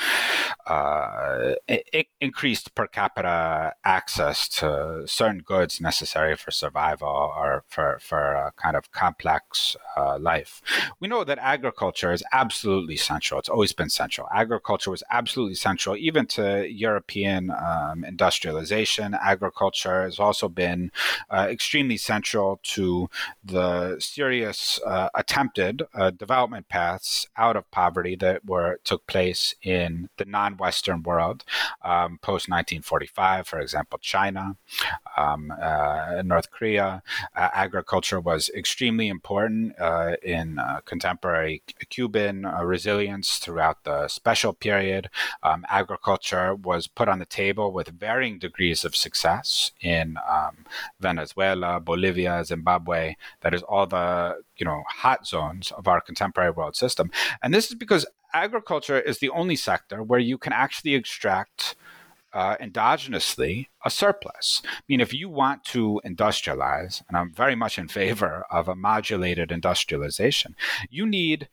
uh, 0.67 1.53
I- 1.69 2.05
increased 2.19 2.75
per 2.75 2.87
capita 2.87 3.73
access 3.83 4.47
to 4.59 5.03
certain 5.05 5.39
goods 5.39 5.81
necessary 5.81 6.35
for 6.35 6.51
survival 6.51 7.07
or 7.07 7.63
for, 7.67 7.99
for 8.01 8.33
a 8.33 8.51
kind 8.55 8.75
of 8.75 8.91
complex 8.91 9.75
uh, 9.97 10.17
life. 10.19 10.61
We 10.99 11.07
know 11.07 11.23
that 11.23 11.39
agriculture 11.39 12.11
is 12.11 12.23
absolutely 12.31 12.97
central. 12.97 13.39
It's 13.39 13.49
always 13.49 13.73
been 13.73 13.89
central. 13.89 14.27
Agriculture 14.33 14.91
was 14.91 15.03
absolutely 15.09 15.55
central, 15.55 15.95
even 15.97 16.27
to 16.27 16.67
European 16.69 17.51
um, 17.51 18.03
industrialization. 18.05 19.15
Agriculture 19.15 20.03
has 20.03 20.19
also 20.19 20.47
been 20.47 20.91
uh, 21.29 21.47
extremely 21.49 21.97
central 21.97 22.59
to 22.63 23.09
the 23.43 23.99
serious 23.99 24.79
uh, 24.85 25.09
attempted 25.15 25.83
uh, 25.95 26.11
development 26.11 26.50
development 26.51 26.67
paths 26.69 27.27
out 27.37 27.55
of 27.55 27.69
poverty 27.71 28.15
that 28.17 28.43
were 28.45 28.79
took 28.83 29.07
place 29.07 29.55
in 29.63 30.09
the 30.17 30.25
non-Western 30.25 31.01
world 31.03 31.43
um, 31.83 32.17
post 32.21 32.49
1945. 32.49 33.47
For 33.47 33.59
example, 33.59 33.99
China, 34.01 34.57
um, 35.17 35.51
uh, 35.61 36.21
North 36.23 36.51
Korea. 36.51 37.03
Uh, 37.35 37.49
agriculture 37.53 38.19
was 38.19 38.49
extremely 38.55 39.07
important 39.07 39.73
uh, 39.79 40.15
in 40.23 40.59
uh, 40.59 40.81
contemporary 40.85 41.63
Cuban 41.89 42.45
uh, 42.45 42.63
resilience 42.63 43.37
throughout 43.37 43.83
the 43.83 44.07
special 44.07 44.53
period. 44.53 45.09
Um, 45.43 45.65
agriculture 45.69 46.55
was 46.55 46.87
put 46.87 47.07
on 47.07 47.19
the 47.19 47.25
table 47.25 47.71
with 47.71 47.99
varying 47.99 48.39
degrees 48.39 48.83
of 48.83 48.95
success 48.95 49.71
in 49.81 50.17
um, 50.29 50.65
Venezuela, 50.99 51.79
Bolivia, 51.79 52.43
Zimbabwe. 52.43 53.15
That 53.41 53.53
is 53.53 53.63
all 53.63 53.87
the 53.87 54.41
you 54.61 54.65
know 54.65 54.83
hot 54.87 55.27
zones 55.27 55.71
of 55.71 55.87
our 55.87 55.99
contemporary 55.99 56.51
world 56.51 56.75
system 56.75 57.11
and 57.41 57.53
this 57.53 57.69
is 57.69 57.75
because 57.75 58.05
agriculture 58.33 58.99
is 58.99 59.19
the 59.19 59.29
only 59.29 59.55
sector 59.55 60.01
where 60.01 60.19
you 60.19 60.37
can 60.37 60.53
actually 60.53 60.95
extract 60.95 61.75
uh, 62.33 62.55
endogenously 62.57 63.67
a 63.83 63.89
surplus. 63.89 64.61
I 64.65 64.81
mean, 64.87 65.01
if 65.01 65.13
you 65.13 65.29
want 65.29 65.65
to 65.65 65.99
industrialize, 66.05 67.03
and 67.07 67.17
I'm 67.17 67.33
very 67.33 67.55
much 67.55 67.77
in 67.77 67.89
favor 67.89 68.45
of 68.49 68.69
a 68.69 68.75
modulated 68.75 69.51
industrialization, 69.51 70.55
you 70.89 71.05
need 71.05 71.49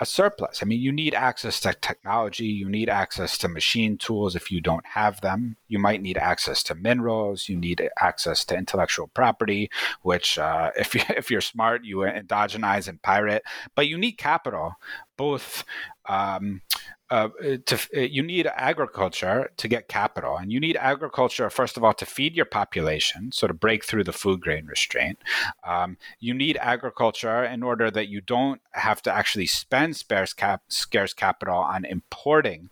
a 0.00 0.06
surplus. 0.06 0.60
I 0.62 0.66
mean, 0.66 0.80
you 0.80 0.92
need 0.92 1.14
access 1.14 1.60
to 1.60 1.74
technology, 1.74 2.46
you 2.46 2.68
need 2.68 2.88
access 2.88 3.36
to 3.38 3.48
machine 3.48 3.98
tools 3.98 4.36
if 4.36 4.50
you 4.50 4.60
don't 4.60 4.86
have 4.86 5.20
them. 5.20 5.56
You 5.66 5.78
might 5.78 6.02
need 6.02 6.16
access 6.16 6.62
to 6.64 6.74
minerals, 6.74 7.48
you 7.48 7.56
need 7.56 7.88
access 8.00 8.44
to 8.46 8.56
intellectual 8.56 9.08
property, 9.08 9.70
which, 10.02 10.38
uh, 10.38 10.70
if, 10.76 10.94
you, 10.94 11.02
if 11.10 11.30
you're 11.30 11.40
smart, 11.40 11.84
you 11.84 11.98
endogenize 11.98 12.88
and 12.88 13.02
pirate. 13.02 13.42
But 13.74 13.88
you 13.88 13.98
need 13.98 14.12
capital, 14.12 14.74
both 15.18 15.64
um, 16.08 16.62
uh, 17.10 17.28
to, 17.66 17.76
uh, 17.96 18.00
you 18.00 18.22
need 18.22 18.46
agriculture 18.46 19.50
to 19.56 19.68
get 19.68 19.88
capital, 19.88 20.36
and 20.36 20.52
you 20.52 20.60
need 20.60 20.76
agriculture 20.76 21.50
first 21.50 21.76
of 21.76 21.84
all 21.84 21.94
to 21.94 22.06
feed 22.06 22.34
your 22.34 22.44
population, 22.46 23.32
so 23.32 23.46
to 23.46 23.54
break 23.54 23.84
through 23.84 24.04
the 24.04 24.12
food 24.12 24.40
grain 24.40 24.66
restraint. 24.66 25.18
Um, 25.64 25.96
you 26.20 26.34
need 26.34 26.56
agriculture 26.58 27.44
in 27.44 27.62
order 27.62 27.90
that 27.90 28.08
you 28.08 28.20
don't 28.20 28.60
have 28.72 29.02
to 29.02 29.12
actually 29.12 29.46
spend 29.46 29.96
scarce, 29.96 30.32
cap- 30.32 30.62
scarce 30.68 31.12
capital 31.12 31.58
on 31.58 31.84
importing 31.84 32.70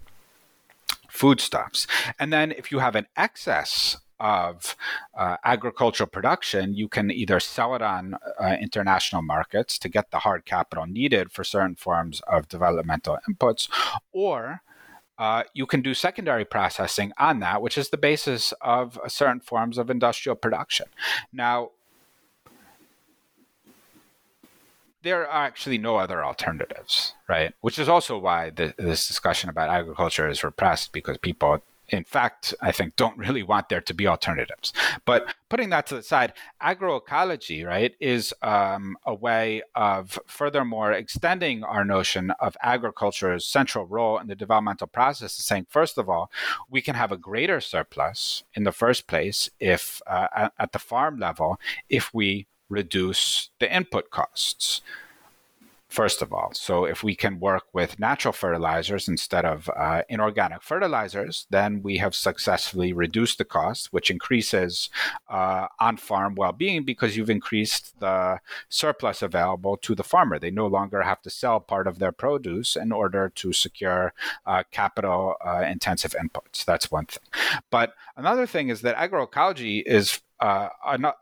foodstuffs. 1.09 1.87
And 2.19 2.33
then 2.33 2.53
if 2.53 2.71
you 2.71 2.79
have 2.81 2.95
an 2.95 3.07
excess 3.17 3.97
of 4.19 4.77
uh, 5.17 5.37
agricultural 5.45 6.09
production, 6.09 6.75
you 6.75 6.89
can 6.89 7.11
either 7.11 7.41
sell 7.41 7.75
it 7.75 7.83
on 7.83 8.17
uh, 8.41 8.57
international 8.61 9.23
markets 9.23 9.79
to 9.79 9.89
get 9.89 10.11
the 10.11 10.21
hard 10.21 10.45
capital 10.45 10.87
needed 10.87 11.33
for 11.33 11.45
certain 11.45 11.75
forms 11.75 12.21
of 12.27 12.49
developmental 12.49 13.19
inputs, 13.29 13.69
or 14.13 14.63
uh, 15.19 15.45
you 15.55 15.67
can 15.67 15.81
do 15.81 15.95
secondary 15.95 16.45
processing 16.45 17.13
on 17.19 17.41
that, 17.41 17.63
which 17.63 17.79
is 17.79 17.91
the 17.91 17.97
basis 17.97 18.53
of 18.61 18.99
certain 19.09 19.41
forms 19.41 19.79
of 19.79 19.91
industrial 19.91 20.37
production. 20.37 20.87
Now, 21.33 21.71
there 25.03 25.27
are 25.27 25.47
actually 25.47 25.79
no 25.79 25.97
other 25.97 26.25
alternatives, 26.25 27.15
right? 27.29 27.55
Which 27.61 27.79
is 27.79 27.89
also 27.89 28.19
why 28.19 28.51
the, 28.51 28.75
this 28.77 29.07
discussion 29.07 29.49
about 29.49 29.69
agriculture 29.69 30.29
is 30.29 30.43
repressed 30.43 30.93
because 30.93 31.17
people 31.19 31.63
in 31.89 32.05
fact, 32.05 32.55
I 32.61 32.73
think 32.73 32.97
don't 32.97 33.19
really 33.27 33.43
want 33.43 33.69
there 33.69 33.81
to 33.81 33.95
be 33.95 34.07
alternatives. 34.07 34.73
But 35.05 35.35
putting 35.49 35.71
that 35.71 35.87
to 35.89 35.97
the 35.97 36.03
side, 36.03 36.33
agroecology, 36.63 37.67
right, 37.67 37.95
is 38.01 38.35
um, 38.43 38.97
a 39.05 39.15
way 39.15 39.63
of 39.75 40.19
furthermore 40.27 40.93
extending 40.93 41.65
our 41.65 41.85
notion 41.85 42.33
of 42.41 42.57
agriculture's 42.63 43.47
central 43.47 43.87
role 43.87 44.19
in 44.19 44.27
the 44.27 44.35
developmental 44.35 44.87
process, 44.87 45.39
is 45.39 45.45
saying, 45.45 45.67
first 45.69 45.99
of 45.99 46.09
all, 46.09 46.31
we 46.71 46.81
can 46.81 46.95
have 46.95 47.13
a 47.13 47.17
greater 47.17 47.61
surplus 47.61 48.45
in 48.55 48.65
the 48.65 48.73
first 48.73 49.07
place 49.07 49.51
if 49.61 50.01
uh, 50.07 50.29
at, 50.35 50.53
at 50.59 50.73
the 50.73 50.79
farm 50.79 51.19
level 51.19 51.59
if 51.89 52.13
we 52.13 52.47
reduce 52.69 53.51
the 53.61 53.75
input 53.75 54.11
costs 54.11 54.81
first 55.89 56.23
of 56.23 56.33
all. 56.33 56.51
So, 56.55 56.85
if 56.85 57.03
we 57.03 57.15
can 57.15 57.41
work 57.41 57.65
with 57.73 57.99
natural 57.99 58.33
fertilizers 58.33 59.09
instead 59.09 59.45
of 59.45 59.71
uh, 59.77 60.03
inorganic 60.09 60.63
fertilizers, 60.63 61.47
then 61.51 61.83
we 61.83 61.99
have 61.99 62.15
successfully 62.15 62.93
reduced 62.93 63.39
the 63.39 63.45
cost, 63.45 63.93
which 63.93 64.11
increases 64.11 64.91
uh, 65.29 65.69
on 65.81 65.97
farm 65.97 66.35
well 66.35 66.53
being 66.53 66.85
because 66.85 67.17
you've 67.17 67.31
increased 67.31 67.99
the 68.01 68.39
surplus 68.69 69.23
available 69.23 69.77
to 69.79 69.95
the 69.95 70.05
farmer. 70.05 70.39
They 70.39 70.51
no 70.51 70.67
longer 70.67 71.03
have 71.03 71.23
to 71.23 71.31
sell 71.31 71.61
part 71.61 71.87
of 71.87 71.99
their 71.99 72.13
produce 72.13 72.77
in 72.77 72.93
order 72.93 73.31
to 73.37 73.53
secure 73.53 74.13
uh, 74.47 74.65
capital 74.71 75.37
uh, 75.45 75.65
intensive 75.69 76.15
inputs. 76.21 76.65
That's 76.65 76.91
one 76.91 77.07
thing. 77.07 77.23
But 77.71 77.95
another 78.17 78.47
thing 78.47 78.69
is 78.69 78.81
that 78.83 78.97
agroecology 78.97 79.83
is 79.87 80.21
uh, 80.41 80.69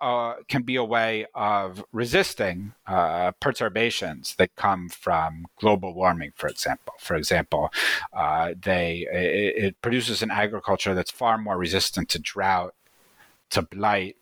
uh, 0.00 0.34
can 0.48 0.62
be 0.62 0.76
a 0.76 0.84
way 0.84 1.26
of 1.34 1.84
resisting 1.92 2.72
uh, 2.86 3.30
perturbations 3.40 4.34
that 4.36 4.54
come 4.56 4.88
from 4.88 5.46
global 5.58 5.94
warming, 5.94 6.32
for 6.34 6.48
example. 6.48 6.94
For 6.98 7.14
example, 7.14 7.70
uh, 8.12 8.54
they 8.60 9.06
it, 9.12 9.64
it 9.64 9.82
produces 9.82 10.22
an 10.22 10.30
agriculture 10.30 10.94
that's 10.94 11.10
far 11.10 11.38
more 11.38 11.56
resistant 11.56 12.08
to 12.10 12.18
drought, 12.18 12.74
to 13.50 13.62
blight, 13.62 14.16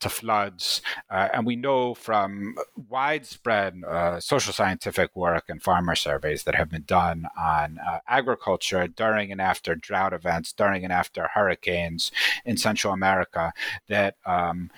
to 0.00 0.08
floods. 0.08 0.82
Uh, 1.10 1.28
and 1.32 1.46
we 1.46 1.56
know 1.56 1.94
from 1.94 2.54
widespread 2.88 3.82
uh, 3.84 4.20
social 4.20 4.52
scientific 4.52 5.14
work 5.16 5.44
and 5.48 5.62
farmer 5.62 5.94
surveys 5.94 6.44
that 6.44 6.54
have 6.54 6.70
been 6.70 6.84
done 6.86 7.26
on 7.38 7.78
uh, 7.78 7.98
agriculture 8.08 8.86
during 8.88 9.32
and 9.32 9.40
after 9.40 9.74
drought 9.74 10.12
events, 10.12 10.52
during 10.52 10.84
and 10.84 10.92
after 10.92 11.28
hurricanes 11.34 12.12
in 12.44 12.56
Central 12.56 12.92
America, 12.92 13.52
that 13.88 14.16
um, 14.26 14.70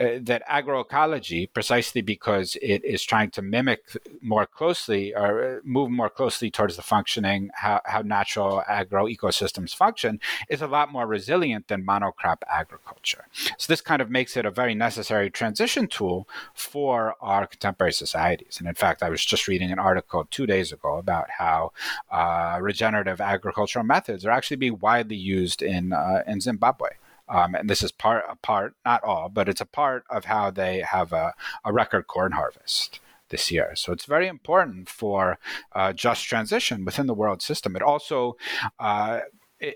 uh, 0.00 0.18
that 0.22 0.42
agroecology, 0.48 1.48
precisely 1.52 2.00
because 2.00 2.56
it 2.62 2.82
is 2.84 3.02
trying 3.04 3.30
to 3.30 3.42
mimic 3.42 3.96
more 4.22 4.46
closely 4.46 5.14
or 5.14 5.56
uh, 5.56 5.60
move 5.62 5.90
more 5.90 6.08
closely 6.08 6.50
towards 6.50 6.76
the 6.76 6.82
functioning 6.82 7.50
how, 7.54 7.80
how 7.84 8.00
natural 8.00 8.62
agro 8.66 9.06
ecosystems 9.06 9.74
function, 9.74 10.18
is 10.48 10.62
a 10.62 10.66
lot 10.66 10.90
more 10.90 11.06
resilient 11.06 11.68
than 11.68 11.84
monocrop 11.84 12.38
agriculture. 12.50 13.26
So 13.58 13.70
this 13.70 13.80
kind 13.80 14.00
of 14.00 14.10
makes 14.10 14.36
it 14.36 14.46
a 14.46 14.50
very 14.50 14.74
necessary 14.74 15.30
transition 15.30 15.86
tool 15.86 16.26
for 16.54 17.14
our 17.20 17.46
contemporary 17.46 17.92
societies. 17.92 18.56
And 18.58 18.68
in 18.68 18.74
fact, 18.74 19.02
I 19.02 19.10
was 19.10 19.24
just 19.24 19.48
reading 19.48 19.70
an 19.70 19.78
article 19.78 20.26
two 20.30 20.46
days 20.46 20.72
ago 20.72 20.96
about 20.96 21.28
how 21.38 21.72
uh, 22.10 22.58
regenerative 22.60 23.20
agricultural 23.20 23.84
methods 23.84 24.24
are 24.24 24.30
actually 24.30 24.56
being 24.56 24.78
widely 24.78 25.16
used 25.16 25.62
in 25.62 25.92
uh, 25.92 26.22
in 26.26 26.40
Zimbabwe. 26.40 26.90
Um, 27.30 27.54
and 27.54 27.70
this 27.70 27.82
is 27.82 27.92
part 27.92 28.24
a 28.28 28.36
part, 28.36 28.74
not 28.84 29.02
all, 29.04 29.28
but 29.28 29.48
it's 29.48 29.60
a 29.60 29.66
part 29.66 30.04
of 30.10 30.24
how 30.26 30.50
they 30.50 30.80
have 30.80 31.12
a, 31.12 31.32
a 31.64 31.72
record 31.72 32.06
corn 32.06 32.32
harvest 32.32 33.00
this 33.30 33.50
year. 33.50 33.72
So 33.76 33.92
it's 33.92 34.04
very 34.04 34.26
important 34.26 34.88
for 34.88 35.38
uh, 35.72 35.92
just 35.92 36.24
transition 36.24 36.84
within 36.84 37.06
the 37.06 37.14
world 37.14 37.40
system. 37.40 37.76
It 37.76 37.82
also 37.82 38.36
uh, 38.78 39.20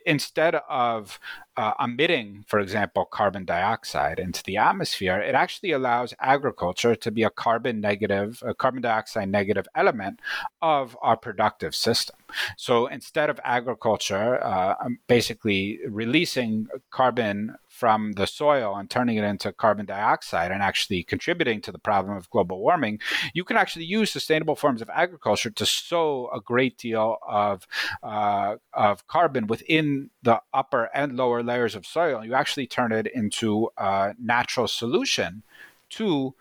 instead 0.06 0.54
of 0.68 1.18
uh, 1.56 1.72
emitting, 1.82 2.44
for 2.48 2.58
example, 2.58 3.04
carbon 3.04 3.44
dioxide 3.44 4.18
into 4.18 4.42
the 4.42 4.56
atmosphere, 4.56 5.20
it 5.20 5.34
actually 5.34 5.72
allows 5.72 6.14
agriculture 6.20 6.94
to 6.96 7.10
be 7.10 7.22
a 7.22 7.30
carbon 7.30 7.80
negative, 7.80 8.42
a 8.46 8.54
carbon 8.54 8.82
dioxide 8.82 9.28
negative 9.28 9.66
element 9.74 10.20
of 10.62 10.96
our 11.02 11.16
productive 11.16 11.74
system. 11.74 12.16
So 12.56 12.86
instead 12.86 13.30
of 13.30 13.38
agriculture 13.44 14.42
uh, 14.42 14.74
um, 14.84 14.98
basically 15.06 15.80
releasing 15.88 16.66
carbon 16.90 17.56
from 17.74 18.12
the 18.12 18.26
soil 18.26 18.76
and 18.76 18.88
turning 18.88 19.16
it 19.16 19.24
into 19.24 19.52
carbon 19.52 19.84
dioxide 19.84 20.52
and 20.52 20.62
actually 20.62 21.02
contributing 21.02 21.60
to 21.60 21.72
the 21.72 21.78
problem 21.78 22.16
of 22.16 22.30
global 22.30 22.60
warming, 22.60 23.00
you 23.34 23.42
can 23.42 23.56
actually 23.56 23.84
use 23.84 24.12
sustainable 24.12 24.54
forms 24.54 24.80
of 24.80 24.88
agriculture 24.90 25.50
to 25.50 25.66
sow 25.66 26.30
a 26.32 26.40
great 26.40 26.78
deal 26.78 27.16
of, 27.26 27.66
uh, 28.04 28.54
of 28.72 29.04
carbon 29.08 29.48
within 29.48 30.10
the 30.22 30.40
upper 30.52 30.88
and 30.94 31.16
lower 31.16 31.42
layers 31.42 31.74
of 31.74 31.84
soil. 31.84 32.24
You 32.24 32.34
actually 32.34 32.68
turn 32.68 32.92
it 32.92 33.08
into 33.08 33.68
a 33.76 34.14
natural 34.22 34.68
solution 34.68 35.42
to 35.90 36.34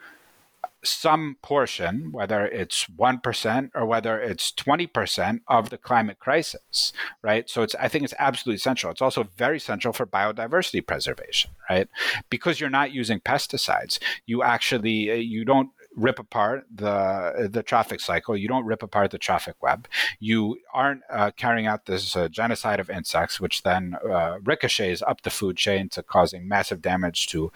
some 0.84 1.38
portion, 1.42 2.12
whether 2.12 2.46
it's 2.46 2.86
1% 2.86 3.70
or 3.74 3.86
whether 3.86 4.20
it's 4.20 4.52
20% 4.52 5.40
of 5.48 5.70
the 5.70 5.78
climate 5.78 6.20
crisis, 6.20 6.94
right? 7.22 7.50
So 7.50 7.62
it's, 7.62 7.76
I 7.76 7.88
think 7.88 8.04
it's 8.04 8.14
absolutely 8.20 8.60
central. 8.60 8.92
It's 8.92 9.02
also 9.02 9.28
very 9.38 9.60
central 9.60 9.94
for 9.94 10.06
biodiversity 10.06 10.86
preservation, 10.86 11.52
right? 11.70 11.88
Because 12.30 12.60
you're 12.60 12.70
not 12.70 12.92
using 12.92 13.20
pesticides, 13.20 14.00
you 14.26 14.44
actually, 14.44 15.12
uh, 15.12 15.16
you 15.16 15.46
don't 15.46 15.70
rip 15.96 16.20
apart 16.20 16.66
the 16.74 17.50
the 17.52 17.64
trophic 17.64 18.00
cycle. 18.00 18.36
You 18.36 18.48
don't 18.48 18.66
rip 18.66 18.84
apart 18.84 19.12
the 19.12 19.18
trophic 19.18 19.56
web. 19.62 19.88
You 20.20 20.58
aren't 20.74 21.02
uh, 21.10 21.32
carrying 21.36 21.68
out 21.68 21.86
this 21.86 22.16
uh, 22.16 22.28
genocide 22.28 22.80
of 22.80 22.89
insects, 22.89 23.39
which 23.39 23.64
then 23.64 23.96
uh, 24.10 24.39
ricochets 24.44 25.02
up 25.02 25.22
the 25.22 25.30
food 25.30 25.58
chain 25.58 25.89
to 25.89 26.04
causing 26.04 26.48
massive 26.48 26.82
damage 26.82 27.28
to 27.28 27.52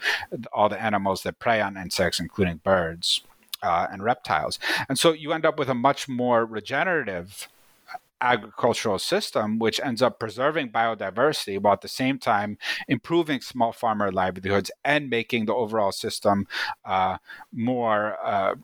all 0.52 0.68
the 0.68 0.80
animals 0.80 1.22
that 1.22 1.38
prey 1.38 1.60
on 1.60 1.76
insects, 1.76 2.20
including 2.20 2.58
birds 2.58 3.22
uh, 3.62 3.86
and 3.90 4.02
reptiles. 4.04 4.58
And 4.88 4.98
so 4.98 5.12
you 5.12 5.32
end 5.32 5.44
up 5.44 5.58
with 5.58 5.68
a 5.68 5.74
much 5.74 6.08
more 6.08 6.44
regenerative 6.44 7.48
agricultural 8.20 8.98
system, 8.98 9.58
which 9.58 9.80
ends 9.80 10.02
up 10.02 10.18
preserving 10.18 10.70
biodiversity 10.70 11.60
while 11.60 11.74
at 11.74 11.80
the 11.80 11.88
same 11.88 12.18
time 12.18 12.58
improving 12.88 13.40
small 13.40 13.72
farmer 13.72 14.10
livelihoods 14.10 14.70
and 14.84 15.10
making 15.10 15.46
the 15.46 15.54
overall 15.54 15.92
system 15.92 16.46
uh, 16.84 17.18
more. 17.52 18.16
Uh, 18.22 18.54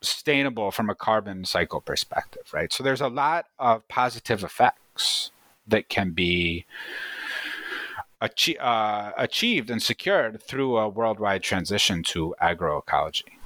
sustainable 0.00 0.70
from 0.70 0.88
a 0.88 0.94
carbon 0.94 1.44
cycle 1.44 1.80
perspective, 1.80 2.44
right? 2.52 2.72
So 2.72 2.84
there's 2.84 3.00
a 3.00 3.08
lot 3.08 3.46
of 3.58 3.86
positive 3.88 4.44
effects 4.44 5.32
that 5.66 5.88
can 5.88 6.12
be 6.12 6.66
uh, 8.20 9.12
achieved 9.16 9.70
and 9.70 9.82
secured 9.82 10.42
through 10.42 10.76
a 10.76 10.88
worldwide 10.88 11.42
transition 11.42 12.02
to 12.04 12.34
agroecology. 12.42 13.37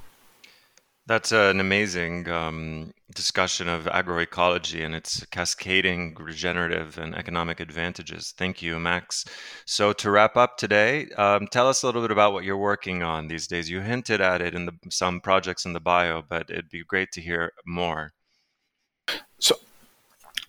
That's 1.07 1.33
an 1.33 1.59
amazing 1.59 2.29
um, 2.29 2.93
discussion 3.15 3.69
of 3.69 3.87
agroecology 3.87 4.85
and 4.85 4.95
its 4.95 5.27
cascading 5.27 6.15
regenerative 6.15 6.97
and 6.97 7.15
economic 7.17 7.59
advantages. 7.59 8.33
Thank 8.39 8.63
you, 8.63 8.79
Max. 8.79 9.25
So, 9.67 9.93
to 9.95 10.11
wrap 10.13 10.37
up 10.37 10.57
today, 10.57 11.09
um, 11.19 11.49
tell 11.49 11.69
us 11.69 11.83
a 11.83 11.87
little 11.87 12.03
bit 12.03 12.13
about 12.13 12.33
what 12.33 12.45
you're 12.45 12.57
working 12.57 13.03
on 13.03 13.27
these 13.27 13.49
days. 13.49 13.69
You 13.69 13.81
hinted 13.81 14.21
at 14.21 14.41
it 14.41 14.55
in 14.55 14.67
the, 14.67 14.73
some 14.91 15.21
projects 15.21 15.65
in 15.65 15.73
the 15.73 15.81
bio, 15.81 16.23
but 16.23 16.49
it'd 16.51 16.71
be 16.71 16.85
great 16.85 17.11
to 17.13 17.21
hear 17.21 17.53
more. 17.67 18.13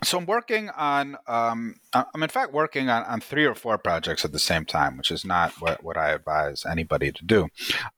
So, 0.04 0.18
I'm 0.18 0.26
working 0.26 0.70
on, 0.70 1.18
um, 1.28 1.76
I'm 1.93 2.24
in 2.24 2.30
fact 2.30 2.54
working 2.54 2.89
on, 2.89 3.04
on 3.04 3.22
three 3.22 3.45
or 3.45 3.56
four 3.56 3.78
projects 3.78 4.26
at 4.26 4.32
the 4.32 4.39
same 4.39 4.66
time, 4.66 4.97
which 4.97 5.12
is 5.12 5.26
not 5.26 5.54
what, 5.60 5.84
what 5.84 5.97
I 5.97 6.12
advise 6.12 6.66
anybody 6.66 7.12
to 7.12 7.26
do. 7.26 7.47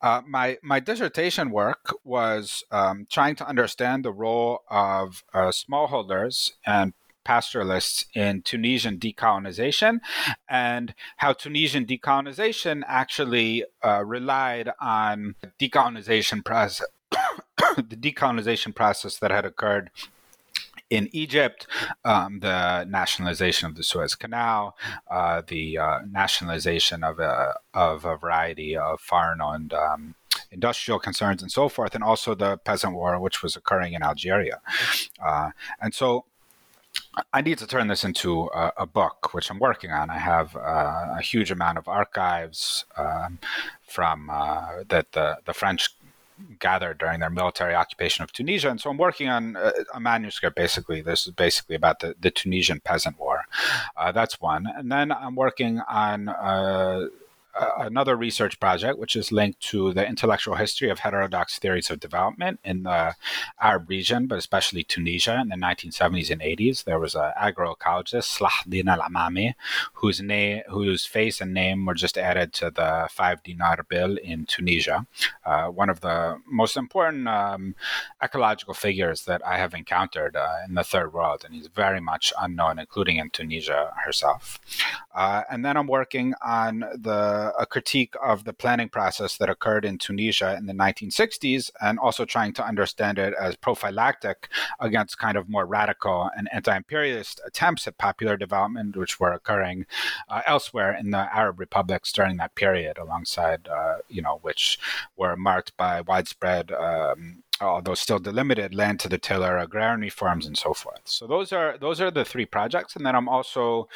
Uh, 0.02 0.22
my, 0.28 0.58
my 0.62 0.80
dissertation 0.80 1.52
work 1.52 1.94
was 2.04 2.64
um, 2.72 3.08
trying 3.10 3.36
to 3.38 3.48
understand 3.48 4.06
the 4.06 4.14
role 4.14 4.64
of 4.70 5.24
uh, 5.34 5.48
smallholders 5.48 6.52
and 6.66 6.94
pastoralists 7.26 8.06
in 8.14 8.42
Tunisian 8.44 8.98
decolonization 8.98 10.00
and 10.48 10.94
how 11.18 11.34
Tunisian 11.34 11.86
decolonization 11.86 12.84
actually 12.88 13.66
uh, 13.84 14.06
relied 14.06 14.70
on 14.80 15.36
decolonization 15.60 16.46
process, 16.46 16.88
the 17.76 17.98
decolonization 17.98 18.74
process 18.74 19.18
that 19.18 19.32
had 19.32 19.44
occurred 19.44 19.90
in 20.90 21.10
Egypt, 21.12 21.68
um, 22.04 22.40
the 22.40 22.86
nationalization 22.86 23.68
of 23.68 23.76
the 23.76 23.84
Suez 23.84 24.16
Canal, 24.16 24.78
uh, 25.10 25.42
the 25.48 25.78
uh, 25.78 26.00
nationalization 26.10 27.04
of 27.04 27.20
a, 27.20 27.56
of 27.74 28.06
a 28.06 28.18
variety 28.18 28.78
of 28.78 29.00
foreign 29.02 29.42
owned 29.42 29.74
um, 29.74 30.16
industrial 30.52 31.00
concerns 31.00 31.42
and 31.42 31.52
so 31.52 31.70
forth, 31.70 31.96
and 31.96 32.04
also 32.04 32.36
the 32.36 32.58
peasant 32.58 32.94
war, 32.94 33.20
which 33.20 33.42
was 33.42 33.56
occurring 33.56 33.94
in 33.94 34.04
Algeria. 34.04 34.62
Uh, 35.24 35.50
and 35.82 35.94
so 35.94 36.26
I 37.34 37.42
need 37.42 37.58
to 37.60 37.68
turn 37.68 37.88
this 37.88 38.04
into 38.04 38.50
a, 38.54 38.72
a 38.78 38.86
book, 38.86 39.34
which 39.34 39.50
I'm 39.50 39.60
working 39.60 39.92
on. 39.92 40.10
I 40.10 40.18
have 40.18 40.56
uh, 40.56 41.16
a 41.18 41.22
huge 41.22 41.52
amount 41.52 41.78
of 41.78 41.88
archives 41.88 42.86
um, 42.98 43.40
from 43.88 44.30
uh, 44.30 44.84
that 44.90 45.14
the, 45.14 45.40
the 45.46 45.54
French 45.54 45.90
gathered 46.60 46.98
during 46.98 47.20
their 47.20 47.30
military 47.30 47.76
occupation 47.76 48.24
of 48.24 48.32
Tunisia. 48.32 48.70
And 48.70 48.80
so 48.80 48.90
I'm 48.90 48.98
working 48.98 49.30
on 49.30 49.56
a, 49.56 49.72
a 49.94 50.00
manuscript 50.00 50.56
basically. 50.56 51.02
This 51.02 51.28
is 51.28 51.34
basically 51.34 51.76
about 51.76 52.00
the, 52.00 52.16
the 52.20 52.32
Tunisian 52.32 52.80
peasant 52.80 53.20
war. 53.20 53.44
Uh, 53.96 54.12
that's 54.12 54.42
one. 54.42 54.68
And 54.76 54.92
then 54.92 55.12
I'm 55.12 55.36
working 55.36 55.80
on. 55.88 56.30
Uh, 56.30 57.08
another 57.78 58.16
research 58.16 58.60
project, 58.60 59.00
which 59.00 59.16
is 59.16 59.32
linked 59.32 59.60
to 59.62 59.94
the 59.94 60.08
intellectual 60.08 60.56
history 60.56 60.90
of 60.90 61.00
heterodox 61.00 61.58
theories 61.60 61.90
of 61.90 62.00
development 62.00 62.60
in 62.64 62.84
the 62.84 63.16
Arab 63.62 63.90
region, 63.90 64.28
but 64.28 64.38
especially 64.38 64.84
Tunisia 64.84 65.40
in 65.42 65.50
the 65.50 65.56
1970s 65.56 66.30
and 66.30 66.42
80s. 66.42 66.84
There 66.84 67.00
was 67.00 67.16
an 67.16 67.32
agroecologist, 67.40 68.38
Salahuddin 68.38 68.88
Al 68.88 69.02
Amami, 69.02 69.54
whose 69.94 70.22
name, 70.22 70.64
whose 70.70 71.06
face 71.06 71.42
and 71.42 71.54
name 71.54 71.86
were 71.86 71.94
just 71.94 72.18
added 72.18 72.54
to 72.54 72.72
the 72.72 73.08
five 73.10 73.42
dinar 73.44 73.86
bill 73.88 74.18
in 74.18 74.46
Tunisia. 74.46 75.06
Uh, 75.46 75.68
one 75.68 75.90
of 75.90 76.02
the 76.02 76.42
most 76.46 76.78
important 76.78 77.28
um, 77.28 77.76
ecological 78.22 78.74
figures 78.74 79.26
that 79.26 79.46
I 79.46 79.58
have 79.58 79.74
encountered 79.74 80.36
uh, 80.36 80.58
in 80.68 80.76
the 80.76 80.84
third 80.84 81.14
world, 81.14 81.44
and 81.46 81.54
he's 81.54 81.68
very 81.68 82.02
much 82.02 82.34
unknown, 82.40 82.80
including 82.80 83.18
in 83.18 83.30
Tunisia 83.30 83.94
herself. 84.04 84.60
Uh, 85.14 85.44
and 85.50 85.64
then 85.64 85.78
I'm 85.78 85.88
working 85.88 86.34
on 86.42 86.80
the 86.80 87.45
a 87.58 87.66
critique 87.66 88.14
of 88.24 88.44
the 88.44 88.54
planning 88.54 88.90
process 88.90 89.38
that 89.38 89.50
occurred 89.50 89.86
in 89.86 89.98
Tunisia 89.98 90.56
in 90.58 90.66
the 90.66 90.74
1960s, 90.74 91.72
and 91.82 92.00
also 92.00 92.26
trying 92.26 92.54
to 92.54 92.66
understand 92.66 93.18
it 93.18 93.34
as 93.40 93.56
prophylactic 93.56 94.50
against 94.80 95.18
kind 95.18 95.38
of 95.38 95.50
more 95.50 95.66
radical 95.66 96.30
and 96.38 96.50
anti-imperialist 96.52 97.42
attempts 97.46 97.88
at 97.88 97.98
popular 97.98 98.38
development, 98.38 98.96
which 98.96 99.20
were 99.20 99.32
occurring 99.32 99.86
uh, 100.30 100.42
elsewhere 100.46 100.96
in 100.98 101.12
the 101.12 101.36
Arab 101.36 101.60
republics 101.60 102.12
during 102.12 102.38
that 102.38 102.56
period, 102.56 102.98
alongside, 102.98 103.68
uh, 103.68 103.98
you 104.10 104.22
know, 104.22 104.40
which 104.42 104.80
were 105.16 105.36
marked 105.36 105.76
by 105.78 106.02
widespread 106.02 106.72
um, 106.72 107.44
although 107.62 107.94
still 107.94 108.20
delimited, 108.20 108.76
land 108.76 109.00
to 109.00 109.10
the 109.10 109.18
tiller, 109.18 109.58
agrarian 109.58 110.02
reforms, 110.02 110.46
and 110.46 110.58
so 110.58 110.74
forth. 110.74 111.02
So 111.06 111.28
those 111.28 111.54
are 111.54 111.78
those 111.78 112.02
are 112.02 112.12
the 112.12 112.26
three 112.26 112.46
projects, 112.46 112.96
and 112.96 113.06
then 113.06 113.16
I'm 113.16 113.30
also 113.30 113.88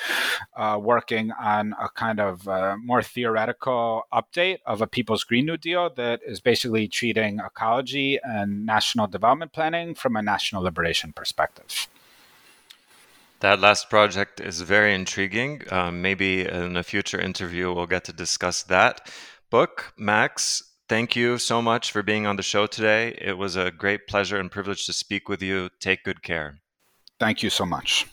uh, 0.56 0.80
working 0.82 1.32
on 1.32 1.76
a 1.80 1.90
kind 1.90 2.20
of 2.20 2.48
uh, 2.48 2.78
more 2.78 3.02
theoretical 3.02 4.04
update 4.14 4.60
of 4.66 4.82
a 4.82 4.88
People's 4.88 5.24
Green 5.24 5.46
New 5.46 5.58
Deal 5.58 5.90
that 5.96 6.22
is 6.26 6.40
basically 6.40 6.88
treating 6.88 7.40
ecology 7.40 8.20
and 8.24 8.66
national 8.66 9.08
development 9.08 9.52
planning 9.52 9.96
from 9.96 10.16
a 10.16 10.22
national 10.22 10.64
liberation 10.64 11.14
perspective. 11.14 11.88
That 13.42 13.62
last 13.62 13.90
project 13.90 14.42
is 14.42 14.62
very 14.62 14.94
intriguing. 14.94 15.62
Um, 15.72 16.02
maybe 16.02 16.46
in 16.46 16.76
a 16.76 16.84
future 16.84 17.20
interview, 17.20 17.74
we'll 17.74 17.88
get 17.88 18.04
to 18.06 18.14
discuss 18.14 18.64
that 18.64 19.10
book. 19.50 19.94
Max, 19.98 20.64
Thank 20.90 21.16
you 21.16 21.38
so 21.38 21.62
much 21.62 21.92
for 21.92 22.02
being 22.02 22.26
on 22.26 22.36
the 22.36 22.42
show 22.42 22.66
today. 22.66 23.16
It 23.22 23.38
was 23.38 23.56
a 23.56 23.70
great 23.70 24.08
pleasure 24.08 24.38
and 24.40 24.50
privilege 24.50 24.88
to 24.88 24.94
speak 24.94 25.30
with 25.30 25.40
you. 25.40 25.70
Take 25.80 26.04
good 26.04 26.24
care. 26.24 26.58
Thank 27.20 27.44
you 27.44 27.52
so 27.52 27.64
much. 27.64 28.08